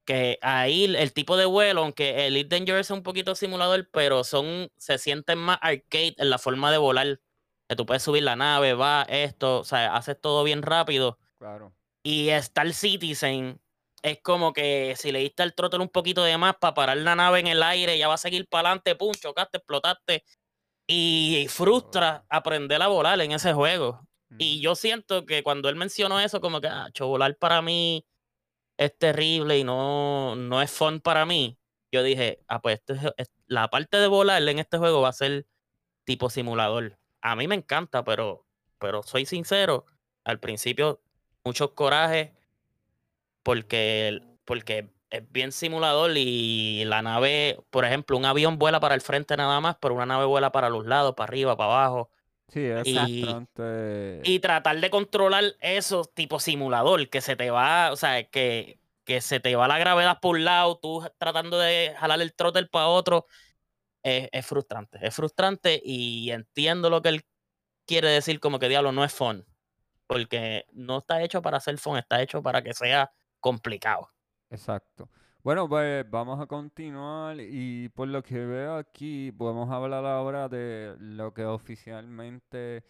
Que 0.05 0.39
ahí 0.43 0.85
el- 0.85 1.13
tipo 1.13 1.37
de 1.37 1.47
vuelo, 1.47 1.83
aunque 1.83 2.27
Elite 2.27 2.57
Dangerous 2.57 2.87
es 2.87 2.91
un 2.91 3.03
poquito 3.03 3.35
simulador, 3.35 3.89
pero 3.91 4.23
son, 4.25 4.71
se 4.77 4.99
sienten 4.99 5.39
más 5.39 5.59
arcade 5.63 6.15
en 6.19 6.31
la 6.31 6.39
forma 6.39 6.71
de 6.71 6.79
volar. 6.79 7.21
Que 7.69 7.77
tú 7.77 7.85
puedes 7.87 8.03
subir 8.03 8.23
la 8.23 8.37
nave, 8.37 8.73
va, 8.75 9.03
esto, 9.09 9.61
o 9.61 9.65
sea, 9.65 9.95
haces 9.95 10.19
todo 10.21 10.45
bien 10.45 10.63
rápido. 10.63 11.19
Claro. 11.39 11.73
Y 12.03 12.29
Star 12.31 12.73
Citizen 12.73 13.61
es 14.03 14.21
como 14.23 14.53
que 14.53 14.95
si 14.97 15.13
le 15.13 15.19
diste 15.21 15.43
al 15.43 15.55
throttle 15.55 15.81
un 15.81 15.89
poquito 15.89 16.23
de 16.23 16.39
más 16.39 16.55
para 16.57 16.73
parar 16.75 16.97
la 16.99 17.15
nave 17.15 17.41
en 17.41 17.47
el 17.47 17.63
aire, 17.63 17.99
ya 17.99 18.09
va 18.09 18.15
a 18.15 18.19
seguir 18.19 18.47
para 18.49 18.69
adelante, 18.69 18.95
pum, 18.95 19.13
chocaste, 19.13 19.59
explotaste. 19.59 20.25
Y 20.89 21.47
frustra 21.51 22.25
aprender 22.29 22.83
a 22.83 22.89
volar 22.89 23.21
en 23.21 23.33
ese 23.33 23.53
juego. 23.53 24.09
Y 24.39 24.61
yo 24.61 24.75
siento 24.75 25.27
que 25.27 25.43
cuando 25.43 25.69
él 25.69 25.77
mencionó 25.77 26.19
eso, 26.21 26.41
como 26.41 26.61
que, 26.61 26.69
ah, 26.69 26.89
volar 27.01 27.37
para 27.37 27.63
mí 27.63 28.05
es 28.77 28.97
terrible 28.99 29.59
y 29.59 29.65
no, 29.65 30.35
no 30.37 30.61
es 30.63 30.71
fun 30.71 31.01
para 31.01 31.27
mí. 31.27 31.59
Yo 31.93 32.03
dije, 32.03 32.41
ah, 32.49 32.61
pues 32.61 32.81
este 33.17 33.39
la 33.49 33.69
parte 33.69 33.97
de 33.97 34.07
volar 34.07 34.47
en 34.47 34.59
este 34.59 34.79
juego 34.79 35.01
va 35.01 35.09
a 35.09 35.13
ser 35.13 35.47
tipo 36.05 36.31
simulador. 36.31 36.99
A 37.23 37.35
mí 37.35 37.49
me 37.49 37.55
encanta, 37.55 38.05
pero, 38.05 38.47
pero 38.79 39.03
soy 39.03 39.27
sincero, 39.27 39.87
al 40.25 40.39
principio 40.39 41.03
muchos 41.45 41.73
corajes 41.73 42.33
porque, 43.43 44.21
porque 44.45 44.91
es 45.11 45.31
bien 45.31 45.53
simulador 45.53 46.13
y 46.17 46.85
la 46.85 47.03
nave, 47.03 47.59
por 47.71 47.85
ejemplo, 47.85 48.17
un 48.17 48.25
avión 48.25 48.59
vuela 48.59 48.81
para 48.81 48.95
el 48.95 49.01
frente 49.01 49.37
nada 49.37 49.61
más, 49.61 49.77
pero 49.81 49.95
una 49.95 50.07
nave 50.07 50.27
vuela 50.27 50.53
para 50.53 50.69
los 50.69 50.87
lados, 50.87 51.15
para 51.15 51.29
arriba, 51.29 51.57
para 51.57 51.73
abajo. 51.73 52.11
Sí, 52.49 52.61
y-. 52.85 53.27
Y 54.25 54.39
tratar 54.41 54.81
de 54.81 54.91
controlar 54.91 55.45
eso 55.61 56.05
tipo 56.05 56.41
simulador, 56.41 57.09
que 57.09 57.21
se 57.21 57.37
te 57.37 57.51
va, 57.51 57.93
o 57.93 57.97
sea, 57.97 58.25
que, 58.25 58.81
que 59.05 59.21
se 59.21 59.41
te 59.41 59.55
va 59.57 59.69
la 59.69 59.79
gravedad 59.79 60.21
por 60.21 60.37
un 60.37 60.45
lado, 60.45 60.79
tú 60.79 61.03
tratando 61.19 61.59
de 61.59 61.95
jalar 61.99 62.21
el 62.21 62.35
throttle 62.35 62.67
para 62.67 62.89
otro, 62.89 63.27
es, 64.03 64.29
es 64.33 64.47
frustrante. 64.47 64.99
Es 65.03 65.15
frustrante 65.15 65.81
y 65.83 66.31
entiendo 66.31 66.91
lo 66.91 67.03
que 67.03 67.11
él 67.11 67.27
quiere 67.87 68.09
decir 68.09 68.41
como 68.41 68.59
que 68.59 68.69
diablo 68.69 68.93
no 68.93 69.05
es 69.05 69.13
fun. 69.13 69.47
Porque 70.07 70.65
no 70.73 70.99
está 70.99 71.23
hecho 71.23 71.43
para 71.43 71.61
ser 71.61 71.79
fun, 71.79 71.99
está 71.99 72.23
hecho 72.23 72.43
para 72.43 72.63
que 72.63 72.73
sea 72.73 73.13
complicado. 73.41 74.11
Exacto. 74.51 75.09
Bueno, 75.43 75.69
pues 75.69 76.09
vamos 76.11 76.41
a 76.41 76.47
continuar 76.47 77.39
y 77.41 77.89
por 77.91 78.09
lo 78.09 78.23
que 78.23 78.45
veo 78.45 78.77
aquí, 78.77 79.31
a 79.71 79.77
hablar 79.77 80.05
ahora 80.05 80.49
de 80.49 80.97
lo 80.99 81.33
que 81.33 81.45
oficialmente 81.45 82.85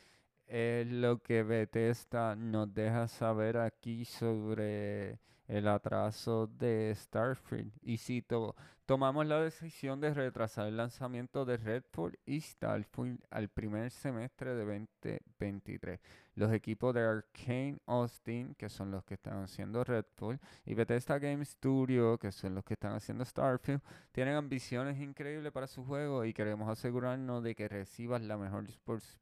es 0.46 0.86
lo 0.88 1.22
que 1.22 1.42
Bethesda 1.42 2.34
nos 2.36 2.72
deja 2.74 3.06
saber 3.09 3.59
aquí 3.59 4.04
sobre 4.04 5.18
el 5.46 5.68
atraso 5.68 6.46
de 6.46 6.92
Starfield. 6.96 7.72
Y 7.82 7.98
si 7.98 8.22
to- 8.22 8.54
tomamos 8.89 9.26
la 9.26 9.43
decisión 9.43 10.01
de 10.01 10.14
retrasar 10.14 10.66
el 10.66 10.78
lanzamiento 10.78 11.45
de 11.45 11.59
Redfall 11.59 12.18
y 12.24 12.41
Starfield 12.41 13.20
al 13.28 13.51
primer 13.51 13.91
semestre 13.91 14.55
de 14.55 14.64
2023. 14.64 16.01
Los 16.36 16.51
equipos 16.55 16.95
de 16.95 17.03
Arkane 17.03 17.80
Austin, 17.84 18.55
que 18.55 18.70
son 18.70 18.91
los 18.91 19.05
que 19.05 19.12
están 19.12 19.43
haciendo 19.43 19.84
Redfall, 19.84 20.41
y 20.64 20.72
Bethesda 20.72 21.18
Game 21.18 21.45
Studio, 21.45 22.16
que 22.16 22.32
son 22.32 22.55
los 22.55 22.64
que 22.64 22.72
están 22.74 22.95
haciendo 22.95 23.26
Starfield, 23.26 23.82
tienen 24.11 24.36
ambiciones 24.36 24.99
increíbles 24.99 25.53
para 25.53 25.66
su 25.66 25.84
juego 25.84 26.24
y 26.24 26.32
queremos 26.32 26.70
asegurarnos 26.70 27.43
de 27.43 27.55
que 27.55 27.68
recibas 27.68 28.22
la 28.22 28.39
mejor 28.39 28.64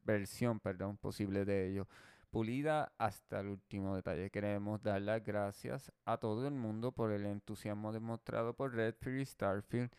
versión 0.05 0.61
posible 1.01 1.45
de 1.45 1.73
ellos, 1.73 1.89
pulida 2.37 2.93
hasta 2.99 3.41
el 3.41 3.47
último 3.47 3.97
detalle. 3.97 4.29
Queremos 4.29 4.83
dar 4.83 5.01
las 5.01 5.25
gracias 5.25 5.91
a 6.05 6.19
todo 6.19 6.47
el 6.47 6.53
mundo 6.53 6.93
por 6.93 7.11
el 7.11 7.25
entusiasmo 7.25 7.95
demostrado 7.95 8.53
por 8.53 8.75
Redfield 8.75 9.21
y 9.21 9.25
Starfield. 9.25 9.91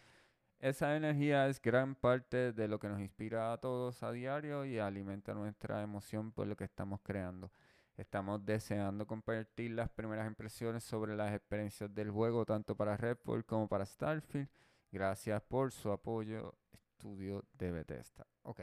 Esa 0.60 0.96
energía 0.96 1.48
es 1.48 1.60
gran 1.60 1.96
parte 1.96 2.54
de 2.54 2.68
lo 2.68 2.78
que 2.78 2.90
nos 2.90 3.02
inspira 3.02 3.52
a 3.52 3.58
todos 3.58 4.04
a 4.04 4.12
diario 4.12 4.66
y 4.66 4.78
alimenta 4.78 5.34
nuestra 5.34 5.82
emoción 5.82 6.32
por 6.32 6.46
lo 6.46 6.56
que 6.56 6.66
estamos 6.66 7.00
creando. 7.02 7.52
Estamos 7.96 8.46
deseando 8.46 9.08
compartir 9.08 9.72
las 9.72 9.90
primeras 9.90 10.28
impresiones 10.28 10.84
sobre 10.84 11.16
las 11.16 11.34
experiencias 11.34 11.92
del 11.92 12.12
juego, 12.12 12.46
tanto 12.46 12.78
para 12.78 12.98
Redfall 12.98 13.46
como 13.46 13.68
para 13.68 13.84
Starfield. 13.84 14.48
Gracias 14.92 15.42
por 15.42 15.72
su 15.72 15.92
apoyo, 15.92 16.54
estudio 16.72 17.44
de 17.54 17.72
Bethesda. 17.72 18.28
Ok. 18.44 18.62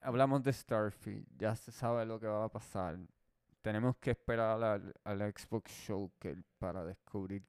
Hablamos 0.00 0.42
de 0.42 0.52
Starfield, 0.52 1.26
ya 1.36 1.56
se 1.56 1.72
sabe 1.72 2.06
lo 2.06 2.20
que 2.20 2.26
va 2.26 2.44
a 2.44 2.48
pasar. 2.48 2.98
Tenemos 3.62 3.96
que 3.96 4.12
esperar 4.12 4.62
al, 4.62 4.94
al 5.04 5.32
Xbox 5.32 5.70
Showcase 5.72 6.44
para 6.58 6.84
descubrir 6.84 7.42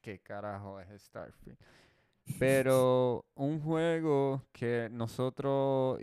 qué 0.00 0.18
carajo 0.20 0.80
es 0.80 1.02
Starfield. 1.02 1.58
Pero 2.38 3.24
un 3.34 3.60
juego 3.60 4.44
que 4.52 4.88
nosotros 4.90 6.00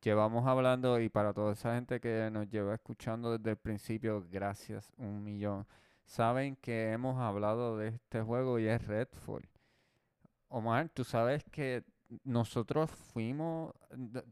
llevamos 0.00 0.46
hablando 0.46 1.00
y 1.00 1.08
para 1.08 1.32
toda 1.32 1.52
esa 1.52 1.74
gente 1.74 2.00
que 2.00 2.28
nos 2.30 2.48
lleva 2.48 2.74
escuchando 2.74 3.36
desde 3.36 3.50
el 3.50 3.56
principio, 3.56 4.26
gracias 4.30 4.92
un 4.96 5.22
millón. 5.22 5.66
Saben 6.04 6.56
que 6.56 6.92
hemos 6.92 7.18
hablado 7.18 7.78
de 7.78 7.88
este 7.88 8.20
juego 8.22 8.58
y 8.58 8.66
es 8.66 8.86
Redfall. 8.86 9.48
Omar, 10.48 10.88
tú 10.90 11.04
sabes 11.04 11.42
que 11.44 11.82
nosotros 12.24 12.90
fuimos, 12.90 13.72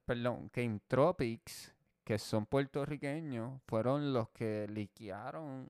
perdón, 0.04 0.50
que 0.50 0.62
Intropics, 0.62 1.74
que 2.04 2.18
son 2.18 2.46
puertorriqueños, 2.46 3.60
fueron 3.66 4.12
los 4.12 4.28
que 4.30 4.66
liquearon 4.68 5.68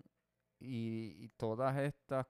y, 0.60 1.28
todas 1.36 1.76
estas 1.78 2.26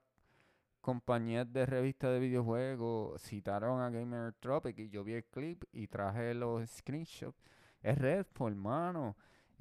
compañías 0.81 1.51
de 1.51 1.65
revistas 1.65 2.11
de 2.11 2.19
videojuegos 2.19 3.21
citaron 3.21 3.81
a 3.81 3.89
Gamer 3.89 4.33
Tropic 4.33 4.79
y 4.79 4.89
yo 4.89 5.03
vi 5.03 5.13
el 5.13 5.23
clip 5.25 5.63
y 5.71 5.87
traje 5.87 6.33
los 6.33 6.69
screenshots. 6.69 7.37
Es 7.81 7.97
Redfall, 7.97 8.55
mano. 8.55 9.15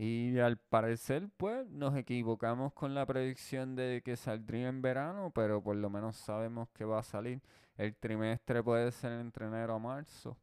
Y 0.04 0.36
al 0.40 0.56
parecer, 0.56 1.28
pues, 1.36 1.64
nos 1.70 1.94
equivocamos 1.94 2.72
con 2.72 2.92
la 2.92 3.06
predicción 3.06 3.76
de 3.76 4.02
que 4.04 4.16
saldría 4.16 4.66
en 4.66 4.82
verano, 4.82 5.30
pero 5.32 5.62
por 5.62 5.76
lo 5.76 5.90
menos 5.90 6.16
sabemos 6.16 6.68
que 6.70 6.84
va 6.84 6.98
a 6.98 7.02
salir. 7.04 7.40
El 7.76 7.94
trimestre 7.94 8.64
puede 8.64 8.90
ser 8.90 9.12
entre 9.12 9.46
enero 9.46 9.74
a 9.74 9.78
marzo. 9.78 10.36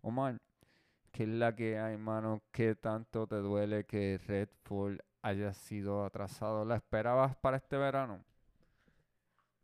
Omar, 0.00 0.38
¿qué 1.10 1.24
es 1.24 1.28
la 1.28 1.56
que 1.56 1.76
hay, 1.76 1.96
mano? 1.96 2.40
¿Qué 2.52 2.76
tanto 2.76 3.26
te 3.26 3.34
duele 3.34 3.82
que 3.82 4.20
Redfall 4.28 5.02
haya 5.22 5.54
sido 5.54 6.04
atrasado? 6.04 6.64
¿La 6.64 6.76
esperabas 6.76 7.34
para 7.34 7.56
este 7.56 7.76
verano? 7.76 8.20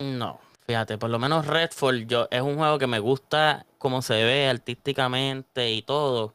No, 0.00 0.40
fíjate, 0.66 0.98
por 0.98 1.08
lo 1.08 1.20
menos 1.20 1.46
Redfall 1.46 2.08
yo, 2.08 2.26
es 2.32 2.42
un 2.42 2.56
juego 2.56 2.80
que 2.80 2.88
me 2.88 2.98
gusta 2.98 3.64
cómo 3.78 4.02
se 4.02 4.14
ve 4.24 4.48
artísticamente 4.48 5.70
y 5.70 5.82
todo. 5.82 6.34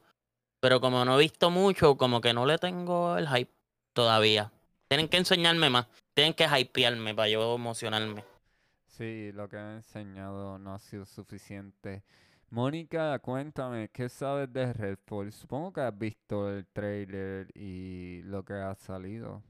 Pero 0.62 0.80
como 0.80 1.04
no 1.04 1.16
he 1.16 1.24
visto 1.24 1.50
mucho, 1.50 1.98
como 1.98 2.22
que 2.22 2.34
no 2.34 2.46
le 2.46 2.60
tengo 2.60 3.18
el 3.18 3.28
hype 3.28 3.52
todavía. 3.94 4.52
Tienen 4.88 5.10
que 5.10 5.18
enseñarme 5.18 5.72
más. 5.72 5.88
Tienen 6.14 6.36
que 6.36 6.46
hypearme 6.46 7.16
para 7.16 7.30
yo 7.30 7.56
emocionarme. 7.56 8.24
Sí, 8.86 9.32
lo 9.32 9.50
que 9.50 9.58
han 9.58 9.78
enseñado 9.78 10.60
no 10.60 10.76
ha 10.76 10.80
sido 10.80 11.06
suficiente. 11.06 12.04
Mónica, 12.52 13.18
cuéntame, 13.20 13.90
¿qué 13.90 14.08
sabes 14.08 14.54
de 14.54 14.72
Redfall? 14.72 15.32
Supongo 15.32 15.74
que 15.74 15.82
has 15.82 15.98
visto 15.98 16.50
el 16.50 16.68
trailer 16.68 17.48
y 17.56 18.22
lo 18.24 18.46
que 18.46 18.54
ha 18.54 18.76
salido. 18.76 19.42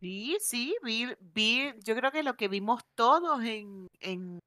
Sí, 0.00 0.38
sí, 0.40 0.74
vi, 0.82 1.06
vi, 1.20 1.74
yo 1.84 1.94
creo 1.94 2.10
que 2.10 2.22
lo 2.22 2.34
que 2.34 2.48
vimos 2.48 2.80
todos 2.94 3.44
en, 3.44 3.88
en, 3.98 4.38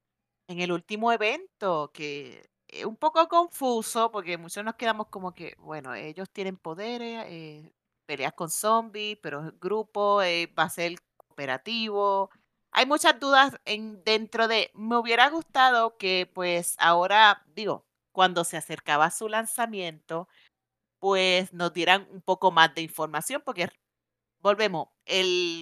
en 0.48 0.60
el 0.60 0.72
último 0.72 1.12
evento, 1.12 1.92
que 1.94 2.42
un 2.86 2.96
poco 2.96 3.28
confuso, 3.28 4.10
porque 4.10 4.38
muchos 4.38 4.64
nos 4.64 4.74
quedamos 4.76 5.08
como 5.08 5.32
que, 5.34 5.54
bueno, 5.58 5.94
ellos 5.94 6.30
tienen 6.30 6.56
poderes, 6.56 7.24
eh, 7.28 7.72
peleas 8.06 8.32
con 8.34 8.50
zombies, 8.50 9.18
pero 9.22 9.46
es 9.48 9.60
grupo, 9.60 10.22
eh, 10.22 10.52
va 10.58 10.64
a 10.64 10.70
ser 10.70 10.96
cooperativo. 11.16 12.30
Hay 12.72 12.86
muchas 12.86 13.18
dudas 13.20 13.56
en, 13.64 14.02
dentro 14.04 14.48
de, 14.48 14.70
me 14.74 14.96
hubiera 14.96 15.28
gustado 15.30 15.96
que 15.96 16.30
pues 16.34 16.74
ahora, 16.78 17.44
digo, 17.54 17.86
cuando 18.12 18.44
se 18.44 18.56
acercaba 18.56 19.10
su 19.10 19.28
lanzamiento, 19.28 20.28
pues 21.00 21.52
nos 21.52 21.72
dieran 21.72 22.08
un 22.10 22.22
poco 22.22 22.50
más 22.50 22.74
de 22.74 22.82
información, 22.82 23.42
porque 23.44 23.70
volvemos, 24.40 24.88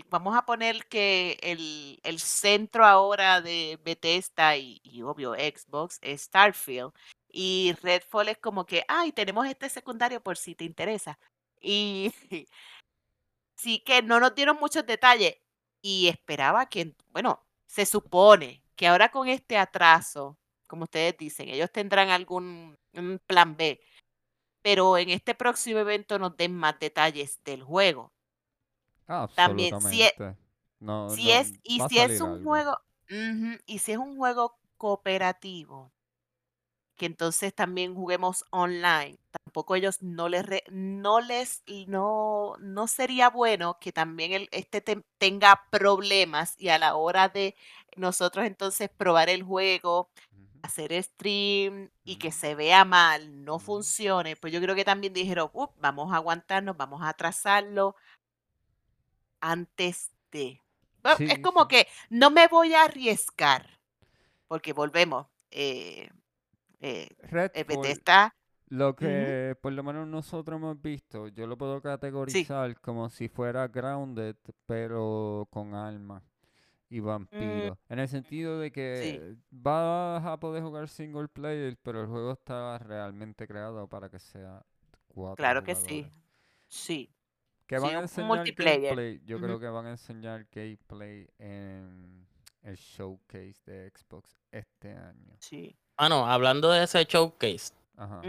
vamos 0.08 0.36
a 0.36 0.44
poner 0.44 0.86
que 0.86 1.38
el, 1.42 2.18
centro 2.20 2.84
ahora 2.84 3.40
de 3.40 3.78
Bethesda 3.84 4.56
y, 4.56 4.80
obvio 5.02 5.34
Xbox 5.34 5.98
es 6.02 6.22
Starfield 6.22 6.92
y 7.28 7.74
Redfall 7.82 8.28
es 8.28 8.38
como 8.38 8.66
que, 8.66 8.84
ay, 8.88 9.12
tenemos 9.12 9.46
este 9.46 9.68
secundario 9.68 10.22
por 10.22 10.36
si 10.36 10.54
te 10.54 10.64
interesa. 10.64 11.18
Y 11.60 12.12
sí 13.56 13.80
que 13.80 14.02
no 14.02 14.20
nos 14.20 14.34
dieron 14.34 14.58
muchos 14.58 14.86
detalles 14.86 15.36
y 15.82 16.08
esperaba 16.08 16.68
que, 16.68 16.94
bueno, 17.08 17.44
se 17.66 17.86
supone 17.86 18.62
que 18.76 18.86
ahora 18.86 19.10
con 19.10 19.28
este 19.28 19.56
atraso, 19.58 20.38
como 20.68 20.84
ustedes 20.84 21.16
dicen, 21.18 21.48
ellos 21.48 21.70
tendrán 21.72 22.10
algún 22.10 22.76
plan 23.26 23.56
B, 23.56 23.80
pero 24.62 24.98
en 24.98 25.10
este 25.10 25.34
próximo 25.34 25.80
evento 25.80 26.18
nos 26.18 26.36
den 26.36 26.54
más 26.56 26.78
detalles 26.78 27.40
del 27.44 27.62
juego. 27.62 28.12
También, 29.34 29.78
si 29.78 30.02
es- 30.02 30.14
absolutamente. 30.14 30.36
No, 30.80 31.16
Si 31.16 31.30
no, 31.30 31.32
es, 31.32 31.52
y 31.64 31.80
si 31.80 31.98
es 32.00 32.20
un 32.20 32.38
algo. 32.38 32.42
juego, 32.42 32.78
y 33.66 33.78
si 33.80 33.92
es 33.92 33.98
un 33.98 34.16
juego 34.16 34.58
cooperativo, 34.78 35.92
que 36.96 37.06
entonces 37.06 37.54
también 37.54 37.94
juguemos 37.94 38.44
online, 38.50 39.18
tampoco 39.44 39.74
ellos 39.74 40.02
no 40.02 40.28
les, 40.28 40.44
re- 40.46 40.64
no 40.70 41.20
les, 41.20 41.62
no, 41.88 42.54
no 42.60 42.86
sería 42.86 43.30
bueno 43.30 43.78
que 43.80 43.92
también 43.92 44.32
el, 44.32 44.48
este 44.52 44.80
te- 44.82 45.02
tenga 45.18 45.62
problemas 45.70 46.54
y 46.58 46.68
a 46.68 46.78
la 46.78 46.94
hora 46.96 47.28
de 47.28 47.56
nosotros 47.96 48.44
entonces 48.46 48.90
probar 48.96 49.30
el 49.30 49.42
juego, 49.42 50.10
hacer 50.62 51.02
stream 51.02 51.90
y 52.04 52.16
que 52.16 52.30
se 52.32 52.54
vea 52.54 52.84
mal, 52.84 53.44
no 53.44 53.58
funcione, 53.58 54.36
pues 54.36 54.52
yo 54.52 54.60
creo 54.60 54.74
que 54.76 54.84
también 54.84 55.12
dijeron, 55.14 55.50
"Up, 55.54 55.72
vamos 55.78 56.12
a 56.12 56.16
aguantarnos, 56.16 56.76
vamos 56.76 57.02
a 57.02 57.08
atrasarlo 57.10 57.96
antes 59.42 60.12
de... 60.32 60.62
Bueno, 61.02 61.18
es 61.28 61.38
Sí, 61.38 61.42
como 61.42 61.62
sí. 61.62 61.68
que 61.68 61.88
no 62.10 62.30
me 62.30 62.48
voy 62.48 62.74
a 62.74 62.84
arriesgar, 62.84 63.80
porque 64.48 64.72
volvemos, 64.72 65.28
eh, 65.50 66.10
eh, 66.80 67.08
eh, 67.54 67.64
Bethesda, 67.64 68.34
lo 68.68 68.96
que 68.96 69.56
por 69.60 69.72
lo 69.72 69.82
menos 69.82 70.08
nosotros 70.08 70.56
hemos 70.56 70.80
visto, 70.80 71.28
yo 71.28 71.46
lo 71.46 71.58
puedo 71.58 71.82
categorizar 71.82 72.80
como 72.80 73.10
si 73.10 73.28
fuera 73.28 73.68
Grounded, 73.68 74.36
pero 74.66 75.46
con 75.50 75.74
alma 75.74 76.22
y 76.90 77.00
vampiro. 77.00 77.78
En 77.88 77.98
el 78.00 78.08
sentido 78.08 78.60
de 78.60 78.72
que 78.72 79.36
vas 79.50 80.24
a 80.26 80.38
poder 80.40 80.62
jugar 80.62 80.88
single 80.88 81.28
player, 81.28 81.78
pero 81.82 82.02
el 82.02 82.08
juego 82.08 82.32
está 82.32 82.78
realmente 82.78 83.46
creado 83.48 83.88
para 83.88 84.08
que 84.10 84.18
sea 84.18 84.64
cuatro 85.08 85.36
claro 85.36 85.62
que 85.62 85.74
sí, 85.74 86.06
sí, 86.68 87.10
Que 87.66 87.76
Sí, 87.78 87.82
van 87.82 87.94
a 87.94 87.98
un 87.98 88.02
enseñar 88.04 88.28
multiplayer. 88.28 88.82
gameplay. 88.82 89.20
Yo 89.24 89.40
creo 89.40 89.58
que 89.60 89.68
van 89.68 89.86
a 89.86 89.90
enseñar 89.90 90.46
gameplay 90.52 91.26
en 91.38 92.26
el 92.62 92.76
showcase 92.76 93.56
de 93.66 93.90
Xbox 93.94 94.36
este 94.50 94.92
año. 94.92 95.36
sí. 95.38 95.74
Bueno, 95.98 96.26
hablando 96.26 96.70
de 96.70 96.82
ese 96.84 97.04
showcase, 97.04 97.74
Ajá. 97.96 98.20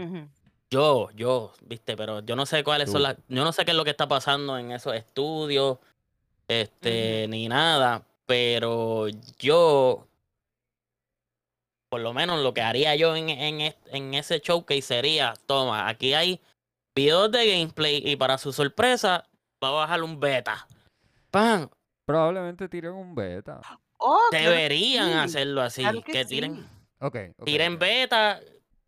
yo, 0.70 1.10
yo, 1.12 1.52
viste, 1.62 1.96
pero 1.96 2.20
yo 2.20 2.36
no 2.36 2.46
sé 2.46 2.62
cuáles 2.62 2.86
Tú. 2.86 2.92
son 2.92 3.02
las, 3.02 3.16
yo 3.28 3.42
no 3.42 3.52
sé 3.52 3.64
qué 3.64 3.72
es 3.72 3.76
lo 3.76 3.84
que 3.84 3.90
está 3.90 4.06
pasando 4.06 4.56
en 4.58 4.70
esos 4.70 4.94
estudios, 4.94 5.78
este, 6.46 7.26
ni 7.28 7.48
nada, 7.48 8.06
pero 8.26 9.08
yo, 9.38 10.06
por 11.88 12.00
lo 12.00 12.12
menos 12.12 12.40
lo 12.42 12.52
que 12.54 12.60
haría 12.62 12.94
yo 12.96 13.16
en, 13.16 13.28
en, 13.30 13.74
en 13.86 14.14
ese 14.14 14.38
showcase 14.40 14.82
sería, 14.82 15.34
toma, 15.46 15.88
aquí 15.88 16.12
hay 16.14 16.40
videos 16.94 17.30
de 17.30 17.46
gameplay 17.50 18.02
y 18.04 18.16
para 18.16 18.38
su 18.38 18.52
sorpresa 18.52 19.28
va 19.62 19.68
a 19.68 19.72
bajar 19.72 20.02
un 20.02 20.18
beta. 20.20 20.66
¡Pam! 21.30 21.68
Probablemente 22.06 22.68
tiren 22.68 22.92
un 22.92 23.14
beta. 23.14 23.60
Oh, 23.98 24.20
Deberían 24.30 25.06
sí, 25.06 25.12
hacerlo 25.18 25.62
así, 25.62 25.80
claro 25.82 26.02
que, 26.02 26.12
que 26.12 26.24
tiren, 26.24 26.56
sí. 26.56 26.62
Ok. 27.00 27.16
ok, 27.38 27.44
tiren 27.44 27.78
beta 27.78 28.40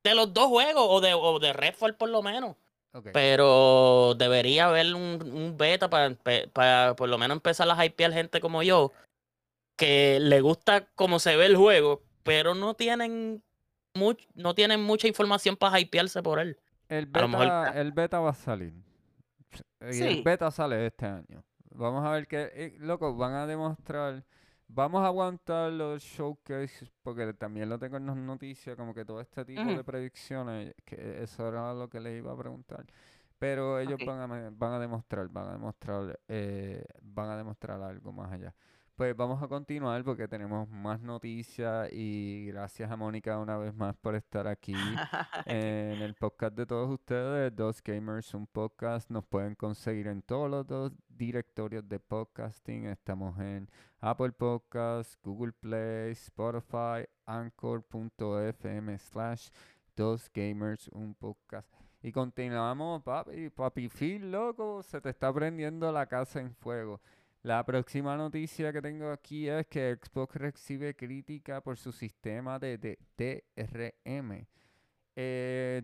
de 0.05 0.15
los 0.15 0.33
dos 0.35 0.47
juegos 0.49 0.85
o 0.89 1.01
de, 1.01 1.15
o 1.15 1.39
de 1.39 1.53
Redfall 1.53 1.95
por 1.97 2.11
lo 2.11 2.23
menos. 2.23 2.57
ok. 2.93 3.09
Pero 3.13 4.15
debería 4.17 4.67
haber 4.67 4.95
un, 4.95 5.19
un 5.33 5.57
beta 5.57 5.89
para, 5.89 6.15
para 6.53 6.95
por 6.97 7.09
lo 7.09 7.19
menos 7.19 7.37
empezar 7.37 7.69
a 7.71 7.85
hypear 7.85 8.13
gente 8.13 8.41
como 8.41 8.63
yo, 8.63 8.93
que 9.77 10.19
le 10.21 10.41
gusta 10.43 10.87
cómo 10.95 11.19
se 11.19 11.37
ve 11.37 11.47
el 11.47 11.57
juego, 11.57 12.03
pero 12.23 12.55
no 12.55 12.75
tienen, 12.75 13.43
much- 13.95 14.29
no 14.35 14.55
tienen 14.55 14.83
mucha 14.83 15.09
información 15.09 15.57
para 15.57 15.81
hypearse 15.81 16.23
por 16.23 16.39
él. 16.39 16.59
El 16.89 17.07
mejor- 17.09 17.31
beta, 17.41 17.81
el 17.81 17.93
beta 17.93 18.21
va 18.21 18.31
a 18.31 18.35
salir. 18.35 18.75
Y 19.81 20.03
el 20.03 20.23
beta 20.23 20.51
sale 20.51 20.87
este 20.87 21.07
año. 21.07 21.43
Vamos 21.75 22.05
a 22.05 22.11
ver 22.11 22.27
qué. 22.27 22.51
eh, 22.55 22.77
loco, 22.81 23.15
van 23.17 23.35
a 23.35 23.47
demostrar. 23.47 24.25
Vamos 24.69 25.03
a 25.03 25.07
aguantar 25.07 25.71
los 25.73 26.03
showcases 26.03 26.91
porque 27.03 27.33
también 27.35 27.69
lo 27.69 27.79
tengo 27.79 27.99
en 27.99 28.07
las 28.07 28.17
noticias, 28.17 28.75
como 28.77 28.93
que 28.95 29.05
todo 29.05 29.21
este 29.21 29.45
tipo 29.45 29.63
de 29.77 29.85
predicciones, 29.85 30.75
que 30.85 31.23
eso 31.23 31.49
era 31.49 31.73
lo 31.73 31.89
que 31.89 32.01
les 32.01 32.19
iba 32.19 32.33
a 32.33 32.37
preguntar. 32.37 32.85
Pero 33.39 33.79
ellos 33.79 33.99
van 34.07 34.21
a, 34.33 34.51
van 34.51 34.73
a 34.73 34.79
demostrar, 34.81 35.29
van 35.29 35.49
a 35.49 35.53
demostrar, 35.53 36.19
eh, 36.27 36.85
van 37.03 37.31
a 37.31 37.37
demostrar 37.37 37.81
algo 37.81 38.11
más 38.13 38.33
allá. 38.33 38.55
Pues 38.97 39.15
vamos 39.15 39.43
a 39.43 39.47
continuar 39.47 40.03
porque 40.05 40.27
tenemos 40.27 40.67
más 40.71 41.03
noticias 41.03 41.91
y 41.93 42.47
gracias 42.47 42.91
a 42.91 42.97
Mónica 42.97 43.39
una 43.39 43.59
vez 43.59 43.75
más 43.75 43.95
por 43.95 44.15
estar 44.15 44.47
aquí 44.49 44.75
en 45.45 46.01
el 46.01 46.15
podcast 46.15 46.55
de 46.55 46.65
todos 46.65 46.89
ustedes, 46.89 47.55
Dos 47.55 47.83
Gamers, 47.83 48.33
un 48.33 48.47
podcast. 48.47 49.11
Nos 49.11 49.27
pueden 49.27 49.55
conseguir 49.55 50.07
en 50.07 50.23
todos 50.23 50.51
los 50.51 50.67
dos 50.67 50.93
directorios 51.11 51.87
de 51.87 52.01
podcasting. 52.01 52.87
Estamos 52.87 53.39
en 53.39 53.69
Apple 54.01 54.33
Podcasts, 54.33 55.19
Google 55.23 55.53
Play, 55.53 56.13
Spotify, 56.13 57.07
Anchor.fm 57.27 58.99
slash 58.99 59.51
Dos 59.95 60.31
Gamers, 60.33 60.89
un 60.89 61.15
podcast. 61.15 61.69
Y 62.03 62.13
continuamos, 62.13 63.03
papi, 63.03 63.51
papi 63.51 63.91
Phil, 63.91 64.33
loco, 64.33 64.83
se 64.83 65.03
te 65.03 65.11
está 65.11 65.31
prendiendo 65.35 65.93
la 65.93 66.07
casa 66.07 66.41
en 66.41 66.55
fuego. 66.55 66.99
La 67.47 67.65
próxima 67.65 68.17
noticia 68.17 68.73
que 68.73 68.83
tengo 68.83 69.09
aquí 69.13 69.49
es 69.49 69.69
que 69.69 69.97
Xbox 70.03 70.35
recibe 70.35 70.97
crítica 70.97 71.61
por 71.61 71.77
su 71.77 71.93
sistema 71.93 72.59
de, 72.59 72.77
de 72.77 72.99
DRM. 73.17 74.45
Eh, 75.15 75.83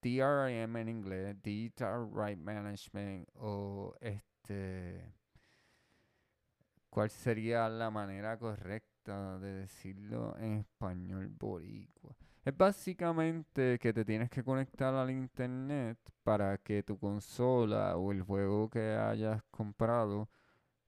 DRM 0.00 0.76
en 0.76 0.88
inglés, 0.88 1.42
Digital 1.42 2.08
Right 2.14 2.38
Management, 2.38 3.28
o 3.34 3.96
este, 4.00 5.12
¿cuál 6.88 7.10
sería 7.10 7.68
la 7.68 7.90
manera 7.90 8.38
correcta 8.38 9.40
de 9.40 9.52
decirlo 9.62 10.36
en 10.38 10.60
español 10.60 11.26
boricua? 11.26 12.14
Es 12.44 12.56
básicamente 12.56 13.80
que 13.80 13.92
te 13.92 14.04
tienes 14.04 14.30
que 14.30 14.44
conectar 14.44 14.94
al 14.94 15.10
internet 15.10 15.98
para 16.22 16.56
que 16.58 16.84
tu 16.84 16.96
consola 17.00 17.96
o 17.96 18.12
el 18.12 18.22
juego 18.22 18.70
que 18.70 18.94
hayas 18.94 19.42
comprado 19.50 20.28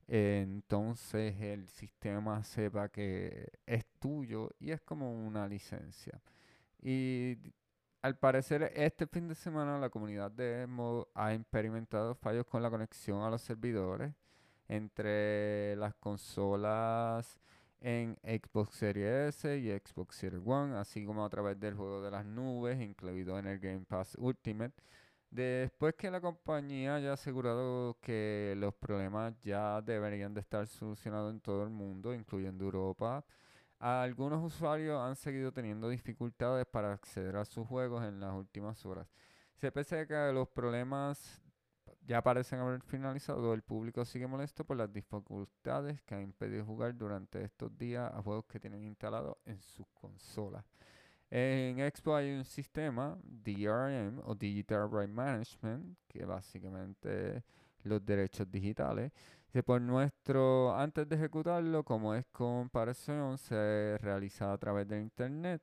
entonces 0.08 1.40
el 1.40 1.68
sistema 1.68 2.44
sepa 2.44 2.88
que 2.88 3.50
es 3.66 3.84
tuyo 3.98 4.50
y 4.58 4.70
es 4.70 4.80
como 4.80 5.12
una 5.12 5.48
licencia. 5.48 6.20
Y 6.80 7.36
al 8.02 8.16
parecer 8.16 8.72
este 8.76 9.06
fin 9.06 9.28
de 9.28 9.34
semana 9.34 9.78
la 9.78 9.90
comunidad 9.90 10.30
de 10.30 10.62
Emo 10.62 11.08
ha 11.14 11.34
experimentado 11.34 12.14
fallos 12.14 12.46
con 12.46 12.62
la 12.62 12.70
conexión 12.70 13.22
a 13.22 13.30
los 13.30 13.42
servidores 13.42 14.12
entre 14.68 15.76
las 15.76 15.94
consolas 15.94 17.40
en 17.80 18.16
Xbox 18.22 18.74
Series 18.76 19.44
S 19.44 19.58
y 19.58 19.70
Xbox 19.70 20.16
Series 20.16 20.42
One, 20.44 20.76
así 20.76 21.04
como 21.04 21.24
a 21.24 21.28
través 21.28 21.58
del 21.60 21.74
juego 21.74 22.02
de 22.02 22.10
las 22.10 22.24
nubes, 22.24 22.80
incluido 22.80 23.38
en 23.38 23.46
el 23.46 23.58
Game 23.58 23.84
Pass 23.86 24.16
Ultimate. 24.18 24.74
Después 25.36 25.94
que 25.96 26.10
la 26.10 26.18
compañía 26.18 26.94
haya 26.94 27.12
asegurado 27.12 27.98
que 28.00 28.54
los 28.56 28.72
problemas 28.74 29.34
ya 29.42 29.82
deberían 29.82 30.32
de 30.32 30.40
estar 30.40 30.66
solucionados 30.66 31.30
en 31.30 31.40
todo 31.40 31.62
el 31.62 31.68
mundo, 31.68 32.14
incluyendo 32.14 32.64
Europa, 32.64 33.22
algunos 33.78 34.42
usuarios 34.42 34.98
han 34.98 35.14
seguido 35.14 35.52
teniendo 35.52 35.90
dificultades 35.90 36.64
para 36.64 36.94
acceder 36.94 37.36
a 37.36 37.44
sus 37.44 37.66
juegos 37.66 38.02
en 38.04 38.18
las 38.18 38.32
últimas 38.32 38.82
horas. 38.86 39.08
Se 39.56 39.70
pese 39.70 40.00
a 40.00 40.06
que 40.06 40.32
los 40.32 40.48
problemas 40.48 41.42
ya 42.06 42.22
parecen 42.22 42.60
haber 42.60 42.80
finalizado, 42.80 43.52
el 43.52 43.60
público 43.60 44.06
sigue 44.06 44.26
molesto 44.26 44.64
por 44.64 44.78
las 44.78 44.90
dificultades 44.90 46.00
que 46.00 46.14
han 46.14 46.22
impedido 46.22 46.64
jugar 46.64 46.96
durante 46.96 47.44
estos 47.44 47.76
días 47.76 48.10
a 48.10 48.22
juegos 48.22 48.46
que 48.46 48.58
tienen 48.58 48.84
instalados 48.84 49.36
en 49.44 49.60
sus 49.60 49.86
consolas. 49.88 50.64
En 51.30 51.80
Expo 51.80 52.14
hay 52.14 52.32
un 52.32 52.44
sistema, 52.44 53.18
DRM 53.22 54.20
o 54.24 54.34
Digital 54.34 54.88
Right 54.90 55.10
Management, 55.10 55.98
que 56.08 56.24
básicamente 56.24 57.42
los 57.82 58.04
derechos 58.04 58.50
digitales. 58.50 59.12
Por 59.64 59.80
nuestro, 59.80 60.76
antes 60.76 61.08
de 61.08 61.16
ejecutarlo, 61.16 61.82
como 61.82 62.14
es 62.14 62.26
comparación, 62.26 63.38
se 63.38 63.96
realiza 63.98 64.52
a 64.52 64.58
través 64.58 64.86
de 64.86 65.00
internet 65.00 65.62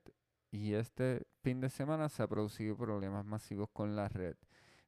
y 0.50 0.74
este 0.74 1.28
fin 1.44 1.62
de 1.62 1.70
semana 1.70 2.10
se 2.10 2.24
ha 2.24 2.28
producido 2.28 2.76
problemas 2.76 3.24
masivos 3.24 3.70
con 3.72 3.96
la 3.96 4.10
red 4.10 4.36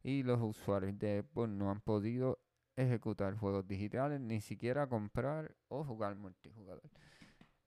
y 0.01 0.23
los 0.23 0.39
usuarios 0.41 0.97
de 0.99 1.21
Xbox 1.21 1.49
no 1.49 1.71
han 1.71 1.81
podido 1.81 2.39
ejecutar 2.75 3.35
juegos 3.35 3.67
digitales, 3.67 4.19
ni 4.19 4.41
siquiera 4.41 4.87
comprar 4.87 5.55
o 5.67 5.83
jugar 5.83 6.15
multijugador. 6.15 6.89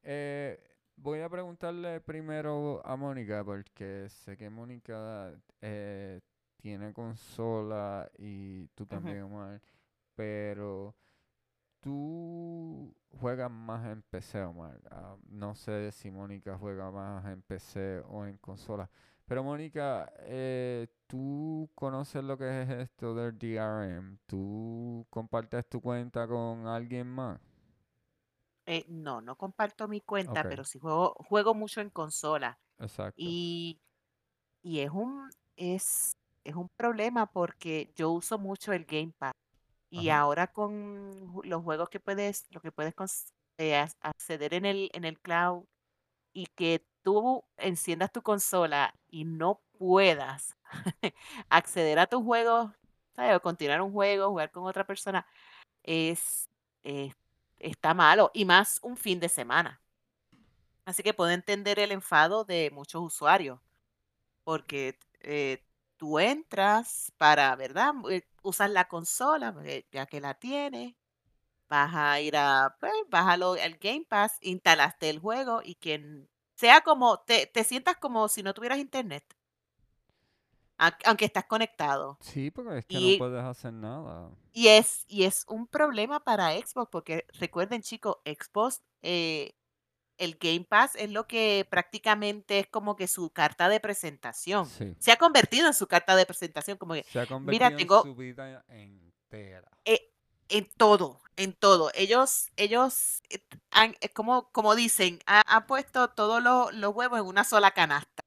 Eh, 0.02 0.60
voy 1.00 1.20
a 1.20 1.28
preguntarle 1.28 2.00
primero 2.00 2.82
a 2.84 2.96
Mónica, 2.96 3.44
porque 3.44 4.08
sé 4.08 4.36
que 4.36 4.50
Mónica 4.50 5.32
eh, 5.60 6.20
tiene 6.56 6.92
consola 6.92 8.10
y 8.18 8.66
tú 8.68 8.86
también, 8.86 9.22
Omar, 9.22 9.60
pero 10.14 10.94
tú 11.80 12.94
juegas 13.20 13.50
más 13.50 13.86
en 13.86 14.02
PC, 14.02 14.42
Omar. 14.42 14.80
Ah, 14.90 15.16
no 15.28 15.54
sé 15.54 15.92
si 15.92 16.10
Mónica 16.10 16.58
juega 16.58 16.90
más 16.90 17.24
en 17.26 17.42
PC 17.42 18.00
o 18.08 18.26
en 18.26 18.36
consola. 18.38 18.90
Pero 19.26 19.44
Mónica, 19.44 20.10
eh, 20.20 20.88
¿tú 21.06 21.70
conoces 21.74 22.24
lo 22.24 22.38
que 22.38 22.62
es 22.62 22.70
esto 22.70 23.14
del 23.14 23.38
DRM? 23.38 24.18
¿Tú 24.26 25.06
compartes 25.10 25.68
tu 25.68 25.80
cuenta 25.80 26.26
con 26.26 26.66
alguien 26.66 27.06
más? 27.06 27.38
Eh, 28.70 28.84
no, 28.88 29.22
no 29.22 29.34
comparto 29.36 29.88
mi 29.88 30.02
cuenta, 30.02 30.42
Ok. 30.42 30.48
pero 30.50 30.62
sí 30.64 30.78
juego, 30.78 31.14
juego 31.26 31.54
mucho 31.54 31.80
en 31.80 31.88
consola. 31.88 32.58
Exacto. 32.78 33.14
Y, 33.16 33.80
y 34.62 34.80
es 34.80 34.90
un, 34.90 35.30
es, 35.56 36.12
es 36.44 36.54
un 36.54 36.68
problema 36.76 37.26
porque 37.32 37.90
yo 37.96 38.10
uso 38.10 38.38
mucho 38.38 38.72
el 38.74 38.84
Game 38.84 39.12
Pass. 39.18 39.32
Y 39.90 40.10
Ajá. 40.10 40.20
ahora 40.20 40.46
con 40.48 41.32
ju- 41.32 41.44
los 41.46 41.62
juegos 41.64 41.88
que 41.88 42.00
puedes, 42.00 42.46
lo 42.50 42.60
que 42.60 42.72
puedes 42.72 42.94
cons- 42.94 43.32
eh, 43.58 43.74
ac- 43.74 43.96
acceder 44.02 44.52
en 44.54 44.66
el, 44.66 44.90
en 44.92 45.04
el 45.06 45.18
cloud 45.20 45.64
y 46.34 46.46
que 46.56 46.84
tú 47.02 47.44
enciendas 47.56 48.12
tu 48.12 48.22
consola 48.22 48.94
y 49.08 49.24
no 49.24 49.62
puedas 49.78 50.56
acceder 51.50 51.98
a 51.98 52.06
tus 52.06 52.22
juegos, 52.22 52.72
¿sabes? 53.14 53.36
O 53.36 53.40
continuar 53.42 53.80
un 53.82 53.92
juego, 53.92 54.28
jugar 54.28 54.50
con 54.50 54.64
otra 54.66 54.86
persona, 54.86 55.26
es, 55.84 56.48
es- 56.82 57.14
está 57.58 57.94
malo. 57.94 58.30
Y 58.34 58.44
más 58.44 58.80
un 58.82 58.96
fin 58.96 59.20
de 59.20 59.28
semana. 59.28 59.80
Así 60.84 61.02
que 61.02 61.14
puedo 61.14 61.30
entender 61.30 61.78
el 61.78 61.92
enfado 61.92 62.44
de 62.44 62.70
muchos 62.72 63.02
usuarios, 63.02 63.60
porque 64.44 64.98
eh, 65.20 65.64
tú 65.98 66.18
entras 66.18 67.12
para, 67.18 67.54
¿verdad? 67.56 67.92
Eh, 68.10 68.26
Usas 68.42 68.70
la 68.70 68.88
consola, 68.88 69.52
porque 69.52 69.86
ya 69.92 70.06
que 70.06 70.20
la 70.20 70.34
tienes, 70.34 70.94
vas 71.68 71.94
a 71.94 72.20
ir 72.20 72.36
a, 72.36 72.76
pues, 72.80 72.92
al 73.12 73.78
Game 73.78 74.06
Pass, 74.08 74.38
instalaste 74.40 75.10
el 75.10 75.18
juego 75.20 75.60
y 75.62 75.74
que 75.76 76.26
sea 76.54 76.80
como, 76.82 77.20
te, 77.20 77.46
te 77.46 77.64
sientas 77.64 77.96
como 77.98 78.28
si 78.28 78.42
no 78.42 78.54
tuvieras 78.54 78.78
internet, 78.78 79.24
aunque 81.04 81.24
estás 81.24 81.44
conectado. 81.44 82.16
Sí, 82.20 82.50
porque 82.50 82.78
es 82.78 82.86
que 82.86 82.98
no 83.00 83.18
puedes 83.18 83.44
hacer 83.44 83.72
nada. 83.72 84.30
y, 84.52 84.68
es, 84.68 85.04
y 85.08 85.24
es 85.24 85.44
un 85.48 85.66
problema 85.66 86.20
para 86.24 86.52
Xbox, 86.52 86.88
porque 86.90 87.26
recuerden 87.34 87.82
chicos, 87.82 88.16
Xbox, 88.24 88.80
eh, 89.02 89.54
el 90.16 90.36
Game 90.36 90.64
Pass 90.68 90.96
es 90.96 91.10
lo 91.10 91.26
que 91.28 91.66
prácticamente 91.70 92.58
es 92.58 92.66
como 92.66 92.96
que 92.96 93.06
su 93.06 93.30
carta 93.30 93.68
de 93.68 93.78
presentación. 93.80 94.66
Sí. 94.66 94.94
Se 94.98 95.12
ha 95.12 95.16
convertido 95.16 95.66
en 95.68 95.74
su 95.74 95.86
carta 95.86 96.16
de 96.16 96.26
presentación, 96.26 96.76
como 96.78 96.94
que, 96.94 97.04
Se 97.04 97.18
ha 97.20 97.22
mira, 97.40 97.70
convertido 97.70 97.98
en 97.98 98.02
su 98.04 98.14
vida 98.16 98.64
entera. 98.68 99.70
eh, 99.84 100.12
en 100.48 100.66
todo, 100.76 101.20
en 101.36 101.52
todo. 101.52 101.90
Ellos, 101.94 102.48
ellos, 102.56 103.22
eh, 103.30 103.38
han, 103.70 103.94
como, 104.14 104.50
como 104.50 104.74
dicen, 104.74 105.20
ha- 105.26 105.42
han 105.46 105.66
puesto 105.66 106.08
todos 106.08 106.42
los, 106.42 106.72
los 106.74 106.94
huevos 106.94 107.20
en 107.20 107.26
una 107.26 107.44
sola 107.44 107.70
canasta. 107.72 108.22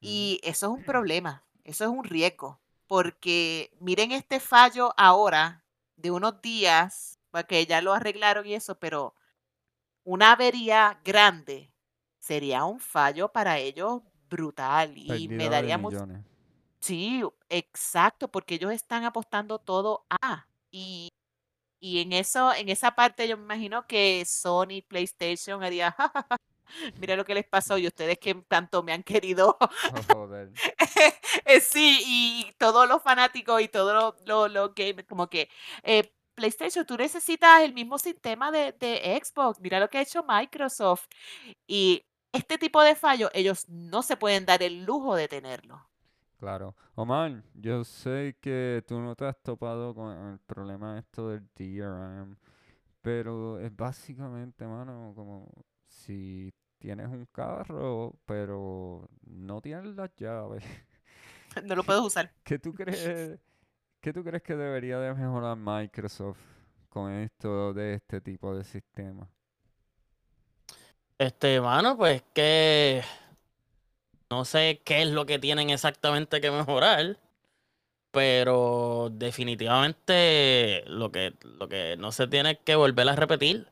Y 0.00 0.40
eso 0.42 0.66
es 0.66 0.72
un 0.78 0.84
problema, 0.84 1.44
eso 1.70 1.84
es 1.84 1.90
un 1.90 2.04
riesgo, 2.04 2.60
porque 2.86 3.70
miren 3.80 4.12
este 4.12 4.40
fallo 4.40 4.92
ahora 4.96 5.64
de 5.96 6.10
unos 6.10 6.40
días, 6.42 7.18
porque 7.30 7.66
ya 7.66 7.80
lo 7.82 7.92
arreglaron 7.94 8.46
y 8.46 8.54
eso, 8.54 8.78
pero 8.78 9.14
una 10.04 10.32
avería 10.32 11.00
grande 11.04 11.72
sería 12.18 12.64
un 12.64 12.80
fallo 12.80 13.32
para 13.32 13.58
ellos 13.58 14.02
brutal 14.28 14.92
y 14.96 15.28
me 15.28 15.48
daría 15.48 15.78
mucho... 15.78 15.98
Sí, 16.80 17.22
exacto, 17.48 18.28
porque 18.30 18.54
ellos 18.56 18.72
están 18.72 19.04
apostando 19.04 19.58
todo 19.58 20.06
a 20.10 20.46
y, 20.70 21.10
y 21.80 22.00
en 22.02 22.12
eso, 22.14 22.52
en 22.54 22.68
esa 22.70 22.92
parte 22.94 23.28
yo 23.28 23.36
me 23.38 23.44
imagino 23.44 23.86
que 23.86 24.24
Sony, 24.26 24.82
PlayStation 24.88 25.62
haría, 25.64 25.92
"Ja, 25.98 26.12
ja, 26.14 26.26
ja, 26.30 26.36
mira 27.00 27.16
lo 27.16 27.24
que 27.24 27.34
les 27.34 27.46
pasó 27.46 27.78
y 27.78 27.86
ustedes 27.86 28.18
que 28.18 28.34
tanto 28.48 28.82
me 28.82 28.92
han 28.92 29.02
querido 29.02 29.56
Oh, 30.10 30.14
joder. 30.14 30.50
Eh, 31.44 31.60
sí, 31.60 32.02
y 32.06 32.52
todos 32.58 32.88
los 32.88 33.02
fanáticos 33.02 33.60
y 33.62 33.68
todos 33.68 33.94
los, 33.94 34.26
los, 34.26 34.50
los 34.50 34.74
gamers, 34.74 35.06
como 35.06 35.28
que 35.28 35.48
eh, 35.82 36.12
PlayStation, 36.34 36.84
tú 36.84 36.96
necesitas 36.96 37.62
el 37.62 37.72
mismo 37.72 37.98
sistema 37.98 38.50
de, 38.50 38.72
de 38.72 39.20
Xbox. 39.22 39.60
Mira 39.60 39.78
lo 39.78 39.88
que 39.88 39.98
ha 39.98 40.02
hecho 40.02 40.24
Microsoft. 40.26 41.06
Y 41.66 42.04
este 42.32 42.58
tipo 42.58 42.82
de 42.82 42.94
fallos, 42.94 43.30
ellos 43.34 43.68
no 43.68 44.02
se 44.02 44.16
pueden 44.16 44.46
dar 44.46 44.62
el 44.62 44.84
lujo 44.84 45.14
de 45.14 45.28
tenerlo. 45.28 45.86
Claro. 46.38 46.74
Omar, 46.94 47.42
yo 47.54 47.84
sé 47.84 48.36
que 48.40 48.82
tú 48.86 48.98
no 48.98 49.14
te 49.14 49.26
has 49.26 49.38
topado 49.42 49.94
con 49.94 50.32
el 50.32 50.38
problema 50.38 50.98
esto 50.98 51.28
del 51.28 51.46
DRM, 51.54 52.36
pero 53.02 53.60
es 53.60 53.74
básicamente, 53.76 54.66
mano, 54.66 55.12
como 55.14 55.50
si 55.86 56.52
tienes 56.80 57.06
un 57.06 57.26
carro, 57.26 58.14
pero 58.26 59.08
no 59.26 59.60
tienes 59.60 59.94
las 59.94 60.10
llaves. 60.16 60.64
No 61.64 61.74
lo 61.74 61.82
puedes 61.82 62.00
usar. 62.00 62.32
¿Qué 62.44 62.60
tú 62.60 62.72
crees, 62.72 63.36
qué 64.00 64.12
tú 64.12 64.22
crees 64.22 64.40
que 64.40 64.54
debería 64.54 65.00
de 65.00 65.12
mejorar 65.12 65.56
Microsoft 65.56 66.38
con 66.88 67.10
esto 67.12 67.74
de 67.74 67.94
este 67.94 68.20
tipo 68.20 68.54
de 68.54 68.62
sistema? 68.62 69.28
Este, 71.18 71.60
mano, 71.60 71.96
pues 71.96 72.22
que 72.32 73.02
no 74.30 74.44
sé 74.44 74.80
qué 74.84 75.02
es 75.02 75.08
lo 75.08 75.26
que 75.26 75.40
tienen 75.40 75.70
exactamente 75.70 76.40
que 76.40 76.52
mejorar, 76.52 77.18
pero 78.12 79.10
definitivamente 79.12 80.84
lo 80.86 81.10
que, 81.10 81.34
lo 81.42 81.68
que 81.68 81.96
no 81.98 82.12
se 82.12 82.28
tiene 82.28 82.58
que 82.60 82.76
volver 82.76 83.08
a 83.08 83.16
repetir. 83.16 83.66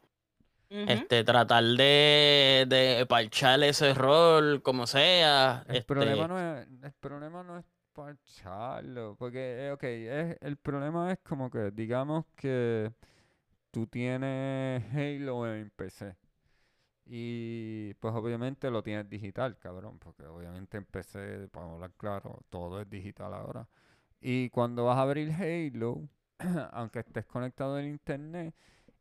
Este, 0.71 1.25
tratar 1.25 1.65
de, 1.65 2.67
de 2.69 3.07
parchar 3.09 3.63
ese 3.63 3.91
error 3.91 4.61
como 4.63 4.87
sea. 4.87 5.65
El 5.67 5.77
este, 5.77 5.87
problema 5.95 6.29
no 6.29 6.39
es, 6.39 6.69
el 6.83 6.93
problema 7.01 7.43
no 7.43 7.59
es 7.59 7.65
parcharlo, 7.95 9.17
porque, 9.19 9.67
eh, 9.67 9.73
ok, 9.73 9.83
es, 9.83 10.37
el 10.41 10.57
problema 10.57 11.11
es 11.11 11.19
como 11.21 11.51
que, 11.51 11.71
digamos 11.71 12.27
que 12.37 12.93
tú 13.71 13.87
tienes 13.87 14.85
Halo 14.95 15.53
en 15.53 15.71
PC. 15.71 16.17
Y 17.07 17.95
pues 17.95 18.15
obviamente 18.15 18.71
lo 18.71 18.83
tienes 18.83 19.09
digital, 19.09 19.57
cabrón, 19.57 19.99
porque 19.99 20.27
obviamente 20.27 20.77
en 20.77 20.85
PC, 20.85 21.49
para 21.49 21.73
hablar 21.73 21.93
claro, 21.97 22.43
todo 22.51 22.81
es 22.83 22.91
digital 22.91 23.33
ahora. 23.33 23.67
Y 24.21 24.51
cuando 24.51 24.85
vas 24.85 24.99
a 24.99 25.03
abrir 25.03 25.33
Halo, 25.33 26.09
aunque 26.73 27.01
estés 27.01 27.25
conectado 27.25 27.77
al 27.77 27.87
internet, 27.87 28.55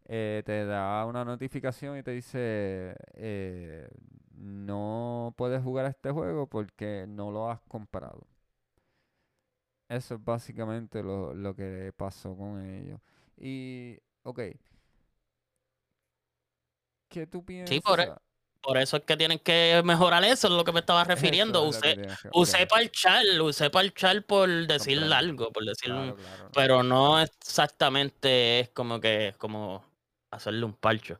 eh, 0.07 0.43
te 0.45 0.65
da 0.65 1.05
una 1.05 1.25
notificación 1.25 1.97
y 1.97 2.03
te 2.03 2.11
dice, 2.11 2.95
eh, 3.15 3.89
no 4.35 5.33
puedes 5.37 5.63
jugar 5.63 5.85
este 5.87 6.11
juego 6.11 6.47
porque 6.47 7.05
no 7.07 7.31
lo 7.31 7.49
has 7.51 7.61
comprado. 7.67 8.27
Eso 9.89 10.15
es 10.15 10.23
básicamente 10.23 11.01
lo, 11.03 11.33
lo 11.33 11.55
que 11.55 11.93
pasó 11.95 12.35
con 12.35 12.61
ellos. 12.63 12.99
Y, 13.37 13.97
ok. 14.23 14.39
¿Qué 17.09 17.25
tú 17.27 17.43
piensas? 17.45 17.79
por 17.81 17.99
e- 18.01 18.11
Por 18.61 18.77
eso 18.77 18.97
es 18.97 19.03
que 19.03 19.15
tienen 19.15 19.39
que 19.39 19.81
mejorar 19.85 20.23
eso, 20.25 20.47
es 20.47 20.53
lo 20.53 20.63
que 20.65 20.73
me 20.73 20.81
estaba 20.81 21.03
refiriendo. 21.05 21.63
Es 21.69 21.77
Usé, 21.77 21.95
que- 21.95 22.07
usé 22.33 22.63
ok, 22.63 22.69
parchar, 22.69 23.23
usé 23.41 23.69
parchar 23.69 24.25
por 24.25 24.49
decir 24.67 24.99
algo, 25.13 25.51
por 25.53 25.63
decir 25.63 25.89
claro. 25.89 26.49
pero 26.53 26.83
no 26.83 27.19
exactamente 27.21 28.59
es 28.61 28.69
como 28.69 28.99
que 28.99 29.35
como 29.37 29.85
hacerle 30.31 30.65
un 30.65 30.73
parcho. 30.75 31.19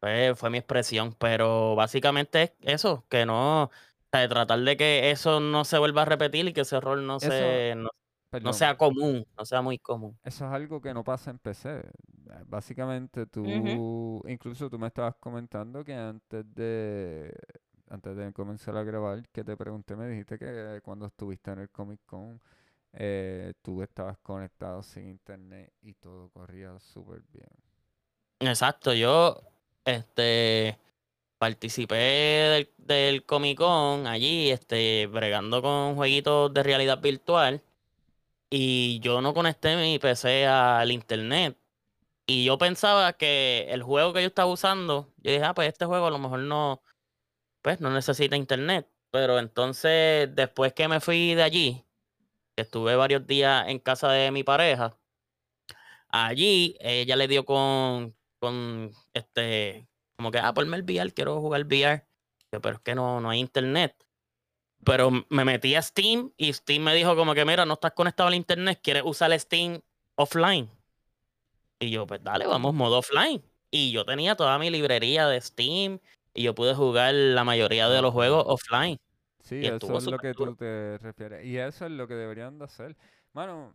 Fue, 0.00 0.34
fue 0.36 0.50
mi 0.50 0.58
expresión, 0.58 1.14
pero 1.18 1.74
básicamente 1.76 2.42
es 2.42 2.74
eso, 2.74 3.06
que 3.08 3.24
no, 3.26 3.64
o 3.64 3.70
sea, 4.12 4.28
tratar 4.28 4.58
de 4.60 4.76
que 4.76 5.10
eso 5.12 5.40
no 5.40 5.64
se 5.64 5.78
vuelva 5.78 6.02
a 6.02 6.04
repetir 6.06 6.46
y 6.48 6.52
que 6.52 6.62
ese 6.62 6.76
error 6.76 6.98
no 6.98 7.20
Eso- 7.20 7.32
se, 7.32 7.74
no, 7.76 7.90
no 8.40 8.52
Perdón. 8.52 8.52
sea 8.52 8.76
común, 8.76 9.26
no 9.38 9.44
sea 9.44 9.62
muy 9.62 9.78
común. 9.78 10.18
Eso 10.24 10.46
es 10.46 10.52
algo 10.52 10.80
que 10.80 10.94
no 10.94 11.02
pasa 11.04 11.30
en 11.30 11.38
PC. 11.38 11.82
Básicamente 12.46 13.26
tú, 13.26 14.22
incluso 14.28 14.70
tú 14.70 14.78
me 14.78 14.86
estabas 14.88 15.16
comentando 15.16 15.84
que 15.84 15.94
antes 15.94 16.44
de, 16.54 17.34
antes 17.88 18.16
de 18.16 18.32
comenzar 18.32 18.76
a 18.76 18.84
grabar, 18.84 19.28
que 19.30 19.42
te 19.44 19.56
pregunté, 19.56 19.96
me 19.96 20.08
dijiste 20.08 20.38
que 20.38 20.80
cuando 20.84 21.06
estuviste 21.06 21.50
en 21.52 21.60
el 21.60 21.70
Comic 21.70 22.00
Con, 22.06 22.40
eh, 22.92 23.54
tú 23.62 23.82
estabas 23.82 24.18
conectado 24.18 24.82
sin 24.82 25.08
internet 25.08 25.72
y 25.82 25.94
todo 25.94 26.30
corría 26.30 26.78
súper 26.80 27.22
bien. 27.32 27.48
Exacto, 28.42 28.92
yo 28.92 29.40
este 29.84 30.78
participé 31.38 31.96
del, 31.96 32.70
del 32.78 33.24
Comic 33.24 33.58
Con 33.58 34.06
allí, 34.06 34.50
este, 34.50 35.06
bregando 35.06 35.62
con 35.62 35.96
jueguitos 35.96 36.52
de 36.52 36.62
realidad 36.62 37.00
virtual. 37.00 37.62
Y 38.50 39.00
yo 39.00 39.20
no 39.22 39.34
conecté 39.34 39.76
mi 39.76 39.98
PC 39.98 40.46
al 40.46 40.92
internet. 40.92 41.56
Y 42.26 42.44
yo 42.46 42.58
pensaba 42.58 43.14
que 43.14 43.68
el 43.70 43.82
juego 43.82 44.12
que 44.12 44.22
yo 44.22 44.28
estaba 44.28 44.50
usando, 44.52 45.12
yo 45.18 45.32
dije, 45.32 45.44
ah, 45.44 45.54
pues 45.54 45.68
este 45.68 45.86
juego 45.86 46.06
a 46.06 46.10
lo 46.10 46.18
mejor 46.18 46.40
no, 46.40 46.82
pues 47.62 47.80
no 47.80 47.90
necesita 47.90 48.36
internet. 48.36 48.88
Pero 49.12 49.38
entonces, 49.38 50.34
después 50.34 50.74
que 50.74 50.88
me 50.88 51.00
fui 51.00 51.34
de 51.34 51.42
allí, 51.44 51.84
estuve 52.56 52.96
varios 52.96 53.26
días 53.26 53.68
en 53.68 53.78
casa 53.80 54.10
de 54.12 54.30
mi 54.32 54.44
pareja, 54.44 54.98
allí 56.08 56.76
ella 56.80 57.16
le 57.16 57.28
dio 57.28 57.44
con, 57.44 58.14
con 58.42 58.90
este, 59.14 59.86
como 60.16 60.32
que, 60.32 60.38
ah, 60.38 60.52
ponme 60.52 60.76
el 60.76 60.82
VR, 60.82 61.12
quiero 61.14 61.40
jugar 61.40 61.64
VR. 61.64 62.04
Pero 62.50 62.70
es 62.70 62.80
que 62.80 62.96
no, 62.96 63.20
no 63.20 63.30
hay 63.30 63.38
internet. 63.38 63.94
Pero 64.84 65.12
me 65.28 65.44
metí 65.44 65.76
a 65.76 65.80
Steam 65.80 66.32
y 66.36 66.52
Steam 66.52 66.82
me 66.82 66.92
dijo 66.92 67.14
como 67.14 67.34
que, 67.34 67.44
mira, 67.44 67.64
no 67.64 67.74
estás 67.74 67.92
conectado 67.92 68.26
al 68.26 68.34
internet, 68.34 68.80
quieres 68.82 69.04
usar 69.06 69.38
Steam 69.38 69.80
offline. 70.16 70.68
Y 71.78 71.90
yo, 71.90 72.04
pues 72.04 72.22
dale, 72.24 72.48
vamos, 72.48 72.74
modo 72.74 72.98
offline. 72.98 73.40
Y 73.70 73.92
yo 73.92 74.04
tenía 74.04 74.34
toda 74.34 74.58
mi 74.58 74.70
librería 74.70 75.28
de 75.28 75.40
Steam 75.40 76.00
y 76.34 76.42
yo 76.42 76.52
pude 76.52 76.74
jugar 76.74 77.14
la 77.14 77.44
mayoría 77.44 77.88
de 77.88 78.02
los 78.02 78.12
juegos 78.12 78.44
offline. 78.48 78.98
Sí, 79.44 79.60
Y 79.60 79.66
eso 79.66 79.98
es 79.98 80.06
lo 80.06 80.18
que 80.18 80.34
tú 80.34 80.56
te 80.56 80.98
refieres. 80.98 81.46
Y 81.46 81.58
eso 81.58 81.86
es 81.86 81.92
lo 81.92 82.08
que 82.08 82.14
deberían 82.14 82.58
de 82.58 82.64
hacer. 82.64 82.96
Mano, 83.34 83.72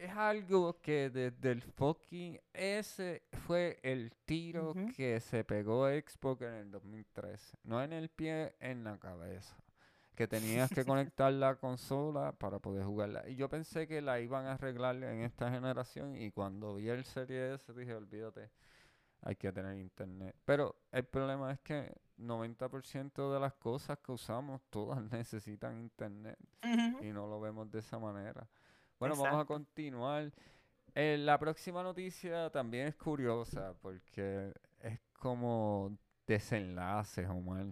es 0.00 0.10
algo 0.12 0.80
que 0.80 1.10
desde 1.10 1.52
el 1.52 1.62
fucking... 1.62 2.40
Ese 2.52 3.22
fue 3.46 3.78
el 3.82 4.12
tiro 4.24 4.74
que 4.96 5.20
se 5.20 5.44
pegó 5.44 5.88
Xbox 5.88 6.42
en 6.42 6.54
el 6.54 6.70
2013. 6.70 7.58
No 7.64 7.82
en 7.82 7.92
el 7.92 8.08
pie, 8.08 8.54
en 8.60 8.84
la 8.84 8.98
cabeza. 8.98 9.56
Que 10.14 10.26
tenías 10.26 10.70
que 10.70 10.84
conectar 10.84 11.32
la 11.32 11.56
consola 11.56 12.32
para 12.32 12.58
poder 12.58 12.84
jugarla. 12.84 13.28
Y 13.28 13.36
yo 13.36 13.48
pensé 13.48 13.86
que 13.86 14.00
la 14.00 14.20
iban 14.20 14.46
a 14.46 14.52
arreglar 14.52 14.96
en 14.96 15.22
esta 15.22 15.50
generación. 15.50 16.16
Y 16.16 16.30
cuando 16.30 16.74
vi 16.74 16.88
el 16.88 17.04
Serie 17.04 17.54
S 17.54 17.72
dije, 17.72 17.94
olvídate, 17.94 18.50
hay 19.22 19.36
que 19.36 19.52
tener 19.52 19.76
internet. 19.78 20.34
Pero 20.44 20.76
el 20.92 21.04
problema 21.04 21.52
es 21.52 21.60
que 21.60 21.94
90% 22.18 23.32
de 23.32 23.40
las 23.40 23.54
cosas 23.54 23.98
que 23.98 24.12
usamos, 24.12 24.62
todas 24.70 25.02
necesitan 25.12 25.78
internet 25.78 26.38
y 27.00 27.12
no 27.12 27.26
lo 27.26 27.40
vemos 27.40 27.70
de 27.70 27.80
esa 27.80 27.98
manera. 27.98 28.48
Bueno, 28.98 29.16
vamos 29.16 29.42
a 29.42 29.44
continuar. 29.44 30.32
Eh, 30.94 31.16
la 31.18 31.38
próxima 31.38 31.82
noticia 31.82 32.50
también 32.50 32.88
es 32.88 32.96
curiosa 32.96 33.74
porque 33.80 34.52
es 34.80 34.98
como 35.12 35.96
desenlaces, 36.26 37.28
Omar. 37.28 37.66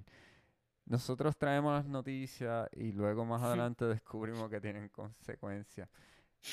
Nosotros 0.85 1.37
traemos 1.37 1.73
las 1.73 1.87
noticias 1.87 2.69
y 2.73 2.93
luego 2.93 3.25
más 3.25 3.43
adelante 3.43 3.85
descubrimos 3.87 4.49
que 4.49 4.61
tienen 4.61 4.89
consecuencias. 4.89 5.89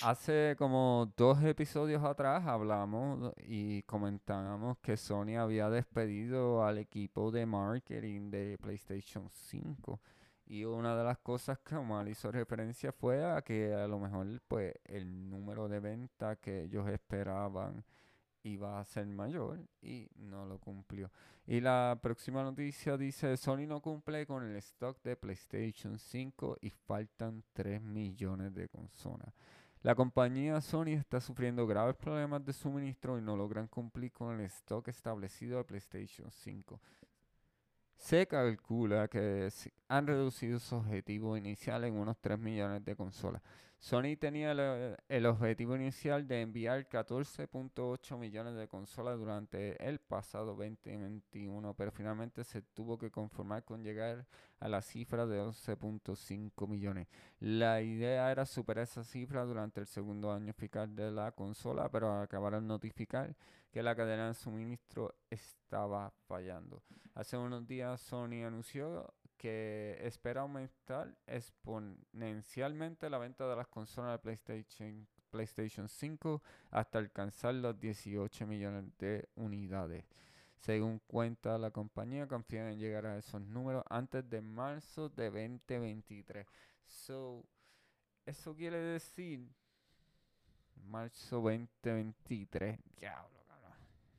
Hace 0.01 0.55
como 0.57 1.13
dos 1.15 1.43
episodios 1.43 2.03
atrás 2.03 2.47
hablamos 2.47 3.31
y 3.37 3.83
comentábamos 3.83 4.79
que 4.79 4.97
Sony 4.97 5.37
había 5.37 5.69
despedido 5.69 6.65
al 6.65 6.79
equipo 6.79 7.29
de 7.29 7.45
marketing 7.45 8.31
de 8.31 8.57
PlayStation 8.59 9.29
5. 9.29 9.99
Y 10.45 10.65
una 10.65 10.95
de 10.95 11.03
las 11.03 11.17
cosas 11.19 11.59
que 11.59 11.75
Omar 11.75 12.07
hizo 12.07 12.31
referencia 12.31 12.91
fue 12.91 13.23
a 13.23 13.41
que 13.41 13.73
a 13.73 13.87
lo 13.87 13.99
mejor 13.99 14.27
pues 14.47 14.73
el 14.85 15.29
número 15.29 15.67
de 15.67 15.79
ventas 15.79 16.37
que 16.39 16.63
ellos 16.63 16.87
esperaban 16.89 17.83
iba 18.43 18.79
a 18.79 18.85
ser 18.85 19.05
mayor 19.07 19.59
y 19.81 20.09
no 20.15 20.45
lo 20.45 20.59
cumplió. 20.59 21.09
Y 21.45 21.61
la 21.61 21.97
próxima 22.01 22.43
noticia 22.43 22.97
dice, 22.97 23.35
Sony 23.37 23.65
no 23.67 23.81
cumple 23.81 24.25
con 24.25 24.43
el 24.43 24.55
stock 24.57 25.01
de 25.03 25.15
PlayStation 25.15 25.97
5 25.97 26.57
y 26.61 26.69
faltan 26.69 27.43
3 27.53 27.81
millones 27.81 28.53
de 28.53 28.67
consolas. 28.67 29.33
La 29.81 29.95
compañía 29.95 30.61
Sony 30.61 30.93
está 30.95 31.19
sufriendo 31.19 31.67
graves 31.67 31.97
problemas 31.97 32.45
de 32.45 32.53
suministro 32.53 33.17
y 33.17 33.21
no 33.21 33.35
logran 33.35 33.67
cumplir 33.67 34.13
con 34.13 34.39
el 34.39 34.45
stock 34.45 34.87
establecido 34.87 35.57
de 35.57 35.65
PlayStation 35.65 36.31
5. 36.31 36.79
Se 38.03 38.27
calcula 38.27 39.07
que 39.07 39.49
han 39.87 40.07
reducido 40.07 40.59
su 40.59 40.75
objetivo 40.75 41.37
inicial 41.37 41.85
en 41.85 41.95
unos 41.95 42.17
3 42.19 42.37
millones 42.37 42.83
de 42.83 42.97
consolas. 42.97 43.41
Sony 43.83 44.15
tenía 44.17 44.53
el, 44.53 44.95
el 45.09 45.25
objetivo 45.25 45.75
inicial 45.75 46.25
de 46.25 46.39
enviar 46.39 46.87
14.8 46.87 48.17
millones 48.17 48.55
de 48.55 48.69
consolas 48.69 49.19
durante 49.19 49.75
el 49.85 49.99
pasado 49.99 50.55
2021, 50.55 51.73
pero 51.73 51.91
finalmente 51.91 52.45
se 52.45 52.61
tuvo 52.61 52.97
que 52.97 53.11
conformar 53.11 53.65
con 53.65 53.83
llegar 53.83 54.25
a 54.61 54.69
la 54.69 54.81
cifra 54.81 55.25
de 55.25 55.41
11.5 55.41 56.65
millones. 56.65 57.09
La 57.41 57.81
idea 57.81 58.31
era 58.31 58.45
superar 58.45 58.83
esa 58.83 59.03
cifra 59.03 59.43
durante 59.43 59.81
el 59.81 59.87
segundo 59.87 60.31
año 60.31 60.53
fiscal 60.53 60.95
de 60.95 61.11
la 61.11 61.33
consola, 61.33 61.89
pero 61.89 62.21
acabaron 62.21 62.65
notificar 62.65 63.35
que 63.69 63.83
la 63.83 63.97
cadena 63.97 64.29
de 64.29 64.33
suministro 64.33 65.13
estaba 65.29 66.09
fallando. 66.25 66.81
Hace 67.15 67.35
unos 67.35 67.67
días 67.67 67.99
Sony 67.99 68.45
anunció 68.45 69.13
que 69.43 69.99
espera 70.01 70.39
aumentar 70.39 71.13
exponencialmente 71.27 73.09
la 73.09 73.17
venta 73.17 73.45
de 73.45 73.57
las 73.57 73.67
consolas 73.67 74.13
de 74.13 74.19
PlayStation, 74.19 75.05
PlayStation 75.31 75.89
5 75.89 76.41
hasta 76.71 76.97
alcanzar 76.99 77.53
los 77.55 77.77
18 77.77 78.47
millones 78.47 78.85
de 78.99 79.27
unidades. 79.35 80.05
Según 80.61 80.99
cuenta 81.07 81.57
la 81.57 81.71
compañía, 81.71 82.25
confían 82.25 82.69
en 82.69 82.79
llegar 82.79 83.05
a 83.05 83.17
esos 83.17 83.41
números 83.41 83.83
antes 83.89 84.29
de 84.29 84.41
marzo 84.41 85.09
de 85.09 85.25
2023. 85.25 86.47
So, 86.85 87.43
eso 88.25 88.55
quiere 88.55 88.77
decir 88.77 89.45
marzo 90.85 91.41
2023. 91.41 92.79
Diablo, 92.97 93.43
cabrón. 93.45 93.73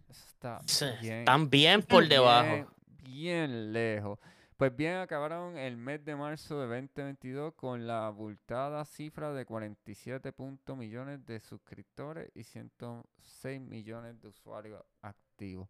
Eso 0.07 0.27
está 0.27 0.61
Sí, 0.67 0.85
bien. 1.01 1.21
Están 1.21 1.49
bien 1.49 1.83
por 1.83 2.07
debajo. 2.07 2.47
Bien, 2.47 2.67
bien 3.05 3.73
lejos. 3.73 4.19
Pues 4.57 4.75
bien, 4.77 4.99
acabaron 4.99 5.59
el 5.59 5.77
mes 5.77 6.05
de 6.05 6.15
marzo 6.15 6.61
de 6.61 6.69
2022 6.69 7.55
con 7.55 7.89
la 7.89 8.07
abultada 8.07 8.85
cifra 8.85 9.33
de 9.33 9.45
47 9.45 10.33
punto 10.33 10.77
millones 10.77 11.27
de 11.27 11.41
suscriptores 11.41 12.31
y 12.37 12.45
106 12.45 13.61
millones 13.61 14.21
de 14.21 14.29
usuarios 14.29 14.81
activos. 15.03 15.69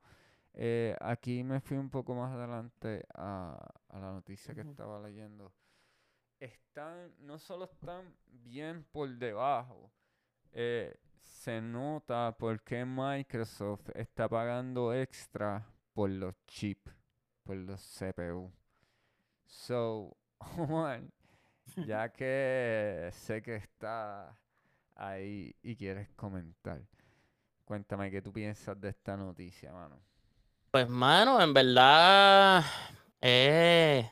Eh, 0.53 0.95
aquí 1.01 1.43
me 1.43 1.61
fui 1.61 1.79
un 1.79 1.89
poco 1.89 2.15
más 2.15 2.33
adelante 2.35 3.07
a, 3.15 3.57
a 3.89 3.99
la 3.99 4.13
noticia 4.13 4.55
que 4.55 4.61
estaba 4.61 5.01
leyendo. 5.01 5.51
Están, 6.39 7.15
no 7.21 7.39
solo 7.39 7.65
están 7.65 8.15
bien 8.27 8.85
por 8.93 9.09
debajo, 9.09 9.91
eh, 10.53 10.95
se 11.23 11.63
nota 11.63 12.37
por 12.39 12.63
qué 12.63 12.85
Microsoft 12.85 13.89
está 13.95 14.29
pagando 14.29 14.93
extra 14.93 15.67
por 15.95 16.11
los 16.11 16.35
chips, 16.47 16.93
por 17.45 17.57
los 17.57 17.81
CPU. 17.99 18.53
So, 19.55 20.17
Omar, 20.59 21.01
ya 21.87 22.09
que 22.13 23.09
sé 23.13 23.41
que 23.41 23.55
está 23.57 24.37
ahí 24.97 25.55
y 25.63 25.77
quieres 25.77 26.09
comentar, 26.17 26.81
cuéntame 27.65 28.11
qué 28.11 28.21
tú 28.21 28.33
piensas 28.33 28.79
de 28.81 28.89
esta 28.91 29.17
noticia, 29.17 29.73
mano. 29.73 30.01
Pues, 30.71 30.89
mano, 30.89 31.41
en 31.41 31.55
verdad, 31.55 32.65
eh, 33.21 34.11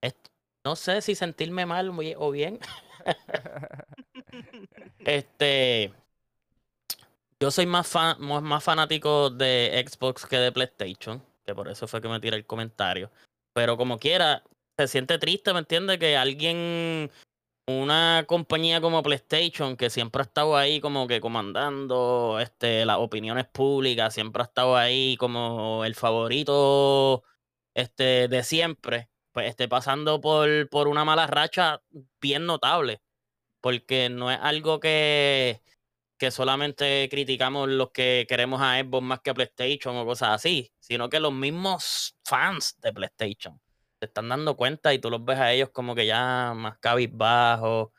es- 0.00 0.16
no 0.64 0.74
sé 0.74 1.00
si 1.00 1.14
sentirme 1.14 1.64
mal 1.64 1.88
o 1.90 1.96
bien- 1.96 2.16
o 2.18 2.30
bien. 2.32 2.58
Este, 4.98 5.92
yo 7.38 7.50
soy 7.52 7.66
más, 7.66 7.86
fan, 7.86 8.16
más 8.20 8.64
fanático 8.64 9.30
de 9.30 9.84
Xbox 9.88 10.26
que 10.26 10.36
de 10.36 10.50
PlayStation, 10.52 11.22
que 11.44 11.54
por 11.54 11.68
eso 11.68 11.86
fue 11.86 12.00
que 12.02 12.08
me 12.08 12.18
tiré 12.18 12.36
el 12.36 12.44
comentario. 12.46 13.08
Pero 13.56 13.78
como 13.78 13.98
quiera, 13.98 14.44
se 14.78 14.86
siente 14.86 15.18
triste, 15.18 15.54
¿me 15.54 15.60
entiendes? 15.60 15.98
Que 15.98 16.14
alguien, 16.14 17.10
una 17.66 18.24
compañía 18.28 18.82
como 18.82 19.02
PlayStation, 19.02 19.78
que 19.78 19.88
siempre 19.88 20.20
ha 20.20 20.24
estado 20.26 20.58
ahí 20.58 20.78
como 20.78 21.06
que 21.06 21.22
comandando 21.22 22.38
este, 22.38 22.84
las 22.84 22.98
opiniones 22.98 23.46
públicas, 23.46 24.12
siempre 24.12 24.42
ha 24.42 24.44
estado 24.44 24.76
ahí 24.76 25.16
como 25.16 25.86
el 25.86 25.94
favorito 25.94 27.24
este, 27.74 28.28
de 28.28 28.42
siempre, 28.44 29.08
pues 29.32 29.48
esté 29.48 29.68
pasando 29.68 30.20
por, 30.20 30.68
por 30.68 30.86
una 30.86 31.06
mala 31.06 31.26
racha 31.26 31.80
bien 32.20 32.44
notable 32.44 33.00
porque 33.66 34.10
no 34.10 34.30
es 34.30 34.38
algo 34.40 34.78
que, 34.78 35.60
que 36.18 36.30
solamente 36.30 37.08
criticamos 37.10 37.68
los 37.68 37.90
que 37.90 38.26
queremos 38.28 38.60
a 38.62 38.80
Xbox 38.80 39.02
más 39.02 39.20
que 39.20 39.30
a 39.30 39.34
PlayStation 39.34 39.96
o 39.96 40.04
cosas 40.04 40.30
así, 40.30 40.72
sino 40.78 41.08
que 41.08 41.20
los 41.20 41.32
mismos 41.32 42.16
fans 42.24 42.78
de 42.80 42.92
PlayStation 42.92 43.60
se 43.98 44.06
están 44.06 44.28
dando 44.28 44.56
cuenta 44.56 44.92
y 44.94 44.98
tú 44.98 45.10
los 45.10 45.24
ves 45.24 45.38
a 45.38 45.52
ellos 45.52 45.70
como 45.70 45.94
que 45.94 46.06
ya 46.06 46.52
más 46.54 46.78
cabizbajos, 46.78 47.90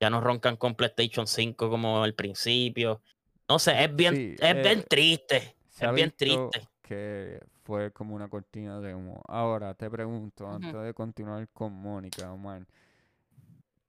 ya 0.00 0.10
no 0.10 0.20
roncan 0.20 0.56
con 0.56 0.74
PlayStation 0.74 1.26
5 1.26 1.70
como 1.70 2.02
al 2.02 2.14
principio. 2.14 3.02
No 3.48 3.58
sé, 3.58 3.84
es 3.84 3.94
bien, 3.94 4.14
Sí, 4.14 4.36
es 4.38 4.54
bien 4.62 4.78
eh, 4.80 4.86
triste, 4.88 5.56
es 5.78 5.92
bien 5.92 6.10
triste. 6.16 6.68
que 6.82 7.40
fue 7.64 7.92
como 7.92 8.14
una 8.14 8.28
cortina 8.28 8.80
de 8.80 8.94
humo. 8.94 9.22
Ahora 9.28 9.74
te 9.74 9.88
pregunto, 9.90 10.48
antes 10.48 10.72
de 10.72 10.94
continuar 10.94 11.48
con 11.52 11.72
Mónica, 11.72 12.32
Omar, 12.32 12.66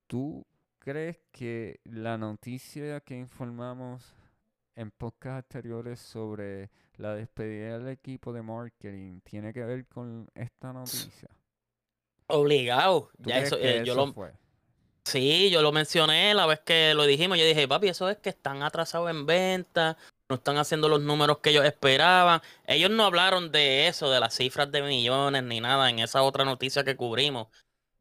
¿tú 0.07 0.45
crees 0.83 1.17
que 1.31 1.79
la 1.85 2.17
noticia 2.17 2.99
que 2.99 3.15
informamos 3.15 4.03
en 4.75 4.91
podcast 4.91 5.45
anteriores 5.45 5.99
sobre 5.99 6.71
la 6.97 7.15
despedida 7.15 7.79
del 7.79 7.87
equipo 7.87 8.33
de 8.33 8.41
marketing 8.41 9.21
tiene 9.21 9.53
que 9.53 9.63
ver 9.63 9.85
con 9.87 10.29
esta 10.35 10.73
noticia? 10.73 11.29
Obligado. 12.27 13.09
¿Tú 13.21 13.29
Ya 13.29 13.39
eso, 13.39 13.57
eh, 13.59 13.83
yo 13.85 13.95
lo, 13.95 14.11
fue? 14.11 14.33
Sí, 15.05 15.49
yo 15.51 15.61
lo 15.61 15.71
mencioné 15.71 16.33
la 16.33 16.45
vez 16.45 16.59
que 16.59 16.93
lo 16.93 17.05
dijimos. 17.05 17.37
Yo 17.37 17.45
dije, 17.45 17.65
papi, 17.65 17.87
eso 17.87 18.09
es 18.09 18.17
que 18.17 18.29
están 18.29 18.61
atrasados 18.61 19.09
en 19.09 19.25
venta, 19.25 19.97
no 20.27 20.35
están 20.35 20.57
haciendo 20.57 20.89
los 20.89 20.99
números 20.99 21.37
que 21.37 21.51
ellos 21.51 21.63
esperaban. 21.63 22.41
Ellos 22.65 22.91
no 22.91 23.05
hablaron 23.05 23.53
de 23.53 23.87
eso, 23.87 24.11
de 24.11 24.19
las 24.19 24.35
cifras 24.35 24.69
de 24.69 24.81
millones 24.81 25.43
ni 25.43 25.61
nada 25.61 25.89
en 25.89 25.99
esa 25.99 26.23
otra 26.23 26.43
noticia 26.43 26.83
que 26.83 26.97
cubrimos. 26.97 27.47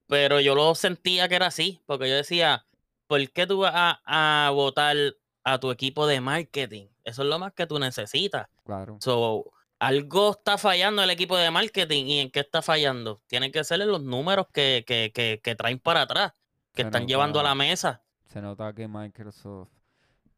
Pero 0.09 0.41
yo 0.41 0.57
lo 0.57 0.75
sentía 0.75 1.29
que 1.29 1.37
era 1.37 1.47
así, 1.47 1.81
porque 1.87 2.09
yo 2.09 2.17
decía, 2.17 2.67
¿por 3.07 3.31
qué 3.31 3.47
tú 3.47 3.59
vas 3.61 3.73
a, 3.75 4.47
a 4.47 4.51
votar 4.51 4.97
a 5.45 5.59
tu 5.59 5.71
equipo 5.71 6.07
de 6.07 6.21
marketing? 6.21 6.87
Eso 7.05 7.23
es 7.23 7.29
lo 7.29 7.39
más 7.39 7.53
que 7.53 7.67
tú 7.67 7.79
necesitas. 7.79 8.49
Claro. 8.65 8.99
So, 9.01 9.53
algo 9.79 10.31
está 10.31 10.59
fallando 10.59 11.03
el 11.03 11.11
equipo 11.11 11.37
de 11.37 11.51
marketing. 11.51 12.05
¿Y 12.07 12.19
en 12.21 12.31
qué 12.31 12.41
está 12.41 12.63
fallando? 12.63 13.21
Tienen 13.27 13.51
que 13.51 13.65
ser 13.65 13.81
en 13.81 13.89
los 13.89 14.03
números 14.03 14.47
que, 14.53 14.85
que, 14.87 15.11
que, 15.13 15.41
que 15.43 15.55
traen 15.57 15.81
para 15.81 16.03
atrás, 16.03 16.33
que 16.73 16.83
Se 16.83 16.89
están 16.89 17.07
llevando 17.09 17.41
a 17.41 17.43
la 17.43 17.55
mesa. 17.55 18.03
Se 18.27 18.41
nota 18.41 18.73
que 18.73 18.87
Microsoft. 18.87 19.71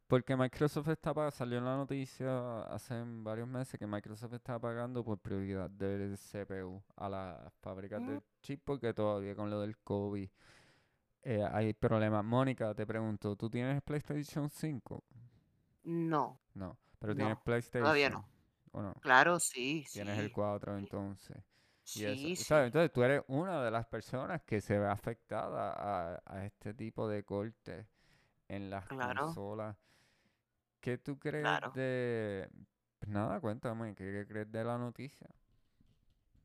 Porque 0.06 0.36
Microsoft 0.36 0.88
está 0.88 1.30
salió 1.30 1.58
en 1.58 1.64
la 1.64 1.76
noticia 1.76 2.62
hace 2.64 2.94
varios 3.06 3.48
meses 3.48 3.78
que 3.78 3.86
Microsoft 3.86 4.34
está 4.34 4.58
pagando 4.58 5.02
por 5.02 5.18
prioridad 5.18 5.70
del 5.70 6.16
CPU 6.18 6.82
a 6.96 7.08
las 7.08 7.52
fábricas 7.62 8.00
Mm. 8.02 8.08
de 8.08 8.20
chip 8.42 8.60
porque 8.64 8.92
todavía 8.92 9.34
con 9.34 9.48
lo 9.50 9.60
del 9.62 9.78
COVID 9.78 10.28
eh, 11.24 11.44
hay 11.52 11.72
problemas. 11.74 12.24
Mónica, 12.24 12.74
te 12.74 12.86
pregunto, 12.86 13.36
¿tú 13.36 13.50
tienes 13.50 13.82
PlayStation 13.82 14.48
5? 14.50 15.04
No, 15.84 16.40
No, 16.54 16.78
pero 16.98 17.14
tienes 17.14 17.38
PlayStation. 17.38 17.84
todavía 17.84 18.10
no. 18.10 18.28
¿O 18.72 18.82
no? 18.82 18.94
claro, 19.00 19.38
sí, 19.40 19.84
sí. 19.88 19.92
Tienes 19.92 20.18
el 20.18 20.30
4 20.32 20.76
entonces. 20.78 21.38
Y 21.94 22.04
eso, 22.04 22.28
Sí, 22.28 22.36
¿sabes? 22.44 22.66
sí. 22.66 22.66
Entonces 22.66 22.92
tú 22.92 23.02
eres 23.04 23.22
una 23.28 23.62
de 23.64 23.70
las 23.70 23.86
personas 23.86 24.42
que 24.44 24.60
se 24.60 24.78
ve 24.78 24.88
afectada 24.88 25.72
a, 26.16 26.22
a 26.26 26.44
este 26.46 26.74
tipo 26.74 27.08
de 27.08 27.24
cortes 27.24 27.86
en 28.48 28.70
las 28.70 28.88
Claro. 28.88 29.26
consolas. 29.26 29.76
¿Qué 30.80 30.98
tú 30.98 31.18
crees 31.18 31.42
Claro. 31.42 31.72
de... 31.72 32.48
pues 32.98 33.08
nada, 33.10 33.40
cuéntame, 33.40 33.94
¿qué, 33.94 34.04
qué 34.12 34.26
crees 34.26 34.50
de 34.52 34.64
la 34.64 34.78
noticia? 34.78 35.28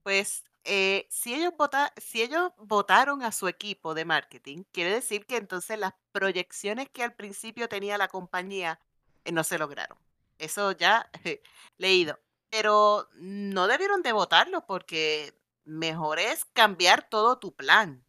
Pues 0.03 0.43
eh, 0.63 1.07
si 1.09 1.33
ellos 1.33 1.53
vota- 1.57 1.93
si 1.97 2.21
ellos 2.21 2.51
votaron 2.57 3.23
a 3.23 3.31
su 3.31 3.47
equipo 3.47 3.93
de 3.93 4.05
marketing, 4.05 4.63
quiere 4.71 4.91
decir 4.93 5.25
que 5.25 5.37
entonces 5.37 5.79
las 5.79 5.93
proyecciones 6.11 6.89
que 6.89 7.03
al 7.03 7.13
principio 7.15 7.69
tenía 7.69 7.97
la 7.97 8.07
compañía 8.07 8.79
eh, 9.25 9.31
no 9.31 9.43
se 9.43 9.57
lograron. 9.59 9.97
Eso 10.37 10.71
ya 10.73 11.09
leído. 11.77 12.19
Pero 12.49 13.09
no 13.13 13.67
debieron 13.67 14.01
de 14.01 14.11
votarlo 14.13 14.65
porque 14.65 15.33
mejor 15.65 16.19
es 16.19 16.45
cambiar 16.45 17.07
todo 17.09 17.37
tu 17.39 17.55
plan 17.55 18.03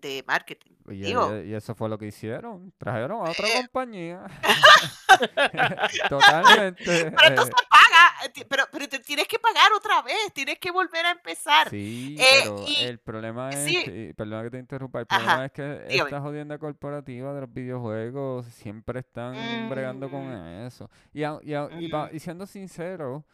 de 0.00 0.24
marketing. 0.26 0.72
Y, 0.88 1.02
Digo, 1.02 1.30
y- 1.36 1.50
y 1.50 1.54
eso 1.54 1.74
fue 1.74 1.88
lo 1.88 1.98
que 1.98 2.06
hicieron. 2.06 2.72
Trajeron 2.78 3.26
a 3.26 3.30
otra 3.30 3.46
Eh. 3.48 3.52
compañía. 3.62 4.24
Totalmente. 6.08 6.84
pero 6.84 7.26
entonces 7.26 7.54
eh, 7.54 7.66
paga, 7.68 8.32
eh, 8.34 8.44
pero, 8.48 8.64
pero 8.70 8.88
te 8.88 8.98
tienes 9.00 9.26
que 9.28 9.38
pagar 9.38 9.72
otra 9.76 10.02
vez, 10.02 10.16
tienes 10.32 10.58
que 10.58 10.70
volver 10.70 11.04
a 11.06 11.10
empezar. 11.12 11.68
Sí, 11.70 12.16
Eh, 12.18 12.24
pero 12.44 12.64
y- 12.66 12.84
el 12.84 12.98
problema 12.98 13.50
es, 13.50 13.64
sí. 13.64 14.12
perdona 14.16 14.42
que 14.44 14.50
te 14.50 14.58
interrumpa, 14.58 15.00
el 15.00 15.06
Ajá, 15.08 15.18
problema 15.20 15.44
es 15.46 15.52
que 15.52 15.62
dígame. 15.88 16.08
esta 16.10 16.20
jodienda 16.20 16.58
corporativa 16.58 17.32
de 17.34 17.40
los 17.42 17.52
videojuegos 17.52 18.46
siempre 18.46 19.00
están 19.00 19.68
bregando 19.68 20.10
con 20.10 20.28
Mm. 20.28 20.66
eso. 20.66 20.90
Y, 21.12 21.22
y 21.22 21.88
pa- 21.88 22.04
Ujú. 22.06 22.16
y 22.16 22.18
siendo 22.20 22.46
sincero, 22.46 23.24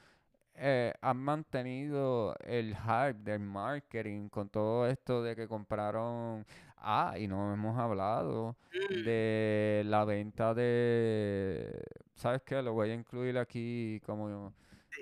eh, 0.59 0.93
han 1.01 1.17
mantenido 1.19 2.35
el 2.45 2.75
hype 2.77 3.15
del 3.23 3.41
marketing 3.41 4.29
con 4.29 4.49
todo 4.49 4.87
esto 4.87 5.23
de 5.23 5.37
que 5.37 5.47
compraron... 5.49 6.45
Ah, 6.79 7.15
y 7.19 7.27
no 7.27 7.53
hemos 7.53 7.79
hablado 7.79 8.57
Mm, 8.73 9.05
de 9.05 9.83
la 9.87 10.05
venta 10.05 10.55
de... 10.55 11.83
¿Sabes 12.15 12.43
qué? 12.43 12.63
Lo 12.63 12.73
voy 12.75 12.91
a 12.91 12.95
incluir 12.95 13.39
aquí 13.39 14.01
como... 14.05 14.53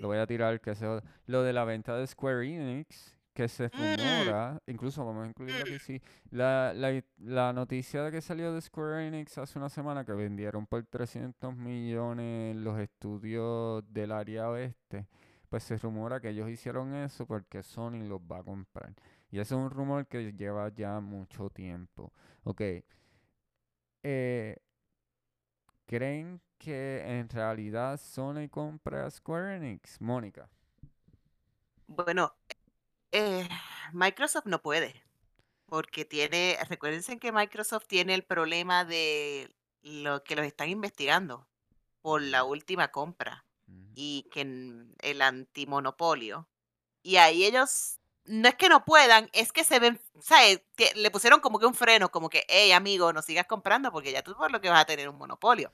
Lo 0.00 0.08
voy 0.08 0.18
a 0.18 0.26
tirar, 0.26 0.60
que 0.60 0.74
se... 0.74 0.86
Lo 1.26 1.42
de 1.42 1.52
la 1.52 1.64
venta 1.64 1.96
de 1.96 2.06
Square 2.06 2.46
Enix, 2.46 3.16
que 3.32 3.48
se 3.48 3.64
Mm. 3.66 3.96
rumora, 3.98 4.60
incluso 4.66 5.04
vamos 5.04 5.24
a 5.24 5.28
incluirlo 5.28 5.62
aquí, 5.62 5.78
sí. 5.80 6.00
La, 6.30 6.72
la, 6.74 7.02
la 7.18 7.52
noticia 7.52 8.02
de 8.04 8.12
que 8.12 8.20
salió 8.20 8.52
de 8.52 8.60
Square 8.60 9.08
Enix 9.08 9.36
hace 9.38 9.58
una 9.58 9.68
semana 9.68 10.04
que 10.04 10.12
vendieron 10.12 10.66
por 10.66 10.84
300 10.86 11.54
millones 11.56 12.56
los 12.56 12.78
estudios 12.78 13.82
del 13.92 14.12
área 14.12 14.48
oeste, 14.50 15.06
pues 15.54 15.62
se 15.62 15.76
rumora 15.76 16.18
que 16.18 16.30
ellos 16.30 16.50
hicieron 16.50 16.96
eso 16.96 17.26
porque 17.26 17.62
Sony 17.62 18.02
los 18.08 18.20
va 18.20 18.38
a 18.38 18.42
comprar. 18.42 18.92
Y 19.30 19.38
eso 19.38 19.54
es 19.54 19.60
un 19.60 19.70
rumor 19.70 20.04
que 20.08 20.32
lleva 20.32 20.68
ya 20.74 20.98
mucho 20.98 21.48
tiempo. 21.48 22.12
Ok. 22.42 22.60
Eh, 24.02 24.56
¿Creen 25.86 26.40
que 26.58 27.04
en 27.06 27.28
realidad 27.28 28.00
Sony 28.00 28.48
compra 28.50 29.06
a 29.06 29.10
Square 29.12 29.54
Enix? 29.58 30.00
Mónica. 30.00 30.50
Bueno, 31.86 32.34
eh, 33.12 33.48
Microsoft 33.92 34.46
no 34.46 34.60
puede, 34.60 35.04
porque 35.66 36.04
tiene, 36.04 36.58
recuérdense 36.68 37.20
que 37.20 37.30
Microsoft 37.30 37.86
tiene 37.86 38.14
el 38.14 38.24
problema 38.24 38.84
de 38.84 39.54
lo 39.82 40.24
que 40.24 40.34
los 40.34 40.46
están 40.46 40.68
investigando 40.68 41.46
por 42.02 42.22
la 42.22 42.42
última 42.42 42.88
compra 42.88 43.44
Y 43.94 44.26
que 44.32 44.42
el 45.00 45.22
antimonopolio. 45.22 46.48
Y 47.02 47.16
ahí 47.16 47.44
ellos, 47.44 47.98
no 48.24 48.48
es 48.48 48.54
que 48.54 48.68
no 48.68 48.84
puedan, 48.84 49.28
es 49.32 49.52
que 49.52 49.64
se 49.64 49.78
ven, 49.78 50.00
¿sabes? 50.20 50.62
Le 50.96 51.10
pusieron 51.10 51.40
como 51.40 51.58
que 51.58 51.66
un 51.66 51.74
freno, 51.74 52.10
como 52.10 52.28
que, 52.28 52.44
hey, 52.48 52.72
amigo, 52.72 53.12
no 53.12 53.22
sigas 53.22 53.46
comprando 53.46 53.92
porque 53.92 54.12
ya 54.12 54.22
tú 54.22 54.34
por 54.34 54.50
lo 54.50 54.60
que 54.60 54.70
vas 54.70 54.80
a 54.80 54.86
tener 54.86 55.08
un 55.08 55.18
monopolio. 55.18 55.70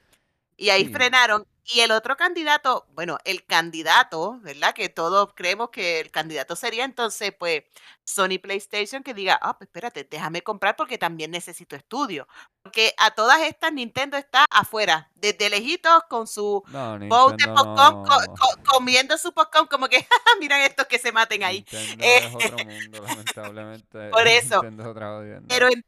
Y 0.60 0.68
ahí 0.68 0.84
Sí. 0.84 0.92
frenaron. 0.92 1.46
Y 1.72 1.80
el 1.80 1.90
otro 1.92 2.16
candidato, 2.16 2.86
bueno, 2.94 3.18
el 3.24 3.46
candidato, 3.46 4.38
¿verdad? 4.42 4.74
Que 4.74 4.88
todos 4.88 5.30
creemos 5.34 5.70
que 5.70 6.00
el 6.00 6.10
candidato 6.10 6.56
sería 6.56 6.84
entonces, 6.84 7.32
pues, 7.38 7.62
Sony 8.04 8.38
PlayStation 8.42 9.02
que 9.04 9.14
diga, 9.14 9.38
ah, 9.40 9.56
pues 9.56 9.68
espérate, 9.68 10.04
déjame 10.10 10.42
comprar 10.42 10.74
porque 10.76 10.98
también 10.98 11.30
necesito 11.30 11.76
estudio. 11.76 12.26
Porque 12.62 12.92
a 12.98 13.12
todas 13.12 13.40
estas 13.42 13.72
Nintendo 13.72 14.16
está 14.18 14.44
afuera, 14.50 15.08
desde 15.14 15.48
lejitos 15.48 16.02
con 16.10 16.26
su 16.26 16.62
No, 16.68 16.98
bowl 17.08 17.36
de 17.36 17.46
Nintendo 17.46 17.54
popcorn, 17.54 18.04
co- 18.04 18.20
no. 18.26 18.34
co- 18.34 18.62
comiendo 18.74 19.16
su 19.16 19.32
popcorn, 19.32 19.66
como 19.68 19.88
que, 19.88 20.06
miran 20.40 20.60
estos 20.62 20.86
que 20.86 20.98
se 20.98 21.12
maten 21.12 21.44
ahí. 21.44 21.64
Nintendo 21.70 22.04
Eh, 22.04 22.16
es 22.26 22.34
otro 22.34 22.58
mundo, 22.66 23.02
lamentablemente. 23.34 24.10
Por 24.10 24.26
eso. 24.26 24.62
Es 24.64 24.86
otra. 24.86 25.20
Pero, 25.48 25.68
en- 25.68 25.84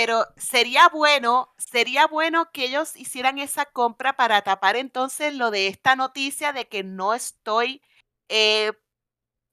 pero 0.00 0.26
sería 0.36 0.88
bueno, 0.90 1.52
sería 1.58 2.06
bueno 2.06 2.52
que 2.52 2.66
ellos 2.66 2.94
hicieran 2.94 3.40
esa 3.40 3.66
compra 3.66 4.12
para 4.12 4.40
tapar 4.42 4.76
entonces 4.76 5.34
lo 5.34 5.50
de 5.50 5.66
esta 5.66 5.96
noticia 5.96 6.52
de 6.52 6.68
que 6.68 6.84
no 6.84 7.14
estoy 7.14 7.82
eh, 8.28 8.74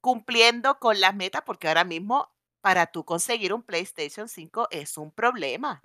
cumpliendo 0.02 0.78
con 0.78 1.02
las 1.02 1.16
metas, 1.16 1.42
porque 1.48 1.68
ahora 1.68 1.84
mismo 1.84 2.30
para 2.62 2.86
tú 2.86 3.04
conseguir 3.04 3.56
un 3.56 3.64
PlayStation 3.64 4.30
5 4.30 4.68
es 4.70 5.00
un 5.00 5.10
problema. 5.10 5.82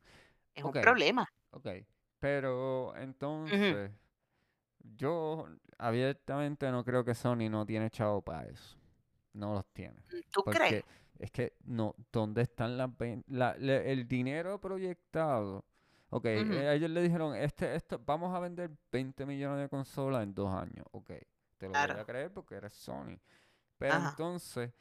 Es 0.54 0.62
un 0.62 0.72
problema. 0.72 1.32
Ok, 1.52 1.68
pero 2.18 2.94
entonces 2.96 3.90
yo 4.78 5.48
abiertamente 5.78 6.70
no 6.70 6.84
creo 6.84 7.02
que 7.02 7.14
Sony 7.14 7.48
no 7.48 7.64
tiene 7.64 7.88
chavo 7.88 8.20
para 8.20 8.46
eso. 8.46 8.76
No 9.32 9.54
los 9.54 9.64
tiene. 9.72 10.02
¿Tú 10.30 10.42
Porque 10.44 10.58
crees? 10.58 10.84
Es 11.20 11.30
que 11.30 11.54
no, 11.64 11.94
¿dónde 12.12 12.42
están 12.42 12.76
las 12.76 12.90
la- 13.28 13.52
el 13.56 14.08
dinero 14.08 14.60
proyectado? 14.60 15.64
Ok, 16.10 16.24
eh, 16.26 16.72
ellos 16.74 16.90
le 16.90 17.02
dijeron, 17.02 17.36
este, 17.36 17.74
esto, 17.76 18.00
vamos 18.04 18.34
a 18.34 18.40
vender 18.40 18.70
20 18.90 19.24
millones 19.26 19.60
de 19.60 19.68
consolas 19.68 20.22
en 20.24 20.34
dos 20.34 20.52
años. 20.52 20.84
Ok, 20.90 21.10
te 21.56 21.66
lo 21.66 21.72
voy 21.72 21.78
a 21.80 22.04
creer 22.04 22.32
porque 22.32 22.56
eres 22.56 22.72
Sony. 22.72 23.16
Pero 23.78 23.94
Ajá. 23.94 24.10
entonces, 24.10 24.72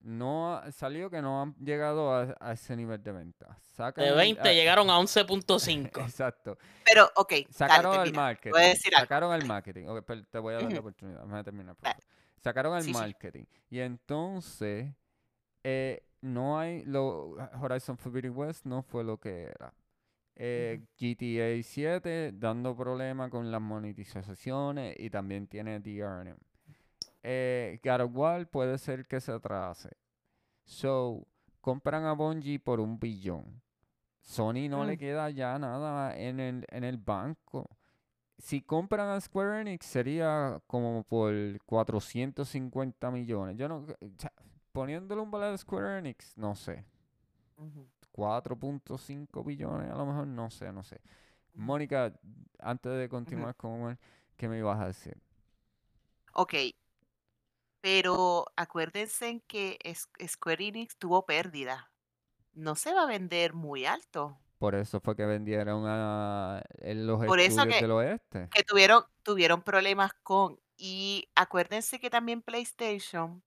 no 0.00 0.54
ha- 0.56 0.70
salió 0.72 1.08
que 1.08 1.22
no 1.22 1.40
han 1.40 1.54
llegado 1.56 2.12
a, 2.12 2.34
a 2.40 2.52
ese 2.52 2.74
nivel 2.76 3.02
de 3.02 3.12
venta. 3.12 3.56
Sacan 3.60 4.04
De 4.04 4.10
el- 4.10 4.16
20 4.16 4.48
ah, 4.48 4.52
llegaron 4.52 4.90
a 4.90 4.98
11.5. 4.98 6.00
Exacto. 6.04 6.58
Pero, 6.84 7.08
ok, 7.14 7.30
dale, 7.30 7.46
Sacaron 7.50 7.92
el 7.94 7.98
termina. 8.02 8.22
marketing. 8.22 8.52
Voy 8.52 8.62
a 8.62 8.68
decir 8.68 8.94
algo. 8.94 9.04
Sacaron 9.04 9.34
el 9.34 9.46
marketing. 9.46 9.86
Ok, 9.86 10.04
pero 10.06 10.22
te 10.24 10.38
voy 10.38 10.54
a 10.54 10.58
dar 10.58 10.72
la 10.72 10.80
oportunidad. 10.80 11.22
Déjame 11.22 11.44
terminar. 11.44 11.76
por 11.76 11.84
Dale. 11.84 11.94
favor. 12.02 12.16
Sacaron 12.42 12.76
el 12.76 12.82
Sí, 12.82 12.92
sí. 12.92 12.98
marketing. 12.98 13.44
Y 13.70 13.78
entonces, 13.80 14.92
eh, 15.68 16.02
no 16.20 16.58
hay. 16.58 16.84
Lo, 16.84 17.30
Horizon 17.60 17.96
Forbidden 17.98 18.36
West 18.36 18.64
no 18.66 18.82
fue 18.82 19.02
lo 19.02 19.18
que 19.18 19.42
era. 19.44 19.74
Eh, 20.36 20.80
GTA 20.96 21.62
7 21.62 22.32
dando 22.34 22.76
problemas 22.76 23.30
con 23.30 23.50
las 23.50 23.60
monetizaciones 23.60 24.94
y 24.98 25.10
también 25.10 25.46
tiene 25.48 25.80
DRM. 25.80 26.36
Eh, 27.22 27.80
God 27.82 28.00
of 28.02 28.10
War 28.14 28.46
puede 28.48 28.78
ser 28.78 29.06
que 29.06 29.20
se 29.20 29.32
atrase. 29.32 29.90
So, 30.64 31.26
compran 31.60 32.04
a 32.04 32.12
Bungie 32.12 32.60
por 32.60 32.78
un 32.80 32.98
billón. 33.00 33.60
Sony 34.20 34.68
no 34.68 34.84
le 34.84 34.94
Mm. 34.94 34.98
queda 34.98 35.30
ya 35.30 35.58
nada 35.58 36.16
en 36.16 36.38
el, 36.38 36.64
en 36.70 36.84
el 36.84 36.98
banco. 36.98 37.68
Si 38.38 38.60
compran 38.60 39.08
a 39.08 39.20
Square 39.20 39.62
Enix 39.62 39.86
sería 39.86 40.60
como 40.66 41.02
por 41.04 41.32
450 41.64 43.10
millones. 43.10 43.56
Yo 43.56 43.68
no, 43.68 43.76
o 43.78 43.96
sea, 44.18 44.32
poniéndole 44.76 45.22
un 45.22 45.30
valor 45.30 45.54
a 45.54 45.58
Square 45.58 45.98
Enix, 45.98 46.36
no 46.36 46.54
sé. 46.54 46.84
Ujú. 47.56 47.88
4.5 48.12 49.42
billones, 49.44 49.90
a 49.90 49.96
lo 49.96 50.04
mejor, 50.04 50.26
no 50.26 50.50
sé, 50.50 50.70
no 50.70 50.82
sé. 50.82 51.00
Mónica, 51.54 52.12
antes 52.58 52.92
de 52.98 53.08
continuar 53.08 53.56
con 53.56 53.72
Omar, 53.72 53.98
¿qué 54.36 54.48
me 54.48 54.58
ibas 54.58 54.78
a 54.78 54.86
decir? 54.88 55.16
Ok. 56.34 56.54
Pero 57.80 58.44
acuérdense 58.56 59.28
en 59.28 59.40
que 59.40 59.78
Square 60.26 60.66
Enix 60.68 60.96
tuvo 60.98 61.24
pérdida. 61.24 61.90
No 62.52 62.74
se 62.74 62.92
va 62.92 63.04
a 63.04 63.06
vender 63.06 63.54
muy 63.54 63.86
alto. 63.86 64.38
Por 64.58 64.74
eso 64.74 65.00
fue 65.00 65.16
que 65.16 65.24
vendieron 65.24 65.84
a 65.86 66.62
los 66.82 67.26
Por 67.26 67.40
eso 67.40 67.64
que- 67.64 67.80
del 67.80 67.90
oeste. 67.92 68.48
Que 68.52 68.62
tuvieron, 68.62 69.04
tuvieron 69.22 69.62
problemas 69.62 70.12
con. 70.22 70.58
Y 70.76 71.28
acuérdense 71.34 71.98
que 71.98 72.10
también 72.10 72.42
PlayStation. 72.42 73.42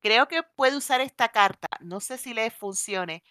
Creo 0.00 0.28
que 0.28 0.42
puede 0.42 0.76
usar 0.76 1.00
esta 1.00 1.28
carta. 1.30 1.68
No 1.80 2.00
sé 2.00 2.18
si 2.18 2.34
le 2.34 2.50
funcione. 2.50 3.22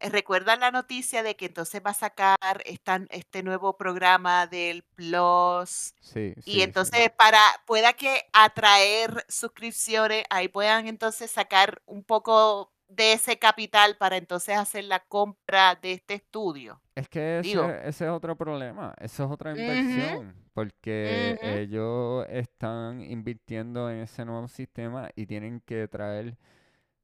Eh, 0.00 0.08
¿Recuerdan 0.10 0.60
la 0.60 0.70
noticia 0.70 1.22
de 1.22 1.36
que 1.36 1.46
entonces 1.46 1.82
va 1.84 1.90
a 1.90 1.94
sacar 1.94 2.38
esta- 2.64 3.00
este 3.10 3.42
nuevo 3.42 3.76
programa 3.76 4.46
del 4.46 4.82
Plus? 4.84 5.94
Sí, 6.00 6.34
sí, 6.36 6.42
Y 6.44 6.60
sí. 6.60 6.60
entonces 6.62 7.10
para 7.18 7.40
pueda 7.66 7.92
que 7.94 8.24
atraer 8.32 9.24
suscripciones, 9.28 10.24
ahí 10.30 10.48
puedan 10.48 10.88
entonces 10.88 11.30
sacar 11.30 11.82
un 11.86 12.02
poco 12.04 12.72
de 12.90 13.12
ese 13.12 13.38
capital 13.38 13.96
para 13.96 14.16
entonces 14.16 14.56
hacer 14.56 14.84
la 14.84 15.00
compra 15.00 15.76
de 15.76 15.92
este 15.92 16.14
estudio. 16.14 16.80
Es 16.94 17.08
que 17.08 17.38
ese, 17.38 17.48
Digo. 17.48 17.68
ese 17.70 18.04
es 18.04 18.10
otro 18.10 18.36
problema, 18.36 18.94
eso 18.98 19.24
es 19.24 19.30
otra 19.30 19.52
inversión, 19.52 20.34
porque 20.52 21.38
ellos 21.42 22.26
están 22.28 23.00
invirtiendo 23.02 23.88
en 23.90 23.98
ese 23.98 24.24
nuevo 24.24 24.48
sistema 24.48 25.08
y 25.14 25.26
tienen 25.26 25.60
que 25.60 25.86
traer, 25.88 26.36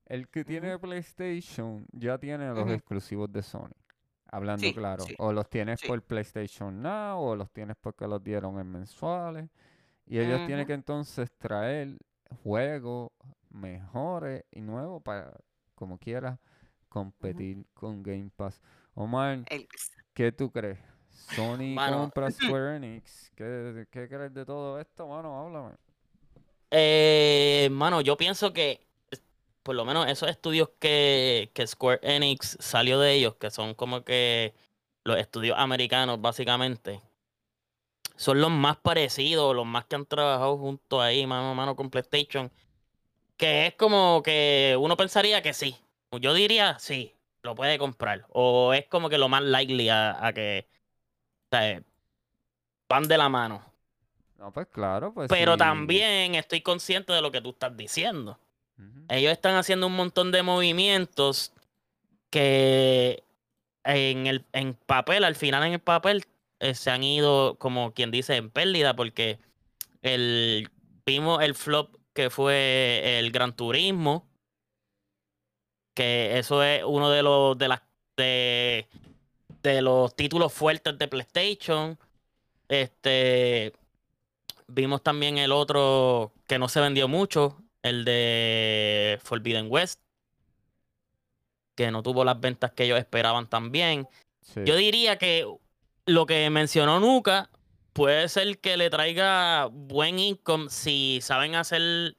el 0.05 0.28
que 0.28 0.45
tiene 0.45 0.78
PlayStation 0.78 1.87
ya 1.93 2.18
tiene 2.18 2.49
los 2.49 2.68
exclusivos 2.70 3.32
de 3.32 3.43
Sony, 3.43 3.72
hablando 4.30 4.62
Sí, 4.62 4.74
claro, 4.74 5.05
sí, 5.05 5.14
o 5.18 5.32
los 5.32 5.49
tienes 5.49 5.80
sí. 5.80 5.87
por 5.87 6.03
PlayStation 6.03 6.82
Now 6.82 7.20
o 7.20 7.37
los 7.37 7.51
tienes 7.53 7.76
porque 7.80 8.07
los 8.07 8.22
dieron 8.22 8.59
en 8.59 8.70
mensuales, 8.70 9.49
y 10.05 10.18
ellos 10.18 10.47
tienen 10.47 10.66
que 10.66 10.74
entonces 10.74 11.30
traer 11.39 11.97
juegos 12.43 13.11
mejores 13.51 14.45
y 14.51 14.61
nuevos 14.61 15.03
para, 15.03 15.32
como 15.77 15.99
quiera, 15.99 16.41
competir 16.89 17.64
con 17.74 18.03
Game 18.03 18.31
Pass. 18.35 18.61
Omar, 18.95 19.45
El- 19.49 19.68
¿Qué 20.12 20.33
tú 20.33 20.51
crees? 20.51 20.79
Sony 21.11 21.74
Mano. 21.74 21.99
compra 21.99 22.31
Square 22.33 22.77
Enix. 22.77 23.31
¿Qué, 23.37 23.87
qué 23.93 24.09
crees 24.09 24.35
de 24.35 24.45
todo 24.45 24.81
esto, 24.81 25.07
mano? 25.07 25.39
Háblame. 25.39 25.77
Eh, 26.70 27.68
mano, 27.70 28.01
yo 28.01 28.16
pienso 28.16 28.53
que 28.53 28.85
por 29.62 29.74
lo 29.74 29.85
menos 29.85 30.09
esos 30.09 30.29
estudios 30.31 30.70
que, 30.79 31.51
que 31.53 31.66
Square 31.66 32.01
Enix 32.03 32.57
salió 32.61 32.99
de 33.01 33.12
ellos, 33.14 33.35
que 33.37 33.51
son 33.51 33.74
como 33.74 34.05
que 34.05 34.55
los 35.05 35.18
estudios 35.18 35.57
americanos, 35.59 36.20
básicamente, 36.20 37.03
son 38.16 38.41
los 38.41 38.51
más 38.51 38.77
parecidos, 38.79 39.55
los 39.55 39.66
más 39.66 39.85
que 39.85 39.97
han 39.97 40.07
trabajado 40.07 40.57
junto 40.57 41.01
ahí, 41.03 41.27
mano 41.27 41.51
a 41.51 41.55
mano 41.55 41.77
con 41.77 41.91
PlayStation. 41.91 42.51
Que 43.37 43.66
es 43.66 43.74
como 43.74 44.22
que 44.22 44.76
uno 44.78 44.97
pensaría 44.97 45.43
que 45.43 45.53
sí. 45.53 45.76
Yo 46.20 46.32
diría 46.32 46.78
sí, 46.78 47.14
lo 47.43 47.55
puede 47.55 47.78
comprar. 47.78 48.26
O 48.30 48.72
es 48.72 48.87
como 48.87 49.09
que 49.09 49.18
lo 49.18 49.28
más 49.28 49.43
likely 49.43 49.89
a, 49.89 50.26
a 50.26 50.32
que 50.32 50.66
o 51.51 51.57
sea, 51.57 51.82
van 52.89 53.09
de 53.09 53.18
la 53.18 53.28
mano. 53.28 53.62
No, 54.39 54.53
pues 54.53 54.66
claro, 54.66 55.12
pues 55.12 55.28
Pero 55.28 55.53
sí. 55.53 55.59
también 55.59 56.34
estoy 56.34 56.61
consciente 56.61 57.12
de 57.12 57.22
lo 57.22 57.30
que 57.30 57.41
tú 57.41 57.51
estás 57.51 57.76
diciendo. 57.76 58.39
Ellos 59.09 59.32
están 59.32 59.55
haciendo 59.55 59.87
un 59.87 59.97
montón 59.97 60.32
de 60.32 60.43
movimientos 60.43 61.53
que 62.28 63.22
en 63.84 64.26
el 64.26 64.45
en 64.53 64.74
papel, 64.74 65.24
al 65.24 65.37
final 65.37 65.62
en 65.64 65.74
el 65.74 65.80
papel, 65.80 66.24
eh, 66.59 66.74
se 66.74 66.91
han 66.91 67.03
ido, 67.03 67.57
como 67.59 67.93
quien 67.93 68.11
dice, 68.11 68.37
en 68.37 68.51
pérdida, 68.51 68.95
porque 68.95 69.39
el, 70.03 70.68
vimos 71.07 71.43
el 71.43 71.55
flop 71.55 71.97
que 72.17 72.31
fue 72.31 73.19
el 73.19 73.31
Gran 73.31 73.55
Turismo, 73.55 74.27
que 75.95 76.39
eso 76.39 76.62
es 76.62 76.83
uno 76.83 77.11
de 77.11 77.23
los 77.23 77.59
de 77.59 77.69
las 77.69 77.83
de, 78.17 78.89
de 79.62 79.83
los 79.83 80.17
títulos 80.17 80.53
fuertes 80.53 80.99
de 80.99 81.09
PlayStation. 81.09 81.99
Este 82.69 83.75
Vimos 84.69 85.03
también 85.03 85.39
el 85.39 85.53
otro 85.53 86.33
que 86.49 86.59
no 86.59 86.69
se 86.69 86.81
vendió 86.81 87.07
mucho, 87.07 87.62
el 87.83 88.05
de 88.05 89.21
Forbidden 89.23 89.67
West, 89.71 90.01
que 91.77 91.91
no 91.93 92.03
tuvo 92.03 92.25
las 92.25 92.41
ventas 92.41 92.73
que 92.73 92.85
ellos 92.85 92.99
esperaban 92.99 93.47
también. 93.49 94.09
Sí. 94.41 94.62
Yo 94.64 94.75
diría 94.75 95.19
que 95.19 95.47
lo 96.07 96.27
que 96.27 96.51
mencionó 96.51 96.99
Nuka 96.99 97.51
puede 97.97 98.29
ser 98.29 98.59
que 98.61 98.77
le 98.77 98.91
traiga 98.91 99.71
buen 99.73 100.19
income 100.19 100.69
si 100.69 101.21
saben 101.23 101.55
hacer, 101.55 102.19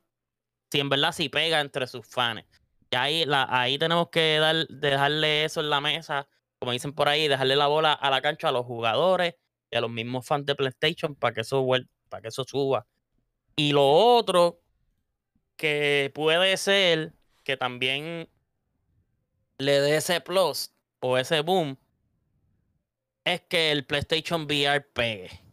si 0.72 0.80
en 0.80 0.90
verdad 0.90 1.12
si 1.12 1.30
pega 1.30 1.62
entre 1.62 1.86
sus 1.86 2.04
fans. 2.04 2.44
Y 2.90 2.96
ahí, 2.96 3.26
la, 3.26 3.46
ahí 3.48 3.78
tenemos 3.78 4.10
que 4.10 4.40
dar, 4.40 4.68
dejarle 4.70 5.46
eso 5.46 5.62
en 5.62 5.70
la 5.70 5.80
mesa, 5.80 6.28
como 6.58 6.72
dicen 6.72 6.94
por 6.94 7.08
ahí, 7.08 7.28
dejarle 7.28 7.56
la 7.56 7.68
bola 7.68 7.94
a 7.94 8.10
la 8.10 8.22
cancha 8.22 8.50
a 8.50 8.52
los 8.52 8.66
jugadores 8.66 9.36
y 9.70 9.78
a 9.78 9.82
los 9.82 9.92
mismos 9.92 10.26
fans 10.26 10.48
de 10.48 10.56
PlayStation 10.56 11.14
para 11.14 11.36
que 11.36 11.42
eso, 11.42 11.64
para 12.10 12.22
que 12.24 12.30
eso 12.30 12.44
suba. 12.44 12.88
Y 13.56 13.72
lo 13.72 13.88
otro 13.88 14.60
que 15.58 16.12
puede 16.16 16.58
ser 16.58 17.14
que 17.44 17.56
también 17.56 18.28
le 19.60 19.80
dé 19.80 19.98
ese 19.98 20.22
plus 20.22 20.72
o 21.02 21.20
ese 21.20 21.42
boom 21.42 21.78
es 23.26 23.42
que 23.42 23.72
el 23.72 23.86
PlayStation 23.86 24.46
VR 24.46 24.82
pegue. 24.82 25.47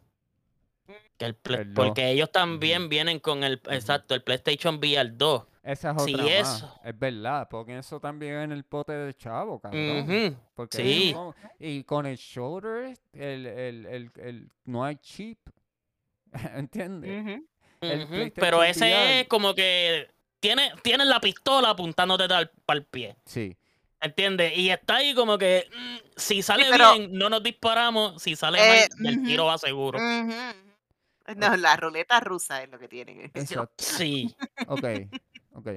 Que 1.17 1.25
el 1.25 1.35
Play- 1.35 1.61
El 1.61 1.73
dos. 1.73 1.85
porque 1.85 2.09
ellos 2.11 2.31
también 2.31 2.89
vienen 2.89 3.19
con 3.19 3.43
el, 3.43 3.61
exacto, 3.69 4.15
el 4.15 4.21
PlayStation 4.23 4.75
VR 4.79 5.09
2. 5.17 5.43
Esa 5.63 5.91
es 5.97 6.03
Si 6.03 6.13
otra 6.13 6.25
más. 6.25 6.33
eso- 6.57 6.79
Es 6.83 6.99
verdad, 6.99 7.47
porque 7.49 7.77
eso 7.77 7.99
también 7.99 8.35
en 8.35 8.51
el 8.51 8.63
pote 8.65 8.91
de 8.93 9.13
chavo, 9.15 9.59
cabrón. 9.59 10.37
Porque 10.53 10.77
Sí. 10.77 11.15
y 11.59 11.83
con 11.85 12.05
el 12.05 12.17
shoulder, 12.17 12.97
el, 13.13 13.45
el, 13.47 13.85
el, 13.85 14.11
el- 14.17 14.49
no 14.65 14.83
hay 14.83 14.97
chip. 14.97 15.39
¿Entiendes? 16.55 17.41
El 17.81 18.31
Pero 18.33 18.63
ese 18.63 18.85
VR. 18.85 19.19
es 19.21 19.27
como 19.27 19.53
que 19.55 20.07
tiene, 20.39 20.71
tiene 20.83 21.05
la 21.05 21.19
pistola 21.19 21.69
apuntándote 21.71 22.27
para 22.27 22.77
el 22.79 22.85
pie. 22.85 23.15
Sí. 23.25 23.55
¿Entiendes? 24.01 24.55
Y 24.57 24.69
está 24.69 24.97
ahí 24.97 25.13
como 25.15 25.37
que 25.37 25.67
mm, 25.75 25.97
si 26.15 26.41
sale 26.41 26.65
pero- 26.69 26.93
bien, 26.95 27.13
no 27.13 27.29
nos 27.29 27.41
disparamos. 27.41 28.21
Si 28.21 28.35
sale 28.35 28.59
Eh, 28.83 28.87
mal, 28.99 29.13
el 29.13 29.23
tiro 29.23 29.45
va 29.45 29.57
seguro. 29.57 29.97
No, 31.37 31.55
la 31.57 31.75
ruleta 31.75 32.19
rusa 32.19 32.61
es 32.63 32.69
lo 32.69 32.77
que 32.79 32.87
tienen. 32.87 33.19
Exacto. 33.33 33.83
Sí. 33.83 34.35
Ok, 34.67 34.83
ok. 35.53 35.67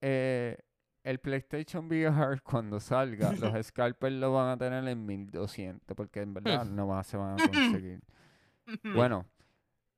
Eh, 0.00 0.58
el 1.02 1.18
PlayStation 1.20 1.86
VR 1.86 2.40
cuando 2.42 2.80
salga, 2.80 3.32
los 3.32 3.66
scalpers 3.66 4.14
lo 4.14 4.32
van 4.32 4.48
a 4.50 4.56
tener 4.58 4.86
en 4.88 5.04
1200 5.06 5.96
porque 5.96 6.20
en 6.22 6.34
verdad 6.34 6.64
no 6.66 6.86
va- 6.88 7.04
se 7.04 7.16
van 7.16 7.40
a 7.40 7.46
conseguir. 7.48 8.00
Bueno, 8.94 9.26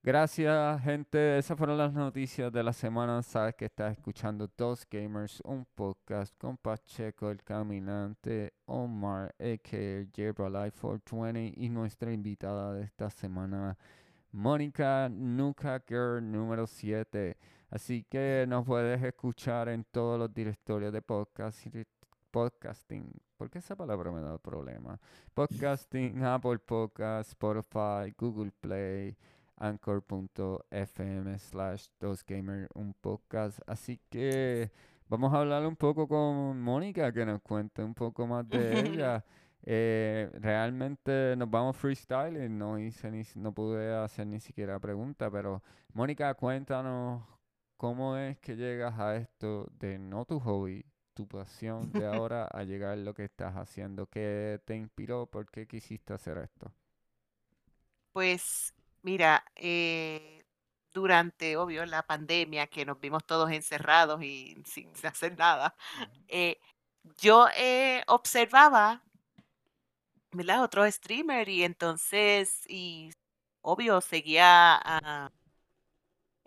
gracias 0.03 0.83
gente. 0.83 1.39
Esas 1.39 1.57
fueron 1.57 1.79
las 1.79 1.93
noticias 1.93 2.53
de 2.53 2.63
la 2.65 2.73
semana. 2.73 3.23
Sabes 3.23 3.55
que 3.55 3.67
estás 3.67 3.93
escuchando 3.93 4.51
Dos 4.57 4.85
Gamers, 4.91 5.41
un 5.45 5.65
podcast 5.75 6.37
con 6.39 6.57
Pacheco 6.57 7.31
el 7.31 7.43
Caminante, 7.45 8.55
Omar, 8.65 9.35
a.k.a. 9.39 10.07
Jebra 10.13 10.49
Life 10.51 10.79
420 10.81 11.55
y 11.57 11.69
nuestra 11.69 12.13
invitada 12.13 12.75
de 12.75 12.83
esta 12.85 13.09
semana, 13.11 13.77
Mónica 14.37 15.09
Nuka 15.09 15.83
Girl 15.89 16.21
número 16.21 16.67
7. 16.67 17.39
Así 17.71 18.05
que 18.05 18.45
nos 18.47 18.67
puedes 18.67 19.03
escuchar 19.03 19.71
en 19.71 19.83
todos 19.85 20.19
los 20.19 20.33
directorios 20.35 20.93
de 20.93 21.01
podcast 21.01 21.67
y 21.67 21.85
podcasting. 22.31 23.11
porque 23.39 23.61
esa 23.61 23.75
palabra 23.75 24.13
me 24.13 24.21
da 24.21 24.37
problema? 24.37 25.01
Podcasting, 25.33 26.23
Apple 26.23 26.59
Podcast, 26.59 27.31
Spotify, 27.31 28.13
Google 28.19 28.53
Play, 28.61 29.17
anchor.fm 29.57 31.39
slash 31.39 31.87
dosgamer, 31.99 32.69
un 32.75 32.93
podcast. 32.93 33.59
Así 33.67 33.99
que 34.11 34.71
vamos 35.09 35.33
a 35.33 35.39
hablar 35.39 35.67
un 35.67 35.77
poco 35.77 36.07
con 36.07 36.61
Mónica, 36.61 37.11
que 37.11 37.25
nos 37.25 37.41
cuente 37.41 37.83
un 37.83 37.95
poco 37.95 38.27
más 38.27 38.47
de 38.47 38.81
ella. 38.81 39.25
Eh, 39.69 40.31
realmente 40.35 41.35
nos 41.37 41.51
vamos 41.51 41.77
freestyling, 41.77 42.57
no 42.57 42.79
hice 42.79 43.11
ni, 43.11 43.23
no 43.35 43.53
pude 43.53 43.93
hacer 43.97 44.27
ni 44.29 44.39
siquiera 44.39 44.79
pregunta, 44.79 45.29
pero 45.29 45.61
Mónica, 45.93 46.33
cuéntanos 46.35 47.25
cómo 47.77 48.17
es 48.17 48.39
que 48.39 48.55
llegas 48.55 48.99
a 48.99 49.17
esto 49.17 49.67
de 49.73 49.99
no 49.99 50.25
tu 50.25 50.39
hobby, 50.39 50.87
tu 51.15 51.27
pasión 51.27 51.91
de 51.91 52.07
ahora 52.07 52.45
a 52.47 52.63
llegar 52.63 52.93
a 52.93 52.97
lo 52.97 53.13
que 53.13 53.25
estás 53.25 53.57
haciendo. 53.57 54.07
¿Qué 54.07 54.61
te 54.65 54.77
inspiró? 54.77 55.27
¿Por 55.27 55.51
qué 55.51 55.67
quisiste 55.67 56.15
hacer 56.15 56.39
esto? 56.39 56.73
Pues 58.13 58.73
mira, 59.03 59.45
eh, 59.57 60.45
durante, 60.93 61.57
obvio, 61.57 61.85
la 61.87 62.03
pandemia, 62.03 62.67
que 62.69 62.87
nos 62.87 62.99
vimos 63.01 63.25
todos 63.27 63.51
encerrados 63.51 64.23
y 64.23 64.57
sin 64.65 64.91
hacer 65.05 65.37
nada, 65.37 65.75
eh, 66.29 66.59
yo 67.19 67.49
eh, 67.57 68.03
observaba, 68.07 69.03
¿verdad? 70.37 70.63
Otros 70.65 70.95
streamers 70.95 71.49
y 71.51 71.65
entonces, 71.65 72.63
y 72.69 73.11
obvio, 73.63 74.01
seguía 74.01 74.77
a- 74.83 75.33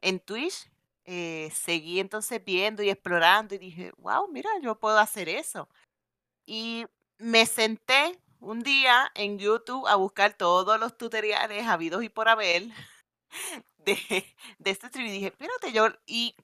en 0.02 0.20
Twitch, 0.20 0.70
eh, 1.06 1.50
seguí 1.54 2.00
entonces 2.00 2.44
viendo 2.44 2.84
y 2.84 2.90
explorando 2.90 3.56
y 3.56 3.58
dije, 3.58 3.92
wow, 3.98 4.28
mira, 4.32 4.50
yo 4.62 4.80
puedo 4.80 4.98
hacer 5.00 5.30
eso. 5.30 5.68
Y 6.46 6.86
me 7.20 7.46
senté 7.46 8.20
un 8.40 8.62
día 8.62 9.12
en 9.16 9.40
YouTube 9.40 9.88
a 9.88 9.96
buscar 9.96 10.34
todos 10.36 10.80
los 10.80 10.98
tutoriales 10.98 11.68
habidos 11.68 12.04
y 12.04 12.10
por 12.10 12.30
haber 12.30 12.64
de, 13.78 13.98
de 14.60 14.72
este 14.72 14.88
stream 14.90 15.08
y 15.08 15.12
dije, 15.12 15.28
espérate, 15.28 15.72
yo, 15.74 15.88
y 16.06 16.36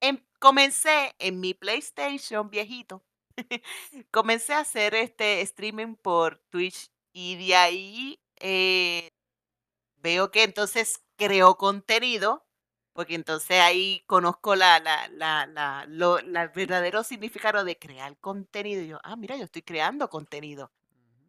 em- 0.00 0.24
comencé 0.40 1.14
en 1.18 1.40
mi 1.40 1.54
PlayStation 1.54 2.50
viejito, 2.50 3.02
comencé 4.10 4.52
a 4.54 4.60
hacer 4.60 4.94
este 4.94 5.40
streaming 5.42 5.94
por 5.96 6.38
Twitch 6.50 6.90
y 7.12 7.36
de 7.46 7.56
ahí 7.56 8.20
eh, 8.40 9.10
veo 9.96 10.30
que 10.30 10.42
entonces 10.44 11.02
creo 11.16 11.56
contenido, 11.56 12.46
porque 12.92 13.14
entonces 13.14 13.60
ahí 13.60 14.02
conozco 14.06 14.56
la, 14.56 14.80
la, 14.80 15.08
la, 15.08 15.46
la, 15.46 15.86
la- 15.88 16.48
verdadero 16.48 17.04
significado 17.04 17.64
de 17.64 17.78
crear 17.78 18.16
contenido. 18.18 18.82
Y 18.82 18.88
yo, 18.88 19.00
ah, 19.04 19.16
mira, 19.16 19.36
yo 19.36 19.44
estoy 19.44 19.62
creando 19.62 20.10
contenido. 20.10 20.72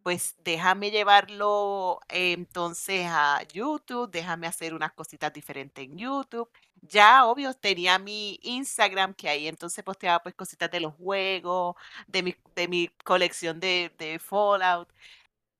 Pues 0.04 0.36
déjame 0.44 0.90
llevarlo 0.90 1.98
eh, 2.10 2.32
entonces 2.34 3.06
a 3.08 3.42
YouTube, 3.54 4.10
déjame 4.10 4.46
hacer 4.46 4.74
unas 4.74 4.92
cositas 4.92 5.32
diferentes 5.32 5.82
en 5.84 5.96
YouTube. 5.96 6.50
Ya, 6.82 7.24
obvio, 7.26 7.54
tenía 7.54 7.98
mi 7.98 8.38
Instagram, 8.42 9.14
que 9.14 9.30
ahí 9.30 9.48
entonces 9.48 9.82
posteaba 9.82 10.22
pues 10.22 10.34
cositas 10.34 10.70
de 10.70 10.80
los 10.80 10.94
juegos, 10.96 11.76
de 12.06 12.22
mi, 12.22 12.36
de 12.54 12.68
mi 12.68 12.88
colección 13.04 13.60
de, 13.60 13.92
de 13.98 14.18
Fallout. 14.18 14.90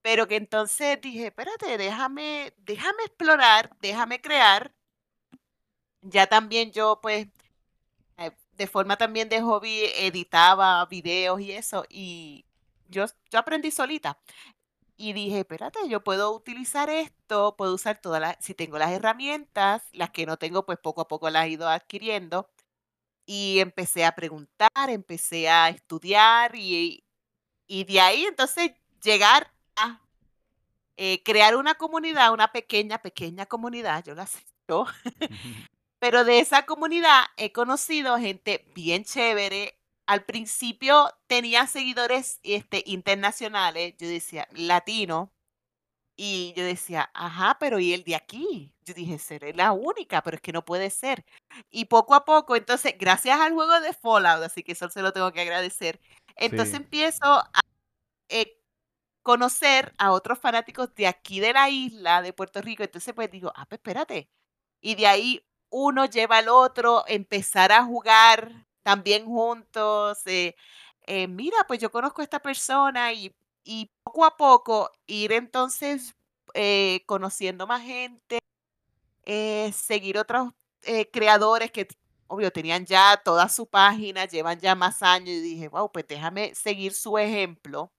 Pero 0.03 0.29
que 0.29 0.37
entonces 0.37 1.01
dije, 1.03 1.27
espérate, 1.29 1.79
déjame, 1.79 2.55
déjame 2.59 3.05
explorar, 3.05 3.71
déjame 3.81 4.21
crear. 4.21 4.73
Ya 6.03 6.27
también 6.27 6.71
yo, 6.73 7.01
pues, 7.03 7.29
eh, 8.19 8.33
de 8.53 8.67
forma 8.67 8.97
también 8.97 9.29
de 9.29 9.41
hobby, 9.43 9.85
editaba 9.97 10.85
videos 10.87 11.41
y 11.41 11.53
eso. 11.53 11.85
Y 11.91 12.47
yo, 12.89 13.07
yo 13.31 13.39
aprendí 13.39 13.71
solita. 13.71 14.19
Y 14.97 15.13
dije, 15.13 15.41
espérate, 15.41 15.79
yo 15.89 16.05
puedo 16.05 16.33
utilizar 16.35 16.91
esto, 16.91 17.57
puedo 17.57 17.75
usar 17.75 17.99
todas 18.01 18.21
las, 18.21 18.37
si 18.41 18.55
tengo 18.55 18.79
las 18.79 18.93
herramientas, 18.93 19.83
las 19.93 20.11
que 20.11 20.27
no 20.27 20.39
tengo, 20.39 20.67
pues 20.67 20.79
poco 20.79 21.01
a 21.03 21.09
poco 21.09 21.31
las 21.31 21.47
he 21.47 21.51
ido 21.51 21.69
adquiriendo. 21.69 22.51
Y 23.27 23.61
empecé 23.61 24.05
a 24.05 24.15
preguntar, 24.15 24.71
empecé 24.89 25.49
a 25.49 25.71
estudiar 25.71 26.57
y, 26.57 27.05
y 27.69 27.85
de 27.85 28.01
ahí 28.01 28.25
entonces 28.27 28.73
llegar 29.03 29.53
a 29.77 30.01
eh, 30.97 31.23
crear 31.25 31.57
una 31.57 31.75
comunidad, 31.75 32.33
una 32.33 32.53
pequeña, 32.53 32.99
pequeña 33.03 33.47
comunidad, 33.47 34.05
yo 34.05 34.15
la 34.15 34.27
sé, 34.27 34.41
yo, 34.69 34.87
pero 35.99 36.25
de 36.25 36.41
esa 36.41 36.67
comunidad 36.67 37.25
he 37.37 37.53
conocido 37.53 38.19
gente 38.19 38.65
bien 38.75 39.05
chévere. 39.05 39.79
Al 40.07 40.25
principio 40.25 41.11
tenía 41.27 41.67
seguidores 41.67 42.41
este, 42.43 42.83
internacionales, 42.87 43.95
yo 43.99 44.09
decía, 44.09 44.49
latino, 44.53 45.33
y 46.17 46.53
yo 46.57 46.65
decía, 46.65 47.11
ajá, 47.15 47.57
pero 47.61 47.81
¿y 47.81 47.93
el 47.95 48.05
de 48.05 48.15
aquí? 48.17 48.73
Yo 48.85 48.95
dije, 48.95 49.19
seré 49.19 49.53
la 49.55 49.73
única, 49.73 50.23
pero 50.23 50.37
es 50.37 50.41
que 50.43 50.53
no 50.53 50.65
puede 50.65 50.91
ser. 50.91 51.25
Y 51.71 51.87
poco 51.87 52.15
a 52.15 52.25
poco, 52.25 52.57
entonces, 52.57 52.95
gracias 52.99 53.41
al 53.41 53.53
juego 53.55 53.81
de 53.81 53.93
Fallout, 53.95 54.45
así 54.45 54.63
que 54.63 54.73
eso 54.73 54.89
se 54.91 55.03
lo 55.03 55.13
tengo 55.13 55.33
que 55.33 55.41
agradecer, 55.43 56.01
entonces 56.37 56.73
Sí. 56.73 56.77
empiezo 56.85 57.25
a 57.27 57.61
eh, 58.31 58.59
conocer 59.23 59.95
a 59.99 60.13
otros 60.13 60.39
fanáticos 60.39 60.95
de 60.95 61.07
aquí 61.07 61.41
de 61.41 61.53
la 61.55 61.69
isla, 61.71 62.23
de 62.23 62.33
Puerto 62.33 62.61
Rico. 62.63 62.83
Entonces, 62.85 63.15
pues 63.15 63.31
digo, 63.31 63.53
ah, 63.57 63.67
pues 63.67 63.79
espérate. 63.81 64.29
Y 64.83 64.95
de 64.97 65.07
ahí 65.07 65.47
uno 65.71 66.07
lleva 66.07 66.39
al 66.39 66.49
otro, 66.49 67.05
empezar 67.09 67.73
a 67.73 67.85
jugar 67.85 68.67
también 68.85 69.27
juntos. 69.27 70.21
eh, 70.27 70.57
eh, 71.07 71.29
mira, 71.29 71.57
pues 71.69 71.81
yo 71.81 71.91
conozco 71.91 72.23
a 72.23 72.25
esta 72.25 72.41
persona 72.41 73.13
y, 73.15 73.35
y 73.65 73.91
poco 74.05 74.25
a 74.27 74.37
poco 74.37 74.91
ir 75.07 75.33
entonces 75.33 76.15
eh, 76.55 77.03
conociendo 77.07 77.67
más 77.67 77.83
gente, 77.83 78.39
seguir 79.73 80.19
otros 80.19 80.53
creadores 81.13 81.71
que, 81.73 81.89
obvio, 82.27 82.51
tenían 82.53 82.85
ya 82.87 83.21
toda 83.25 83.49
su 83.49 83.67
página, 83.67 84.27
llevan 84.27 84.61
ya 84.61 84.75
más 84.75 85.03
años 85.03 85.31
y 85.31 85.41
dije, 85.41 85.69
wow, 85.69 85.91
pues 85.91 86.07
déjame 86.09 86.55
seguir 86.55 86.93
su 86.95 87.19
ejemplo, 87.19 87.91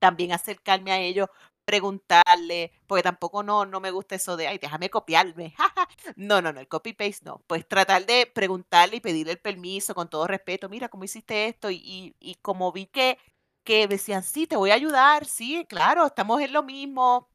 también 0.00 0.32
acercarme 0.32 0.92
a 0.92 1.00
ellos, 1.00 1.28
preguntarle, 1.64 2.72
porque 2.86 3.02
tampoco 3.02 3.42
no, 3.42 3.64
no 3.66 3.80
me 3.80 3.90
gusta 3.90 4.14
eso 4.16 4.36
de, 4.36 4.48
ay, 4.48 4.58
déjame 4.58 4.90
copiarme. 4.90 5.54
jaja". 5.56 5.88
No, 6.16 6.40
no, 6.42 6.52
no, 6.52 6.60
el 6.60 6.68
copy-paste 6.68 7.24
no. 7.24 7.42
Pues 7.46 7.66
tratar 7.68 8.06
de 8.06 8.26
preguntarle 8.32 8.96
y 8.96 9.00
pedirle 9.00 9.32
el 9.32 9.38
permiso 9.40 9.94
con 9.94 10.08
todo 10.08 10.26
respeto, 10.26 10.68
mira, 10.68 10.88
¿cómo 10.88 11.04
hiciste 11.04 11.46
esto? 11.48 11.70
Y, 11.70 11.76
y, 11.84 12.16
y 12.20 12.34
como 12.36 12.72
vi 12.72 12.86
que, 12.86 13.18
que 13.64 13.88
decían, 13.88 14.22
sí, 14.22 14.46
te 14.46 14.56
voy 14.56 14.70
a 14.70 14.74
ayudar, 14.74 15.24
sí, 15.26 15.64
claro, 15.68 16.06
estamos 16.06 16.40
en 16.40 16.52
lo 16.52 16.62
mismo. 16.62 17.28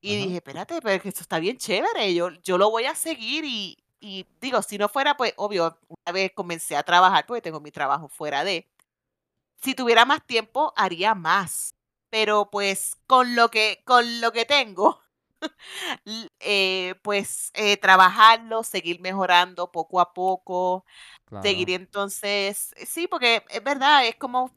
Y 0.00 0.16
Ajá. 0.16 0.24
dije, 0.24 0.36
espérate, 0.36 0.80
pero 0.82 0.94
es 0.96 1.02
que 1.02 1.08
esto 1.10 1.20
está 1.22 1.38
bien 1.38 1.58
chévere, 1.58 2.12
yo, 2.14 2.30
yo 2.42 2.58
lo 2.58 2.70
voy 2.70 2.84
a 2.86 2.94
seguir 2.94 3.44
y, 3.44 3.76
y 4.00 4.26
digo, 4.40 4.60
si 4.62 4.76
no 4.78 4.88
fuera, 4.88 5.16
pues 5.16 5.32
obvio, 5.36 5.78
una 5.88 6.12
vez 6.12 6.32
comencé 6.34 6.76
a 6.76 6.82
trabajar, 6.82 7.24
porque 7.26 7.40
tengo 7.42 7.60
mi 7.60 7.70
trabajo 7.70 8.08
fuera 8.08 8.42
de, 8.44 8.68
si 9.62 9.74
tuviera 9.74 10.04
más 10.06 10.26
tiempo, 10.26 10.72
haría 10.76 11.14
más. 11.14 11.74
Pero 12.12 12.50
pues 12.52 12.96
con 13.08 13.36
lo 13.36 13.50
que, 13.50 13.82
con 13.86 14.20
lo 14.22 14.32
que 14.32 14.46
tengo, 14.46 15.02
eh, 16.40 16.94
pues 17.02 17.50
eh, 17.54 17.76
trabajarlo, 17.78 18.62
seguir 18.64 19.00
mejorando 19.00 19.70
poco 19.72 20.00
a 20.00 20.12
poco, 20.14 20.84
seguir 21.42 21.70
Claro. 21.70 21.76
entonces, 21.82 22.72
eh, 22.76 22.86
sí, 22.86 23.08
porque 23.08 23.44
es 23.50 23.64
verdad, 23.64 24.06
es 24.06 24.16
como 24.16 24.52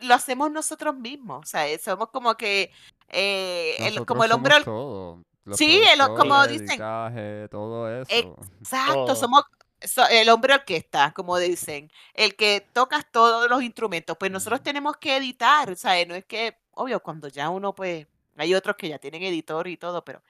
lo 0.00 0.14
hacemos 0.14 0.50
nosotros 0.52 0.96
mismos, 0.96 1.40
o 1.44 1.46
sea, 1.48 1.78
somos 1.78 2.10
como 2.10 2.36
que, 2.36 2.72
eh, 3.08 3.78
el, 3.88 4.04
como 4.04 4.24
el 4.24 4.32
hombre, 4.32 4.54
somos 4.54 4.56
or- 4.56 4.64
todo. 4.64 5.22
Los 5.44 5.58
sí, 5.58 5.82
el, 5.92 6.00
como 6.14 6.46
dicen, 6.48 6.84
editaje, 6.84 7.48
todo 7.50 7.88
eso. 8.02 8.36
Exacto, 8.60 9.14
somos 9.16 9.42
so- 9.82 10.06
el 10.08 10.28
hombre 10.28 10.54
orquesta, 10.54 11.12
como 11.12 11.38
dicen, 11.38 11.90
el 12.14 12.36
que 12.36 12.60
tocas 12.72 13.10
todos 13.10 13.48
los 13.50 13.62
instrumentos, 13.62 14.16
pues 14.18 14.30
nosotros 14.30 14.62
tenemos 14.62 14.96
que 14.98 15.16
editar, 15.16 15.70
o 15.70 15.76
sea, 15.76 16.04
no 16.06 16.14
es 16.14 16.24
que, 16.26 16.58
obvio, 16.76 17.00
cuando 17.02 17.28
ya 17.28 17.50
uno, 17.50 17.74
pues, 17.74 18.06
hay 18.36 18.54
otros 18.54 18.76
que 18.76 18.88
ya 18.88 18.98
tienen 18.98 19.22
editor 19.22 19.66
y 19.68 19.76
todo, 19.76 20.04
pero 20.04 20.22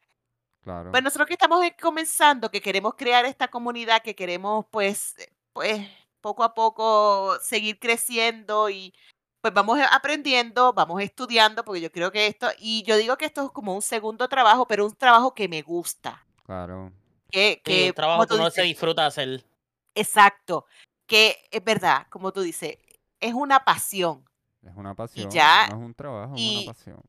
Claro. 0.62 0.90
pues 0.90 1.02
nosotros 1.02 1.26
que 1.28 1.34
estamos 1.34 1.64
eh, 1.64 1.76
comenzando, 1.80 2.50
que 2.50 2.60
queremos 2.62 2.94
crear 2.94 3.24
esta 3.26 3.48
comunidad, 3.48 4.02
que 4.02 4.14
queremos, 4.14 4.66
pues, 4.70 5.14
eh, 5.18 5.30
pues, 5.52 5.88
poco 6.20 6.42
a 6.44 6.54
poco 6.54 7.36
seguir 7.42 7.78
creciendo 7.78 8.70
y 8.70 8.94
pues 9.42 9.52
vamos 9.52 9.78
a- 9.78 9.88
aprendiendo, 9.94 10.72
vamos 10.72 11.02
estudiando, 11.02 11.64
porque 11.64 11.80
yo 11.82 11.92
creo 11.92 12.10
que 12.12 12.26
esto, 12.28 12.48
y 12.58 12.82
yo 12.84 12.96
digo 12.96 13.16
que 13.18 13.26
esto 13.26 13.44
es 13.46 13.50
como 13.52 13.74
un 13.74 13.82
segundo 13.82 14.26
trabajo, 14.28 14.66
pero 14.66 14.86
un 14.86 14.94
trabajo 14.96 15.34
que 15.34 15.48
me 15.48 15.60
gusta, 15.62 16.26
Claro. 16.46 16.92
que, 17.30 17.60
Sí, 17.64 17.84
un 17.88 17.88
que, 17.88 17.92
trabajo 17.92 18.26
que 18.26 18.34
uno 18.34 18.44
se 18.50 18.62
dices, 18.62 18.64
disfruta 18.64 19.04
hacer. 19.06 19.44
Exacto, 19.94 20.66
que 21.06 21.36
es 21.50 21.62
verdad, 21.62 22.06
como 22.10 22.32
tú 22.32 22.40
dices, 22.42 22.78
es 23.20 23.34
una 23.34 23.64
pasión. 23.64 24.24
Es 24.64 24.76
una 24.76 24.94
pasión. 24.94 25.30
ya- 25.30 25.68
No 25.68 25.76
es 25.76 25.82
un 25.86 25.94
trabajo, 25.94 26.34
es 26.34 26.40
y- 26.40 26.62
una 26.64 26.72
pasión. 26.72 27.00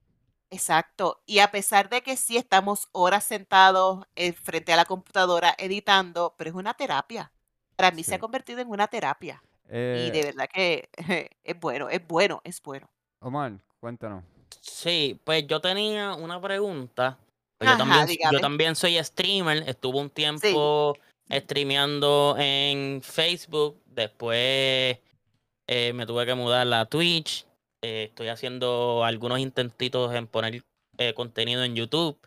Exacto. 0.51 1.21
Y 1.25 1.39
a 1.39 1.51
pesar 1.51 1.89
de 1.89 2.01
que 2.01 2.15
sí 2.17 2.37
estamos 2.37 2.87
horas 2.91 3.23
sentados 3.23 4.05
eh, 4.15 4.31
frente 4.33 4.71
a 4.73 4.75
la 4.77 4.85
computadora 4.85 5.55
editando, 5.57 6.33
pero 6.37 6.49
es 6.51 6.55
una 6.55 6.73
terapia. 6.73 7.31
Para 7.75 7.91
mí 7.91 8.03
se 8.03 8.13
ha 8.13 8.17
Sí. 8.17 8.21
convertido 8.21 8.59
en 8.61 8.69
una 8.69 8.87
terapia. 8.87 9.41
Y 9.65 9.69
Eh, 9.69 10.11
de 10.13 10.23
verdad 10.23 10.47
que 10.53 10.89
es 11.43 11.59
bueno, 11.59 11.89
es 11.89 12.05
bueno, 12.07 12.41
es 12.43 12.61
bueno. 12.61 12.87
Omar, 13.19 13.53
cuéntanos. 13.79 14.23
Sí, 14.61 15.19
pues 15.23 15.45
yo 15.47 15.59
tenía 15.59 16.13
una 16.13 16.39
pregunta. 16.39 17.17
Pues 17.57 17.69
Ajá, 17.69 17.77
yo, 17.79 17.85
también, 17.85 18.19
yo 18.31 18.39
también 18.39 18.75
soy 18.75 19.03
streamer, 19.03 19.67
estuve 19.67 19.99
un 19.99 20.09
tiempo 20.09 20.95
streameando 21.31 22.35
en 22.37 23.01
Facebook, 23.01 23.81
después 23.85 24.97
eh, 25.67 25.93
me 25.93 26.05
tuve 26.05 26.25
que 26.25 26.35
mudar 26.35 26.71
a 26.73 26.85
Twitch, 26.85 27.45
eh, 27.81 28.05
estoy 28.09 28.27
haciendo 28.27 29.03
algunos 29.03 29.39
intentitos 29.39 30.13
en 30.13 30.27
poner 30.27 30.63
eh, 30.97 31.13
contenido 31.13 31.63
en 31.63 31.75
YouTube 31.75 32.19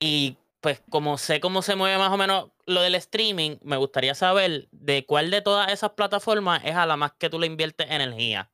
y 0.00 0.36
pues 0.60 0.82
como 0.90 1.18
sé 1.18 1.40
cómo 1.40 1.62
se 1.62 1.76
mueve 1.76 1.98
más 1.98 2.12
o 2.12 2.16
menos 2.16 2.50
lo 2.66 2.82
del 2.82 2.94
streaming, 2.94 3.56
me 3.62 3.76
gustaría 3.76 4.14
saber 4.14 4.68
de 4.72 5.06
cuál 5.06 5.30
de 5.30 5.42
todas 5.42 5.72
esas 5.72 5.90
plataformas 5.92 6.62
es 6.64 6.76
a 6.76 6.86
la 6.86 6.96
más 6.96 7.12
que 7.12 7.30
tú 7.30 7.38
le 7.38 7.46
inviertes 7.46 7.90
energía. 7.90 8.50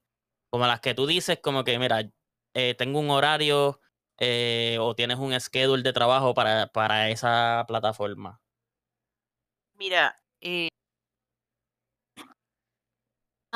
Como 0.51 0.67
las 0.67 0.81
que 0.81 0.95
tú 0.95 1.07
dices, 1.07 1.41
como 1.41 1.65
que, 1.65 1.79
mira, 1.79 2.09
tengo 2.79 3.01
un 3.01 3.11
horario 3.11 3.81
o 4.81 4.95
tienes 4.95 5.19
un 5.19 5.39
schedule 5.39 5.83
de 5.83 5.93
trabajo 5.93 6.33
para, 6.33 6.69
para 6.69 7.11
esa 7.11 7.65
plataforma. 7.67 8.41
Mira, 9.79 10.19
eh, 10.41 10.69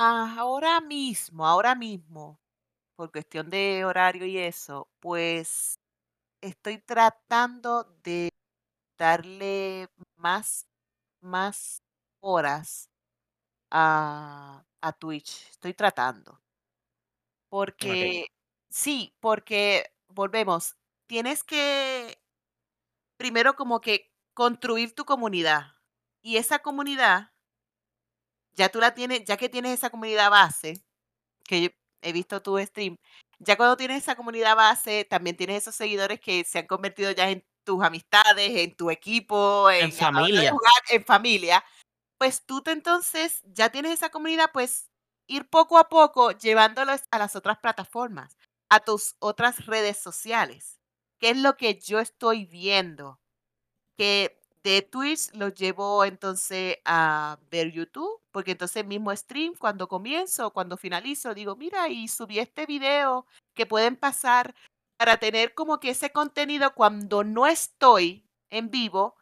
ahora 0.01 0.81
mismo, 0.81 1.47
ahora 1.47 1.75
mismo, 1.75 2.41
por 2.97 3.13
cuestión 3.13 3.51
de 3.51 3.85
horario 3.85 4.27
y 4.27 4.39
eso, 4.39 4.89
pues 5.01 5.79
estoy 6.43 6.79
tratando 6.79 7.85
de 8.05 8.31
darle 8.99 9.89
más, 10.17 10.67
más 11.21 11.83
horas 12.21 12.91
a, 13.71 14.65
a 14.83 14.93
Twitch. 14.95 15.49
Estoy 15.51 15.75
tratando. 15.75 16.41
Porque, 17.51 18.27
sí, 18.69 19.13
porque 19.21 19.93
volvemos, 20.09 20.77
tienes 21.09 21.43
que 21.43 22.17
primero 23.17 23.55
como 23.55 23.81
que 23.81 24.11
construir 24.35 24.95
tu 24.95 25.05
comunidad. 25.05 25.75
Y 26.23 26.37
esa 26.37 26.61
comunidad, 26.61 27.33
ya 28.55 28.69
tú 28.69 28.81
la 28.81 28.95
tienes, 28.95 29.25
ya 29.25 29.37
que 29.37 29.49
tienes 29.49 29.73
esa 29.73 29.91
comunidad 29.91 30.31
base, 30.31 30.83
que 31.45 31.63
yo 31.63 31.69
he 32.03 32.13
visto 32.13 32.43
tu 32.43 32.59
stream, 32.59 32.97
ya 33.39 33.57
cuando 33.57 33.77
tienes 33.77 34.03
esa 34.03 34.17
comunidad 34.17 34.55
base, 34.55 35.05
también 35.05 35.37
tienes 35.37 35.63
esos 35.63 35.75
seguidores 35.75 36.21
que 36.21 36.45
se 36.45 36.59
han 36.59 36.67
convertido 36.67 37.11
ya 37.11 37.31
en 37.31 37.45
tus 37.65 37.83
amistades, 37.83 38.51
en 38.51 38.75
tu 38.75 38.91
equipo, 38.91 39.71
en, 39.71 39.91
de 39.91 39.97
familia. 39.97 40.51
jugar, 40.51 40.83
en 40.91 41.05
familia. 41.05 41.65
Pues 42.19 42.45
tú 42.45 42.63
te 42.63 42.73
entonces 42.73 43.41
ya 43.45 43.71
tienes 43.71 43.93
esa 43.93 44.11
comunidad, 44.11 44.51
pues 44.53 44.91
ir 45.27 45.49
poco 45.49 45.79
a 45.79 45.89
poco 45.89 46.33
llevándolos 46.33 47.03
a 47.11 47.19
las 47.19 47.37
otras 47.37 47.59
plataformas, 47.59 48.37
a 48.69 48.81
tus 48.81 49.17
otras 49.21 49.67
redes 49.67 49.97
sociales. 49.97 50.79
¿Qué 51.19 51.31
es 51.31 51.39
lo 51.39 51.57
que 51.57 51.79
yo 51.79 51.99
estoy 51.99 52.45
viendo? 52.45 53.21
Que 53.97 54.40
de 54.63 54.83
Twitch 54.83 55.33
los 55.35 55.55
llevo 55.55 56.05
entonces 56.05 56.79
a 56.85 57.39
ver 57.51 57.73
YouTube, 57.73 58.21
porque 58.31 58.53
entonces 58.53 58.85
mismo 58.85 59.15
stream, 59.15 59.55
cuando 59.59 59.89
comienzo, 59.89 60.51
cuando 60.53 60.77
finalizo, 60.77 61.35
digo, 61.35 61.57
mira, 61.57 61.89
y 61.89 62.09
subí 62.09 62.39
este 62.39 62.67
video 62.67 63.27
que 63.55 63.67
pueden 63.67 63.97
pasar 63.97 64.55
para 64.97 65.17
tener 65.19 65.55
como 65.55 65.81
que 65.81 65.91
ese 65.91 66.11
contenido 66.13 66.75
cuando 66.75 67.25
no 67.25 67.47
estoy 67.47 68.25
en 68.51 68.71
vivo, 68.71 69.17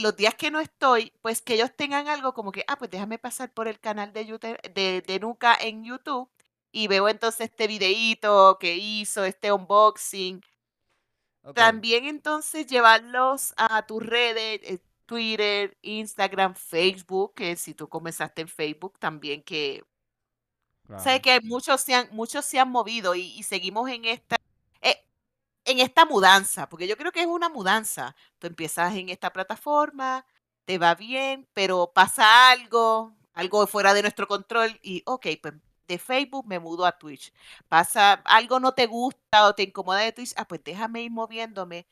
los 0.00 0.16
días 0.16 0.34
que 0.34 0.50
no 0.50 0.60
estoy, 0.60 1.12
pues 1.20 1.42
que 1.42 1.54
ellos 1.54 1.74
tengan 1.76 2.08
algo 2.08 2.32
como 2.32 2.52
que, 2.52 2.64
ah, 2.68 2.76
pues 2.78 2.90
déjame 2.90 3.18
pasar 3.18 3.52
por 3.52 3.68
el 3.68 3.80
canal 3.80 4.12
de, 4.12 4.26
YouTube, 4.26 4.60
de, 4.74 5.02
de 5.06 5.20
Nuca 5.20 5.56
en 5.60 5.84
YouTube 5.84 6.30
y 6.72 6.86
veo 6.88 7.08
entonces 7.08 7.50
este 7.50 7.66
videíto 7.66 8.58
que 8.60 8.76
hizo, 8.76 9.24
este 9.24 9.52
unboxing. 9.52 10.42
También 11.54 12.04
entonces 12.04 12.66
llevarlos 12.66 13.54
a 13.56 13.86
tus 13.86 14.02
redes, 14.04 14.60
eh, 14.62 14.80
Twitter, 15.06 15.76
Instagram, 15.82 16.54
Facebook, 16.54 17.34
que 17.34 17.56
si 17.56 17.74
tú 17.74 17.88
comenzaste 17.88 18.42
en 18.42 18.48
Facebook 18.48 18.98
también 18.98 19.42
que 19.42 19.84
claro. 20.86 21.02
sé 21.02 21.20
que 21.20 21.40
muchos 21.42 21.80
se 21.80 21.94
han, 21.94 22.08
muchos 22.12 22.44
se 22.44 22.58
han 22.58 22.70
movido 22.70 23.14
y, 23.14 23.22
y 23.38 23.42
seguimos 23.42 23.88
en 23.90 24.04
esta, 24.04 24.36
eh, 24.82 25.04
en 25.64 25.80
esta 25.80 26.04
mudanza, 26.06 26.68
porque 26.68 26.88
yo 26.88 26.96
creo 26.96 27.12
que 27.12 27.20
es 27.22 27.26
una 27.26 27.48
mudanza. 27.48 28.16
Tú 28.38 28.46
empiezas 28.48 28.94
en 28.96 29.08
esta 29.10 29.32
plataforma, 29.32 30.26
te 30.66 30.78
va 30.78 30.94
bien, 30.94 31.48
pero 31.54 31.92
pasa 31.94 32.50
algo, 32.50 33.16
algo 33.34 33.66
fuera 33.66 33.94
de 33.94 34.02
nuestro 34.02 34.28
control 34.28 34.78
y, 34.82 35.02
ok, 35.06 35.26
pues 35.42 35.54
de 35.88 35.98
Facebook 35.98 36.46
me 36.46 36.60
mudo 36.60 36.86
a 36.86 36.92
Twitch. 36.96 37.32
Pasa, 37.68 38.12
algo 38.24 38.60
no 38.60 38.72
te 38.72 38.86
gusta 38.86 39.46
o 39.48 39.54
te 39.54 39.64
incomoda 39.64 39.98
de 40.00 40.12
Twitch, 40.12 40.34
ah, 40.36 40.44
pues 40.46 40.62
déjame 40.62 41.02
ir 41.02 41.10
moviéndome 41.10 41.86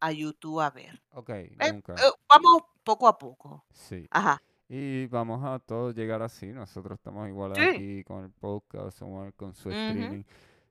a 0.00 0.10
YouTube 0.10 0.60
a 0.60 0.70
ver. 0.70 1.00
Ok, 1.12 1.28
Eh, 1.30 1.72
nunca. 1.72 1.94
eh, 1.94 2.10
vamos 2.28 2.62
poco 2.82 3.06
a 3.06 3.16
poco. 3.16 3.64
Sí. 3.72 4.06
Ajá. 4.10 4.42
Y 4.68 5.06
vamos 5.06 5.44
a 5.44 5.58
todos 5.60 5.94
llegar 5.94 6.22
así. 6.22 6.46
Nosotros 6.46 6.98
estamos 6.98 7.28
igual 7.28 7.54
Sí. 7.54 7.60
aquí 7.62 8.04
con 8.04 8.24
el 8.24 8.30
podcast, 8.32 9.00
Omar 9.02 9.32
con 9.34 9.54
su 9.54 9.70
streaming. 9.70 10.24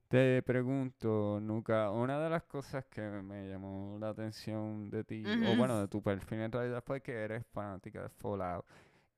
Te 0.08 0.44
pregunto, 0.44 1.40
Nuka, 1.42 1.90
una 1.90 2.20
de 2.20 2.30
las 2.30 2.44
cosas 2.44 2.86
que 2.86 3.02
me 3.02 3.48
llamó 3.50 3.98
la 4.00 4.10
atención 4.10 4.90
de 4.92 5.04
ti, 5.04 5.24
o 5.26 5.56
bueno, 5.58 5.80
de 5.80 5.88
tu 5.88 6.04
perfil 6.04 6.42
en 6.42 6.52
realidad, 6.52 6.84
fue 6.86 7.02
que 7.02 7.14
eres 7.14 7.44
fanática 7.52 8.04
de 8.04 8.10
Fallout. 8.10 8.66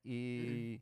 Y 0.03 0.81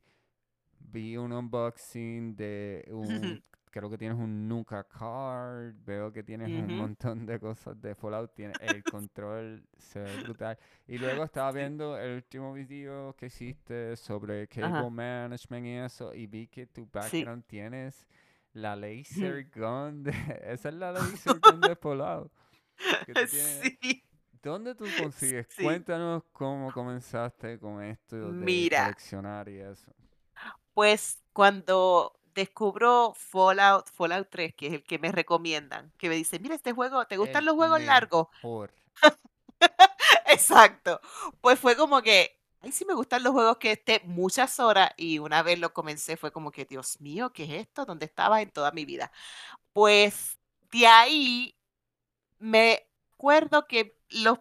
vi 0.91 1.17
un 1.17 1.31
unboxing 1.33 2.35
de 2.35 2.85
un 2.91 3.43
creo 3.71 3.89
que 3.89 3.97
tienes 3.97 4.17
un 4.19 4.47
Nuka 4.47 4.83
Card, 4.83 5.73
veo 5.83 6.13
que 6.13 6.21
tienes 6.21 6.47
un 6.49 6.77
montón 6.77 7.25
de 7.25 7.39
cosas 7.39 7.81
de 7.81 7.95
Fallout, 7.95 8.31
tiene 8.35 8.53
el 8.61 8.83
control 9.09 9.67
se 9.79 9.99
ve 9.99 10.23
brutal. 10.23 10.57
Y 10.87 10.99
luego 10.99 11.23
estaba 11.23 11.51
Sí. 11.51 11.57
viendo 11.57 11.97
el 11.97 12.17
último 12.17 12.53
video 12.53 13.15
que 13.15 13.25
hiciste 13.27 13.95
sobre 13.95 14.43
Ajá. 14.43 14.61
cable 14.61 14.89
management 14.91 15.65
y 15.65 15.71
eso, 15.71 16.13
y 16.13 16.27
vi 16.27 16.45
que 16.47 16.67
tu 16.67 16.87
background 16.91 17.45
tienes 17.47 18.07
la 18.53 18.75
laser 18.75 19.49
gun 19.49 20.03
de, 20.03 20.11
esa 20.43 20.69
es 20.69 20.75
la 20.75 20.91
laser 20.91 21.39
gun 21.39 21.59
de 21.61 21.75
Fallout. 21.75 22.31
Sí. 23.27 24.03
¿Dónde 24.41 24.75
tú 24.75 24.85
consigues? 24.99 25.47
Sí. 25.49 25.63
Cuéntanos 25.63 26.23
cómo 26.31 26.71
comenzaste 26.71 27.57
con 27.57 27.81
esto 27.81 28.31
de 28.33 28.45
Mira. 28.45 28.83
coleccionar 28.83 29.47
y 29.49 29.57
eso. 29.59 29.91
Pues 30.73 31.23
cuando 31.33 32.19
descubro 32.33 33.13
Fallout, 33.15 33.89
Fallout 33.91 34.27
3, 34.29 34.55
que 34.55 34.67
es 34.67 34.73
el 34.73 34.83
que 34.83 34.99
me 34.99 35.11
recomiendan, 35.11 35.91
que 35.97 36.09
me 36.09 36.15
dicen, 36.15 36.41
mira, 36.41 36.55
este 36.55 36.73
juego, 36.73 37.05
¿te 37.05 37.17
gustan 37.17 37.41
El 37.41 37.45
los 37.45 37.55
juegos 37.55 37.81
largos? 37.81 38.27
Exacto. 40.27 40.99
Pues 41.41 41.59
fue 41.59 41.75
como 41.75 42.01
que, 42.01 42.39
ay, 42.61 42.71
sí 42.71 42.85
me 42.85 42.93
gustan 42.93 43.23
los 43.23 43.33
juegos 43.33 43.57
que 43.57 43.73
esté 43.73 44.01
muchas 44.05 44.59
horas 44.59 44.91
y 44.97 45.19
una 45.19 45.43
vez 45.43 45.59
lo 45.59 45.73
comencé 45.73 46.17
fue 46.17 46.31
como 46.31 46.51
que, 46.51 46.65
Dios 46.65 46.99
mío, 47.01 47.31
¿qué 47.31 47.43
es 47.43 47.67
esto? 47.67 47.85
¿Dónde 47.85 48.05
estaba 48.05 48.41
en 48.41 48.51
toda 48.51 48.71
mi 48.71 48.85
vida? 48.85 49.11
Pues 49.73 50.39
de 50.71 50.87
ahí 50.87 51.57
me 52.39 52.87
acuerdo 53.13 53.67
que 53.67 53.97
los, 54.09 54.39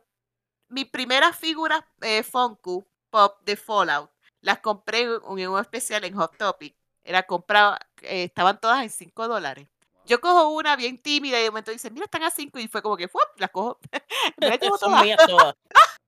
mis 0.69 0.87
primeras 0.87 1.37
figuras 1.37 1.85
eh, 2.01 2.23
Funko 2.23 2.87
Pop 3.11 3.41
de 3.45 3.57
Fallout 3.57 4.12
las 4.43 4.59
compré 4.59 5.03
en 5.03 5.21
un, 5.25 5.61
especial 5.61 6.05
en 6.05 6.15
Hot 6.15 6.37
Topic. 6.37 6.77
Era 7.05 7.23
comprado, 7.23 7.77
eh, 8.03 8.25
estaban 8.25 8.61
todas 8.61 8.83
en 8.83 8.91
5 8.91 9.29
dólares. 9.29 9.67
Yo 10.05 10.21
cojo 10.21 10.51
una 10.51 10.77
bien 10.77 10.99
tímida 10.99 11.39
y 11.39 11.45
de 11.45 11.51
momento 11.51 11.71
dicen, 11.71 11.95
mira, 11.95 12.05
están 12.05 12.25
a 12.25 12.31
5 12.31 12.59
y 12.59 12.69
fue 12.69 12.83
como 12.83 12.97
que, 12.97 13.09
¡fuap! 13.09 13.39
las 13.39 13.51
cojo. 13.51 13.79
Me 14.37 14.49
las 14.49 14.61
llevo 14.61 14.79
todas. 14.79 15.17
todas. 15.27 15.55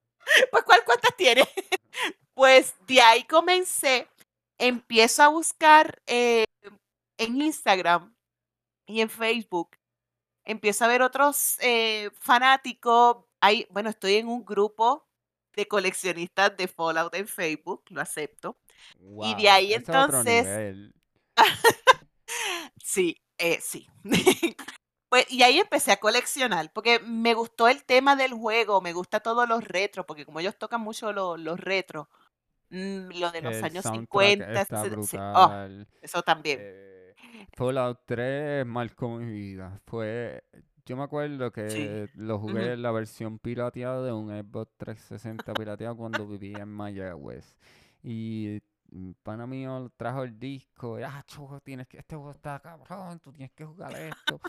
Pues, 0.50 0.64
¿cuál, 0.64 0.84
¿cuántas 0.84 1.16
tiene? 1.16 1.42
Pues 2.34 2.74
de 2.88 3.00
ahí 3.00 3.22
comencé, 3.24 4.08
empiezo 4.58 5.22
a 5.22 5.28
buscar 5.28 6.02
eh, 6.06 6.44
en 7.16 7.40
Instagram 7.40 8.12
y 8.86 9.02
en 9.02 9.08
Facebook, 9.08 9.76
empiezo 10.44 10.84
a 10.84 10.88
ver 10.88 11.02
otros 11.02 11.56
eh, 11.60 12.10
fanáticos. 12.18 13.18
Hay, 13.40 13.68
bueno, 13.70 13.90
estoy 13.90 14.16
en 14.16 14.26
un 14.26 14.44
grupo 14.44 15.06
de 15.54 15.66
coleccionistas 15.68 16.56
de 16.56 16.68
Fallout 16.68 17.14
en 17.14 17.26
Facebook, 17.28 17.84
lo 17.90 18.00
acepto. 18.00 18.56
Y 19.22 19.34
de 19.34 19.48
ahí 19.48 19.74
entonces-. 19.74 20.92
Sí, 22.82 23.20
eh, 23.38 23.58
sí. 23.60 23.86
Pues, 25.10 25.30
y 25.30 25.44
ahí 25.44 25.60
empecé 25.60 25.92
a 25.92 25.98
coleccionar, 25.98 26.72
porque 26.72 26.98
me 26.98 27.34
gustó 27.34 27.68
el 27.68 27.84
tema 27.84 28.16
del 28.16 28.32
juego, 28.32 28.80
me 28.80 28.92
gusta 28.92 29.20
todos 29.20 29.48
los 29.48 29.62
retros, 29.62 30.04
porque 30.06 30.24
como 30.26 30.40
ellos 30.40 30.56
tocan 30.58 30.80
mucho 30.80 31.12
lo- 31.12 31.36
los 31.36 31.60
retros, 31.60 32.08
mm, 32.70 33.10
lo 33.20 33.30
de 33.30 33.40
los 33.40 33.54
El 33.54 33.64
años 33.64 33.84
soundtrack 33.84 34.00
50, 34.10 34.60
está 34.62 34.82
se- 34.82 34.88
se- 34.90 35.18
oh, 35.20 35.46
brutal. 35.46 35.88
eso 36.02 36.22
también. 36.22 36.58
Eh, 36.60 37.14
Fallout 37.52 38.00
3 38.06 38.66
marcó 38.66 39.08
mi 39.10 39.30
vida. 39.32 39.80
Fue, 39.86 40.42
yo 40.86 40.96
me 40.96 41.02
acuerdo 41.04 41.50
que 41.50 42.08
lo 42.14 42.38
jugué 42.38 42.72
en 42.72 42.82
la 42.82 42.90
versión 42.92 43.38
pirateada 43.38 44.02
de 44.02 44.12
un 44.12 44.28
Xbox 44.28 44.70
360 44.76 45.52
pirateado 45.54 45.96
cuando 45.96 46.26
vivía 46.26 46.62
en 46.62 46.68
Mayagüez. 46.68 47.56
Y 48.02 48.60
mm, 48.90 49.12
pana 49.22 49.46
mío 49.46 49.90
trajo 49.96 50.22
el 50.24 50.38
disco, 50.38 50.98
y, 51.00 51.02
ah, 51.02 51.22
chujo, 51.26 51.60
tienes 51.60 51.86
que, 51.88 51.98
este 51.98 52.16
juego 52.16 52.32
está 52.32 52.60
cabrón, 52.60 53.18
tú 53.20 53.32
tienes 53.32 53.52
que 53.52 53.64
jugar 53.64 53.92
esto. 53.94 54.40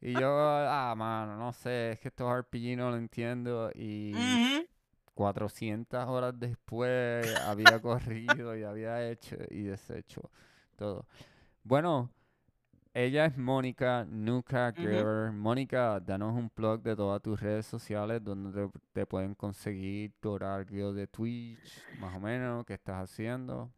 Y 0.00 0.14
yo, 0.14 0.28
ah, 0.28 0.94
mano, 0.96 1.36
no 1.36 1.52
sé, 1.52 1.92
es 1.92 2.00
que 2.00 2.08
estos 2.08 2.28
RPG 2.28 2.76
no 2.76 2.90
lo 2.90 2.96
entiendo. 2.96 3.70
Y 3.74 4.12
Ujú. 4.14 4.66
400 5.14 6.08
horas 6.08 6.34
después 6.38 7.38
había 7.46 7.80
corrido 7.82 8.56
y 8.56 8.64
había 8.64 9.08
hecho 9.10 9.36
y 9.50 9.62
deshecho 9.62 10.30
todo. 10.76 11.06
Bueno, 11.64 12.10
ella 12.94 13.26
es 13.26 13.36
Mónica 13.36 14.04
Nuka 14.08 14.68
Ujú. 14.68 14.80
Giver. 14.80 15.32
Mónica, 15.32 16.00
danos 16.00 16.34
un 16.34 16.50
plug 16.50 16.82
de 16.82 16.94
todas 16.94 17.22
tus 17.22 17.40
redes 17.40 17.66
sociales 17.66 18.22
donde 18.22 18.68
te, 18.68 18.78
te 18.92 19.06
pueden 19.06 19.34
conseguir 19.34 20.12
tu 20.20 20.30
horario 20.30 20.92
de 20.92 21.06
Twitch, 21.06 21.88
más 21.98 22.16
o 22.16 22.20
menos, 22.20 22.64
qué 22.66 22.74
estás 22.74 23.10
haciendo. 23.10 23.72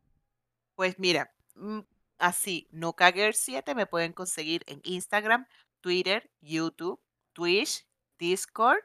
Pues 0.75 0.99
mira, 0.99 1.33
mm, 1.55 1.81
así, 2.19 2.69
NukaGirl7 2.73 3.75
me 3.75 3.87
pueden 3.87 4.13
conseguir 4.13 4.63
en 4.67 4.81
Instagram, 4.85 5.47
Twitter, 5.81 6.31
YouTube, 6.41 7.01
Twitch, 7.33 7.87
Discord. 8.19 8.79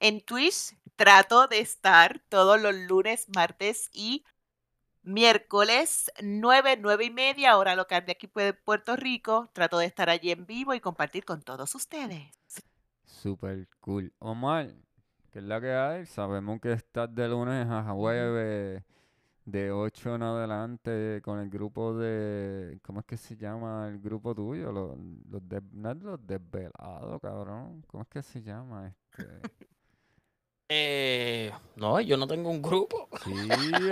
En 0.00 0.20
Twitch 0.20 0.76
trato 0.96 1.46
de 1.46 1.60
estar 1.60 2.20
todos 2.28 2.60
los 2.60 2.74
lunes, 2.74 3.26
martes 3.34 3.88
y 3.92 4.24
miércoles, 5.02 6.10
9, 6.22 6.78
9 6.80 7.04
y 7.06 7.10
media, 7.10 7.56
hora 7.58 7.74
local 7.76 8.04
de 8.06 8.12
aquí 8.12 8.30
de 8.34 8.54
Puerto 8.54 8.96
Rico. 8.96 9.50
Trato 9.52 9.78
de 9.78 9.86
estar 9.86 10.10
allí 10.10 10.30
en 10.30 10.46
vivo 10.46 10.74
y 10.74 10.80
compartir 10.80 11.24
con 11.24 11.42
todos 11.42 11.74
ustedes. 11.74 12.30
Super 13.04 13.68
cool. 13.80 14.12
Omar, 14.20 14.74
¿qué 15.32 15.38
es 15.40 15.44
la 15.44 15.60
que 15.60 15.72
hay? 15.72 16.06
Sabemos 16.06 16.60
que 16.60 16.72
estás 16.72 17.14
de 17.14 17.28
lunes 17.28 17.66
a 17.68 17.82
jueves 17.92 18.82
de 19.44 19.72
8 19.72 20.16
en 20.16 20.22
adelante 20.22 21.20
con 21.24 21.40
el 21.40 21.50
grupo 21.50 21.94
de... 21.96 22.80
¿Cómo 22.82 23.00
es 23.00 23.06
que 23.06 23.16
se 23.16 23.36
llama 23.36 23.88
el 23.88 24.00
grupo 24.00 24.34
tuyo? 24.34 24.72
Los, 24.72 24.98
los, 25.30 25.48
de- 25.48 25.62
no 25.72 25.94
los 25.94 26.26
desvelados, 26.26 27.20
cabrón. 27.20 27.82
¿Cómo 27.88 28.02
es 28.04 28.08
que 28.08 28.22
se 28.22 28.42
llama 28.42 28.88
este? 28.88 29.40
Eh, 30.72 31.50
no, 31.74 32.00
yo 32.00 32.16
no 32.16 32.28
tengo 32.28 32.48
un 32.48 32.62
grupo. 32.62 33.08
Sí, 33.24 33.32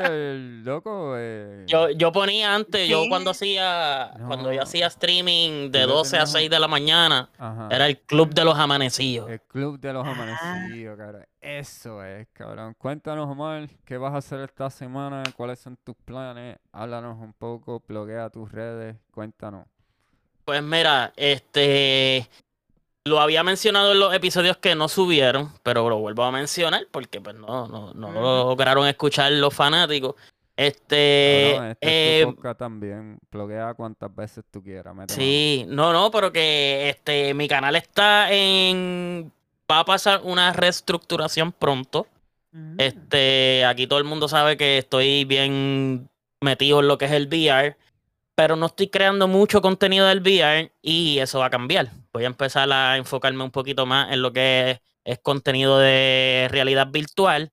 el 0.05 0.63
loco. 0.65 1.15
eh, 1.17 1.65
Yo, 1.67 1.91
yo 1.91 2.13
ponía 2.13 2.55
antes, 2.55 2.89
yo 2.89 3.03
cuando 3.09 3.31
hacía, 3.33 4.13
cuando 4.29 4.53
yo 4.53 4.63
hacía 4.63 4.87
streaming 4.87 5.71
de 5.73 5.83
Tú 5.83 5.87
le 5.89 5.93
12 5.93 6.09
a 6.09 6.11
tenías 6.21 6.29
un- 6.31 6.33
6 6.39 6.51
de 6.51 6.61
la 6.61 6.69
mañana, 6.69 7.31
Ajá. 7.37 7.69
era 7.73 7.87
el 7.87 7.99
club 7.99 8.33
de 8.33 8.45
los 8.45 8.57
amanecidos. 8.57 9.29
El 9.29 9.41
club 9.41 9.81
de 9.81 9.93
los 9.93 10.07
Ah. 10.07 10.11
amanecidos, 10.13 10.97
cabrón. 10.97 11.27
Eso 11.41 12.05
es, 12.05 12.29
cabrón. 12.33 12.75
Cuéntanos, 12.79 13.29
Omar, 13.29 13.69
¿qué 13.85 13.97
vas 13.99 14.15
a 14.15 14.19
hacer 14.19 14.41
esta 14.41 14.71
semana? 14.71 15.25
¿Cuáles 15.37 15.59
son 15.59 15.77
tus 15.83 15.97
planes? 15.97 16.59
Háblanos 16.71 17.19
un 17.21 17.33
poco, 17.33 17.83
bloquea 17.89 18.31
tus 18.31 18.51
redes, 18.53 18.95
cuéntanos. 19.11 19.67
Pues 20.45 20.63
mira, 20.63 21.13
este 21.17 22.29
lo 23.09 23.21
había 23.21 23.43
mencionado 23.43 23.93
en 23.93 24.01
los 24.01 24.15
episodios 24.15 24.57
que 24.59 24.75
no 24.75 24.89
subieron, 24.89 25.53
pero 25.63 25.89
lo 25.89 25.99
vuelvo 25.99 26.23
a 26.25 26.31
mencionar 26.31 26.87
porque 26.91 27.21
pues 27.21 27.35
no, 27.37 27.67
no, 27.67 27.93
no 27.95 28.13
lo 28.13 28.21
lograron 28.45 28.87
escuchar 28.87 29.33
los 29.33 29.53
fanáticos. 29.55 30.15
Este, 30.57 31.53
Cabrón, 31.55 31.71
este 31.81 32.19
es 32.19 32.25
tu 32.25 32.31
eh, 32.31 32.35
podcast 32.35 32.59
también. 32.59 33.19
Bloquea 33.31 33.75
cuantas 33.75 34.15
veces 34.15 34.45
tú 34.51 34.63
quieras. 34.63 34.95
Sí, 35.09 35.65
no, 35.69 35.93
no, 35.93 36.11
pero 36.11 36.33
que 36.33 36.89
este 36.89 37.33
mi 37.35 37.47
canal 37.47 37.77
está 37.77 38.33
en 38.33 39.33
va 39.71 39.81
a 39.81 39.85
pasar 39.85 40.23
una 40.25 40.53
reestructuración 40.53 41.53
pronto. 41.53 42.07
Mm. 42.53 42.75
Este, 42.79 43.65
aquí 43.67 43.87
todo 43.87 43.99
el 43.99 44.05
mundo 44.05 44.29
sabe 44.29 44.57
que 44.57 44.79
estoy 44.79 45.25
bien 45.25 46.09
metido 46.41 46.81
en 46.81 46.89
lo 46.89 46.99
que 46.99 47.05
es 47.05 47.13
el 47.13 47.29
VR, 47.29 47.77
pero 48.39 48.55
no 48.55 48.67
estoy 48.67 48.89
creando 48.89 49.27
mucho 49.27 49.61
contenido 49.61 50.07
del 50.07 50.21
VR 50.21 50.73
y 50.81 51.19
eso 51.19 51.41
va 51.41 51.47
a 51.47 51.51
cambiar. 51.51 51.91
Voy 52.13 52.23
a 52.23 52.29
empezar 52.29 52.71
a 52.71 52.97
enfocarme 52.97 53.43
un 53.43 53.51
poquito 53.51 53.85
más 53.85 54.13
en 54.13 54.23
lo 54.23 54.33
que 54.33 54.71
es, 54.71 54.81
es 55.03 55.19
contenido 55.19 55.77
de 55.81 56.47
realidad 56.49 56.87
virtual, 56.87 57.53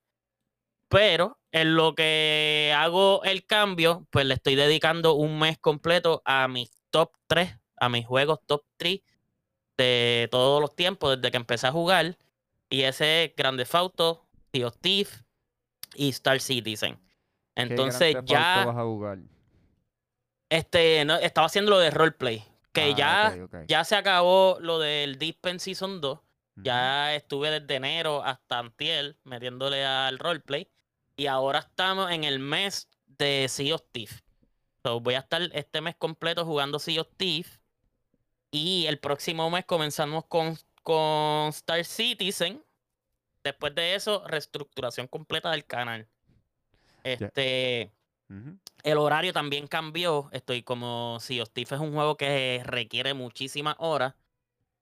pero 0.87 1.39
en 1.51 1.73
lo 1.73 1.95
que 1.95 2.71
hago 2.77 3.23
el 3.23 3.47
cambio, 3.47 4.05
pues 4.11 4.27
le 4.27 4.35
estoy 4.35 4.53
dedicando 4.53 5.15
un 5.15 5.39
mes 5.39 5.57
completo 5.57 6.21
a 6.23 6.47
mis 6.47 6.69
top 6.91 7.13
3, 7.25 7.57
a 7.77 7.89
mis 7.89 8.05
juegos 8.05 8.41
top 8.45 8.61
3 8.77 8.99
de 9.79 10.27
todos 10.29 10.61
los 10.61 10.75
tiempos 10.75 11.15
desde 11.15 11.31
que 11.31 11.37
empecé 11.37 11.65
a 11.65 11.71
jugar. 11.71 12.15
Y 12.69 12.83
ese 12.83 13.23
es 13.23 13.35
Grand 13.35 13.57
Theft 13.57 13.73
Auto, 13.73 14.27
Sea 14.53 14.67
of 14.67 14.77
Thieves 14.77 15.23
y 15.95 16.09
Star 16.09 16.39
Citizen. 16.39 16.93
¿Qué 16.95 17.01
Grand 17.55 17.71
Entonces 17.71 18.17
ya 18.25 18.65
vas 18.67 18.77
a 18.77 18.83
jugar? 18.83 19.17
Este, 20.49 21.05
no, 21.05 21.15
estaba 21.17 21.47
haciendo 21.47 21.71
lo 21.71 21.79
de 21.79 21.91
roleplay. 21.91 22.43
Que 22.71 22.91
Ah, 22.91 22.95
ya, 22.97 23.65
ya 23.67 23.83
se 23.83 23.95
acabó 23.95 24.57
lo 24.59 24.79
del 24.79 25.17
Deep 25.17 25.39
Pen 25.41 25.59
Season 25.59 26.01
2. 26.01 26.13
Ujú. 26.13 26.23
Ya 26.63 27.15
estuve 27.15 27.49
desde 27.49 27.75
enero 27.75 28.23
hasta 28.23 28.59
antier 28.59 29.17
metiéndole 29.23 29.85
al 29.85 30.19
roleplay. 30.19 30.69
Y 31.15 31.27
ahora 31.27 31.59
estamos 31.59 32.11
en 32.11 32.25
el 32.25 32.39
mes 32.39 32.89
de 33.05 33.47
Sea 33.49 33.75
of 33.75 33.83
Thieves. 33.91 34.23
So, 34.83 34.99
voy 34.99 35.15
a 35.15 35.19
estar 35.19 35.41
este 35.53 35.81
mes 35.81 35.95
completo 35.95 36.45
jugando 36.45 36.79
Sea 36.79 37.01
of 37.01 37.07
Thieves. 37.17 37.59
Y 38.51 38.85
el 38.87 38.99
próximo 38.99 39.49
mes 39.49 39.65
comenzamos 39.65 40.25
con, 40.25 40.57
con 40.83 41.49
Star 41.49 41.83
Citizen. 41.83 42.63
Después 43.43 43.73
de 43.75 43.95
eso, 43.95 44.23
reestructuración 44.27 45.07
completa 45.07 45.51
del 45.51 45.65
canal. 45.65 46.07
Este, 47.03 47.91
El 48.83 48.97
horario 48.97 49.33
también 49.33 49.67
cambió. 49.67 50.29
Estoy 50.31 50.63
como 50.63 51.19
si 51.19 51.39
of 51.41 51.49
Thief 51.51 51.71
es 51.71 51.79
un 51.79 51.93
juego 51.93 52.17
que 52.17 52.61
requiere 52.65 53.13
muchísimas 53.13 53.75
horas. 53.79 54.15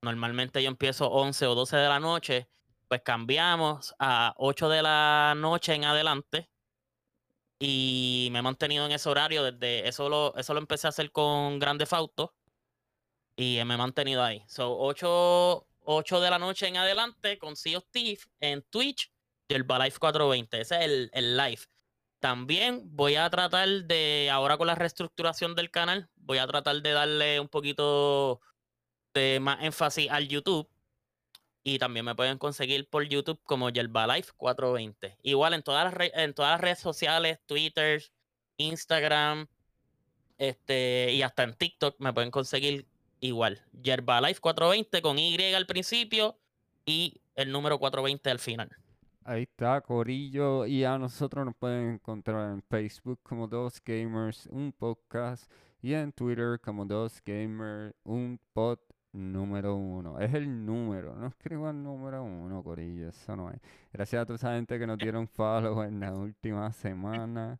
Normalmente 0.01 0.61
yo 0.61 0.69
empiezo 0.69 1.07
11 1.07 1.47
o 1.47 1.55
12 1.55 1.77
de 1.77 1.87
la 1.87 1.99
noche. 1.99 2.49
Pues 2.87 3.01
cambiamos 3.01 3.95
a 3.99 4.33
8 4.37 4.69
de 4.69 4.81
la 4.81 5.33
noche 5.37 5.73
en 5.73 5.85
adelante. 5.85 6.49
Y 7.59 8.29
me 8.31 8.39
he 8.39 8.41
mantenido 8.41 8.85
en 8.85 8.91
ese 8.91 9.09
horario 9.09 9.43
desde. 9.43 9.87
Eso 9.87 10.09
lo, 10.09 10.35
eso 10.35 10.53
lo 10.53 10.59
empecé 10.59 10.87
a 10.87 10.89
hacer 10.89 11.11
con 11.11 11.59
Grande 11.59 11.85
Fauto. 11.85 12.35
Y 13.37 13.59
me 13.65 13.75
he 13.75 13.77
mantenido 13.77 14.23
ahí. 14.23 14.43
So, 14.47 14.77
8, 14.77 15.67
8 15.85 16.19
de 16.19 16.29
la 16.29 16.39
noche 16.39 16.67
en 16.67 16.77
adelante 16.77 17.37
con 17.39 17.55
Sea 17.55 17.77
of 17.77 17.85
en 18.39 18.61
Twitch 18.63 19.11
y 19.47 19.53
el 19.53 19.63
Balife 19.63 19.99
420. 19.99 20.61
Ese 20.61 20.75
es 20.75 20.81
el, 20.81 21.09
el 21.13 21.37
live. 21.37 21.61
También 22.23 22.83
voy 22.95 23.15
a 23.17 23.29
tratar 23.29 23.67
de, 23.67 24.29
ahora 24.31 24.55
con 24.55 24.67
la 24.67 24.75
reestructuración 24.75 25.55
del 25.55 25.69
canal, 25.69 26.07
voy 26.15 26.37
a 26.37 26.47
tratar 26.47 26.81
de 26.81 26.91
darle 26.93 27.41
un 27.41 27.49
poquito 27.49 28.39
de 29.13 29.41
más 29.41 29.61
énfasis 29.61 30.09
al 30.09 30.29
YouTube. 30.29 30.69
Y 31.65 31.79
también 31.79 32.05
me 32.05 32.15
pueden 32.15 32.37
conseguir 32.37 32.87
por 32.87 33.03
YouTube 33.03 33.41
como 33.43 33.69
Yerbalife 33.71 34.31
420. 34.37 35.17
Igual 35.21 35.53
en 35.53 35.63
todas 35.63 35.83
las, 35.83 36.11
en 36.13 36.33
todas 36.33 36.51
las 36.53 36.61
redes 36.61 36.79
sociales, 36.79 37.39
Twitter, 37.45 38.01
Instagram, 38.55 39.49
este, 40.37 41.11
y 41.11 41.23
hasta 41.23 41.43
en 41.43 41.55
TikTok 41.55 41.99
me 41.99 42.13
pueden 42.13 42.31
conseguir 42.31 42.87
igual. 43.19 43.65
Yerbalife 43.73 44.39
420 44.39 45.01
con 45.01 45.19
Y 45.19 45.53
al 45.53 45.65
principio 45.65 46.39
y 46.85 47.19
el 47.35 47.51
número 47.51 47.79
420 47.79 48.29
al 48.29 48.39
final. 48.39 48.82
Ahí 49.25 49.43
está, 49.43 49.79
Corillo. 49.79 50.65
Y 50.65 50.83
a 50.83 50.97
nosotros 50.97 51.45
nos 51.45 51.55
pueden 51.55 51.93
encontrar 51.93 52.51
en 52.51 52.61
Facebook 52.61 53.19
como 53.23 53.47
Dos 53.47 53.81
Gamers, 53.83 54.47
un 54.47 54.73
podcast. 54.73 55.49
Y 55.81 55.93
en 55.93 56.11
Twitter 56.11 56.59
como 56.59 56.85
Dos 56.85 57.21
Gamers, 57.25 57.95
un 58.03 58.37
pod 58.53 58.79
número 59.13 59.75
uno. 59.75 60.19
Es 60.19 60.33
el 60.33 60.65
número, 60.65 61.15
no 61.15 61.27
escriban 61.27 61.83
número 61.83 62.23
uno, 62.23 62.61
Corillo. 62.63 63.09
Eso 63.09 63.35
no 63.35 63.49
es. 63.49 63.59
Gracias 63.93 64.21
a 64.21 64.25
toda 64.25 64.35
esa 64.35 64.55
gente 64.55 64.77
que 64.77 64.87
nos 64.87 64.97
dieron 64.97 65.27
follow 65.27 65.83
en 65.83 66.01
la 66.01 66.13
última 66.13 66.71
semana. 66.73 67.59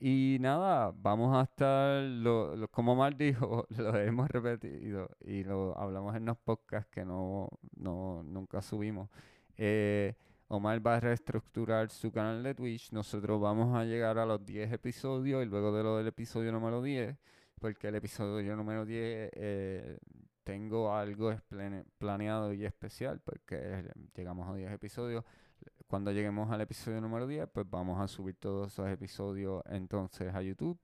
Y 0.00 0.38
nada, 0.40 0.92
vamos 0.96 1.36
a 1.36 1.42
estar, 1.42 2.02
lo, 2.02 2.68
como 2.70 2.94
Mar 2.96 3.16
dijo, 3.16 3.66
lo 3.76 3.96
hemos 3.96 4.28
repetido 4.28 5.10
y 5.20 5.44
lo 5.44 5.76
hablamos 5.78 6.16
en 6.16 6.26
los 6.26 6.36
podcasts 6.38 6.90
que 6.90 7.04
no, 7.04 7.48
no 7.76 8.22
nunca 8.22 8.62
subimos. 8.62 9.08
Eh, 9.56 10.14
Omar 10.54 10.84
va 10.86 10.96
a 10.96 11.00
reestructurar 11.00 11.90
su 11.90 12.12
canal 12.12 12.42
de 12.42 12.54
Twitch. 12.54 12.92
Nosotros 12.92 13.40
vamos 13.40 13.76
a 13.76 13.84
llegar 13.84 14.18
a 14.18 14.24
los 14.24 14.44
10 14.44 14.72
episodios 14.72 15.44
y 15.44 15.48
luego 15.48 15.76
de 15.76 15.82
lo 15.82 15.96
del 15.96 16.06
episodio 16.06 16.52
número 16.52 16.80
10, 16.80 17.16
porque 17.60 17.88
el 17.88 17.96
episodio 17.96 18.56
número 18.56 18.84
10 18.84 19.30
eh, 19.34 19.98
tengo 20.44 20.94
algo 20.94 21.34
planeado 21.98 22.52
y 22.52 22.64
especial, 22.64 23.20
porque 23.20 23.84
llegamos 24.14 24.48
a 24.48 24.54
10 24.54 24.72
episodios. 24.72 25.24
Cuando 25.88 26.12
lleguemos 26.12 26.50
al 26.50 26.60
episodio 26.60 27.00
número 27.00 27.26
10, 27.26 27.48
pues 27.52 27.68
vamos 27.68 28.00
a 28.00 28.06
subir 28.06 28.36
todos 28.36 28.72
esos 28.72 28.88
episodios 28.88 29.62
entonces 29.66 30.34
a 30.34 30.42
YouTube. 30.42 30.78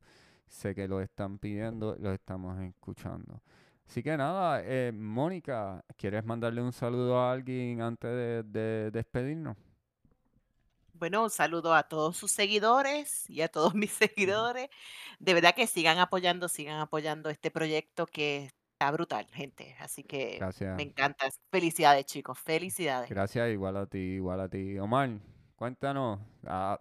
Sé 0.46 0.74
que 0.74 0.88
lo 0.88 1.00
están 1.00 1.38
pidiendo, 1.38 1.96
lo 2.00 2.12
estamos 2.12 2.60
escuchando. 2.60 3.40
Así 3.90 4.04
que 4.04 4.16
nada, 4.16 4.62
eh, 4.64 4.92
Mónica, 4.94 5.84
¿quieres 5.96 6.24
mandarle 6.24 6.62
un 6.62 6.72
saludo 6.72 7.18
a 7.18 7.32
alguien 7.32 7.80
antes 7.82 8.08
de, 8.08 8.42
de 8.44 8.90
despedirnos? 8.92 9.56
Bueno, 10.92 11.24
un 11.24 11.30
saludo 11.30 11.74
a 11.74 11.82
todos 11.84 12.16
sus 12.16 12.30
seguidores 12.30 13.28
y 13.28 13.40
a 13.40 13.48
todos 13.48 13.74
mis 13.74 13.90
seguidores. 13.90 14.68
De 15.18 15.34
verdad 15.34 15.54
que 15.56 15.66
sigan 15.66 15.98
apoyando, 15.98 16.48
sigan 16.48 16.78
apoyando 16.78 17.30
este 17.30 17.50
proyecto 17.50 18.06
que 18.06 18.52
está 18.72 18.90
brutal, 18.92 19.26
gente. 19.32 19.74
Así 19.80 20.04
que 20.04 20.36
Gracias. 20.38 20.76
me 20.76 20.84
encanta. 20.84 21.28
Felicidades, 21.50 22.06
chicos. 22.06 22.38
Felicidades. 22.38 23.08
Gracias, 23.08 23.50
igual 23.50 23.76
a 23.76 23.86
ti, 23.86 23.98
igual 23.98 24.40
a 24.40 24.48
ti. 24.48 24.78
Omar, 24.78 25.10
cuéntanos. 25.56 26.20
ah, 26.46 26.78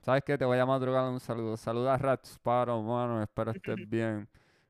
¿Sabes 0.00 0.22
qué? 0.24 0.38
Te 0.38 0.46
voy 0.46 0.58
a 0.58 0.64
madrugar 0.64 1.04
un 1.10 1.20
saludo. 1.20 1.58
Saluda 1.58 1.94
a 1.94 1.98
Rat 1.98 2.24
Sparrow, 2.24 2.80
mano. 2.82 3.22
Espero 3.22 3.50
estés 3.50 3.76
bien. 3.90 4.26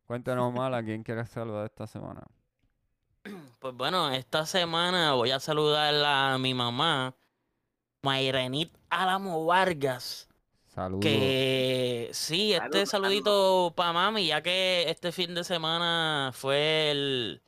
Cuéntanos, 0.07 0.47
Omar, 0.49 0.73
a 0.75 0.83
quién 0.83 1.03
quieres 1.03 1.29
saludar 1.31 1.67
esta 1.67 1.87
semana. 1.87 2.23
Pues 3.59 3.75
bueno, 3.75 4.11
esta 4.13 4.47
semana 4.47 5.15
voy 5.15 5.33
a 5.33 5.41
saludar 5.41 5.93
a 6.05 6.39
mi 6.39 6.55
mamá, 6.55 7.17
Mayrenit 8.03 8.73
Álamo 8.89 9.45
Vargas. 9.45 10.29
Saludos. 10.67 11.03
Que 11.03 12.11
sí, 12.13 12.53
este 12.53 12.87
Saludos, 12.87 12.91
saludito 12.91 13.73
para 13.75 13.93
mami, 13.93 14.27
ya 14.27 14.43
que 14.43 14.85
este 14.89 15.11
fin 15.11 15.35
de 15.35 15.43
semana 15.43 16.31
fue 16.35 16.91
el, 16.93 17.43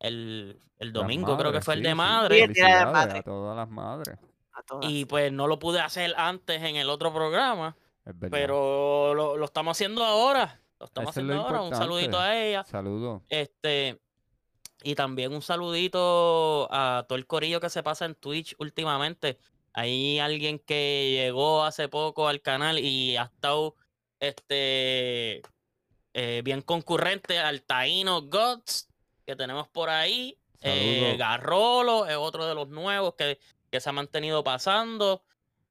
el, 0.00 0.60
el 0.78 0.92
domingo, 0.92 1.38
creo 1.38 1.52
que 1.52 1.62
fue 1.62 1.74
el 1.74 1.82
de 1.82 1.94
madre. 1.94 2.36
Sí, 2.36 2.42
el 2.42 2.52
de 2.52 2.86
Madre. 2.86 3.18
a 3.20 3.22
todas 3.22 3.56
las 3.56 3.68
madres. 3.70 4.18
A 4.52 4.62
todas. 4.64 4.90
Y 4.90 5.04
pues 5.06 5.32
no 5.32 5.46
lo 5.46 5.58
pude 5.58 5.80
hacer 5.80 6.12
antes 6.18 6.60
en 6.62 6.76
el 6.76 6.90
otro 6.90 7.14
programa, 7.14 7.76
Es 8.04 8.18
verdad. 8.18 8.36
pero 8.36 9.14
lo, 9.14 9.36
lo 9.38 9.44
estamos 9.46 9.76
haciendo 9.78 10.04
ahora. 10.04 10.60
Lo 10.82 10.86
estamos 10.86 11.10
Eso 11.12 11.20
es 11.20 11.26
haciendo 11.26 11.34
lo 11.34 11.48
ahora. 11.48 11.62
Un 11.62 11.76
saludito 11.76 12.18
a 12.18 12.36
ella. 12.36 12.64
Saludos. 12.64 13.22
Este, 13.28 14.00
y 14.82 14.96
también 14.96 15.32
un 15.32 15.40
saludito 15.40 16.66
a 16.72 17.06
todo 17.08 17.16
el 17.16 17.28
corillo 17.28 17.60
que 17.60 17.70
se 17.70 17.84
pasa 17.84 18.04
en 18.04 18.16
Twitch 18.16 18.56
últimamente. 18.58 19.38
Hay 19.74 20.18
alguien 20.18 20.58
que 20.58 21.12
llegó 21.12 21.62
hace 21.62 21.88
poco 21.88 22.26
al 22.26 22.42
canal 22.42 22.80
y 22.80 23.16
ha 23.16 23.22
estado 23.22 23.76
este 24.18 25.42
eh, 26.14 26.42
bien 26.42 26.62
concurrente 26.62 27.38
al 27.38 27.62
Taino 27.62 28.22
Gods 28.22 28.88
que 29.24 29.36
tenemos 29.36 29.68
por 29.68 29.88
ahí. 29.88 30.36
Eh. 30.62 31.14
Garrolo 31.16 32.06
es 32.06 32.16
otro 32.16 32.44
de 32.44 32.56
los 32.56 32.68
nuevos 32.68 33.14
que, 33.14 33.38
que 33.70 33.80
se 33.80 33.88
ha 33.88 33.92
mantenido 33.92 34.42
pasando. 34.42 35.22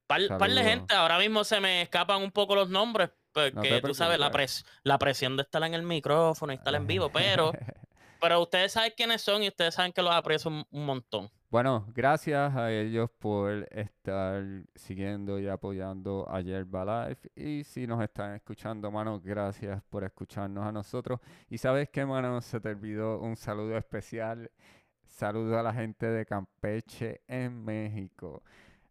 Par, 0.07 0.21
par 0.37 0.51
de 0.51 0.63
gente, 0.63 0.95
ahora 0.95 1.19
mismo 1.19 1.43
se 1.43 1.59
me 1.59 1.81
escapan 1.81 2.21
un 2.21 2.31
poco 2.31 2.55
los 2.55 2.69
nombres, 2.69 3.09
porque 3.33 3.81
tú 3.81 3.93
sabes, 3.93 4.19
la, 4.19 4.31
pres- 4.31 4.65
la 4.83 4.97
presión 4.97 5.37
de 5.37 5.43
estar 5.43 5.63
en 5.63 5.73
el 5.73 5.83
micrófono 5.83 6.51
y 6.53 6.55
estar 6.55 6.73
en 6.75 6.87
vivo, 6.87 7.09
pero, 7.11 7.51
pero 8.21 8.41
ustedes 8.41 8.71
saben 8.73 8.93
quiénes 8.95 9.21
son 9.21 9.43
y 9.43 9.47
ustedes 9.47 9.75
saben 9.75 9.93
que 9.93 10.01
los 10.01 10.13
aprecio 10.13 10.49
un, 10.51 10.65
un 10.71 10.85
montón. 10.85 11.29
Bueno, 11.49 11.85
gracias 11.93 12.55
a 12.55 12.71
ellos 12.71 13.09
por 13.19 13.67
estar 13.71 14.41
siguiendo 14.73 15.37
y 15.37 15.49
apoyando 15.49 16.25
a 16.29 16.39
Yerba 16.39 17.09
Life. 17.09 17.29
Y 17.35 17.65
si 17.65 17.85
nos 17.85 18.01
están 18.01 18.35
escuchando, 18.35 18.89
mano, 18.89 19.19
gracias 19.19 19.83
por 19.89 20.05
escucharnos 20.05 20.65
a 20.65 20.71
nosotros. 20.71 21.19
Y 21.49 21.57
sabes 21.57 21.89
qué, 21.89 22.05
mano, 22.05 22.39
se 22.39 22.61
te 22.61 22.69
olvidó 22.69 23.19
un 23.19 23.35
saludo 23.35 23.77
especial. 23.77 24.49
Saludo 25.05 25.59
a 25.59 25.63
la 25.63 25.73
gente 25.73 26.05
de 26.05 26.25
Campeche 26.25 27.19
en 27.27 27.65
México. 27.65 28.43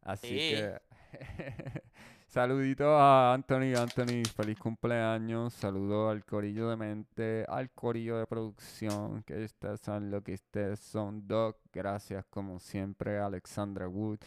Así 0.02 0.28
Sí. 0.28 0.56
que 0.56 0.80
saludito 2.30 2.96
a 2.96 3.34
Anthony. 3.34 3.74
Anthony, 3.76 4.22
feliz 4.36 4.58
cumpleaños. 4.58 5.52
Saludo 5.52 6.10
al 6.10 6.24
corillo 6.24 6.70
de 6.70 6.76
mente, 6.76 7.44
al 7.48 7.70
corillo 7.70 8.18
de 8.18 8.26
producción, 8.26 9.22
que 9.24 9.44
ustedes 9.44 9.80
son 9.80 10.10
lo 10.10 10.22
que 10.22 10.34
ustedes 10.34 10.78
son. 10.78 11.26
Doc, 11.26 11.58
gracias 11.72 12.24
como 12.30 12.60
siempre, 12.60 13.18
Alexandra 13.18 13.88
Wood. 13.88 14.18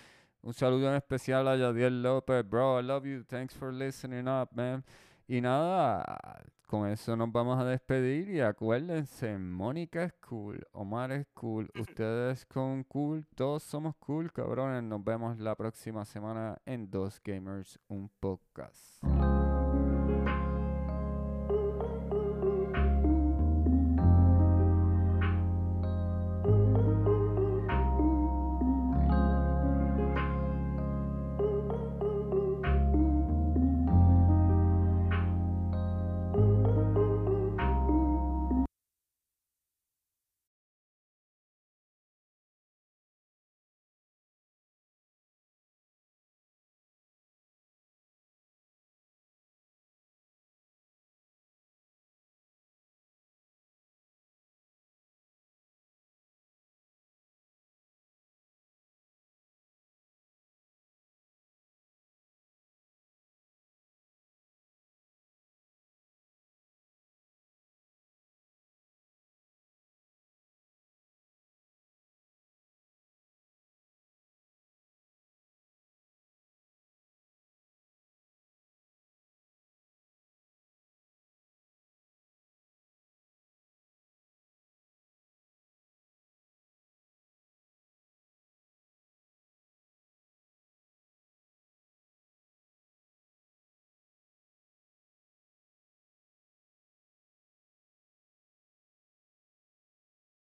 Un 0.42 0.54
saludo 0.54 0.90
en 0.90 0.96
especial 0.96 1.48
a 1.48 1.56
Yadiel 1.56 2.04
López. 2.04 2.48
Bro, 2.48 2.82
I 2.82 2.84
love 2.84 3.06
you. 3.06 3.24
Thanks 3.24 3.56
for 3.56 3.74
listening 3.74 4.28
up, 4.28 4.50
man. 4.54 4.84
Y 5.26 5.40
nada, 5.40 6.44
con 6.74 6.90
eso 6.90 7.16
nos 7.16 7.32
vamos 7.32 7.60
a 7.60 7.66
despedir 7.66 8.32
y 8.32 8.42
acuérdense, 8.42 9.38
Mónica 9.38 10.06
es 10.06 10.14
cool, 10.28 10.66
Omar 10.72 11.12
es 11.12 11.28
cool, 11.36 11.70
ustedes 11.80 12.48
con 12.48 12.84
cool, 12.86 13.28
todos 13.36 13.62
somos 13.62 13.96
cool, 13.98 14.34
cabrones. 14.34 14.82
Nos 14.82 15.04
vemos 15.04 15.38
la 15.38 15.54
próxima 15.54 16.04
semana 16.04 16.58
en 16.66 16.90
Dos 16.90 17.22
Gamers, 17.24 17.78
un 17.90 18.10
podcast. 18.20 19.04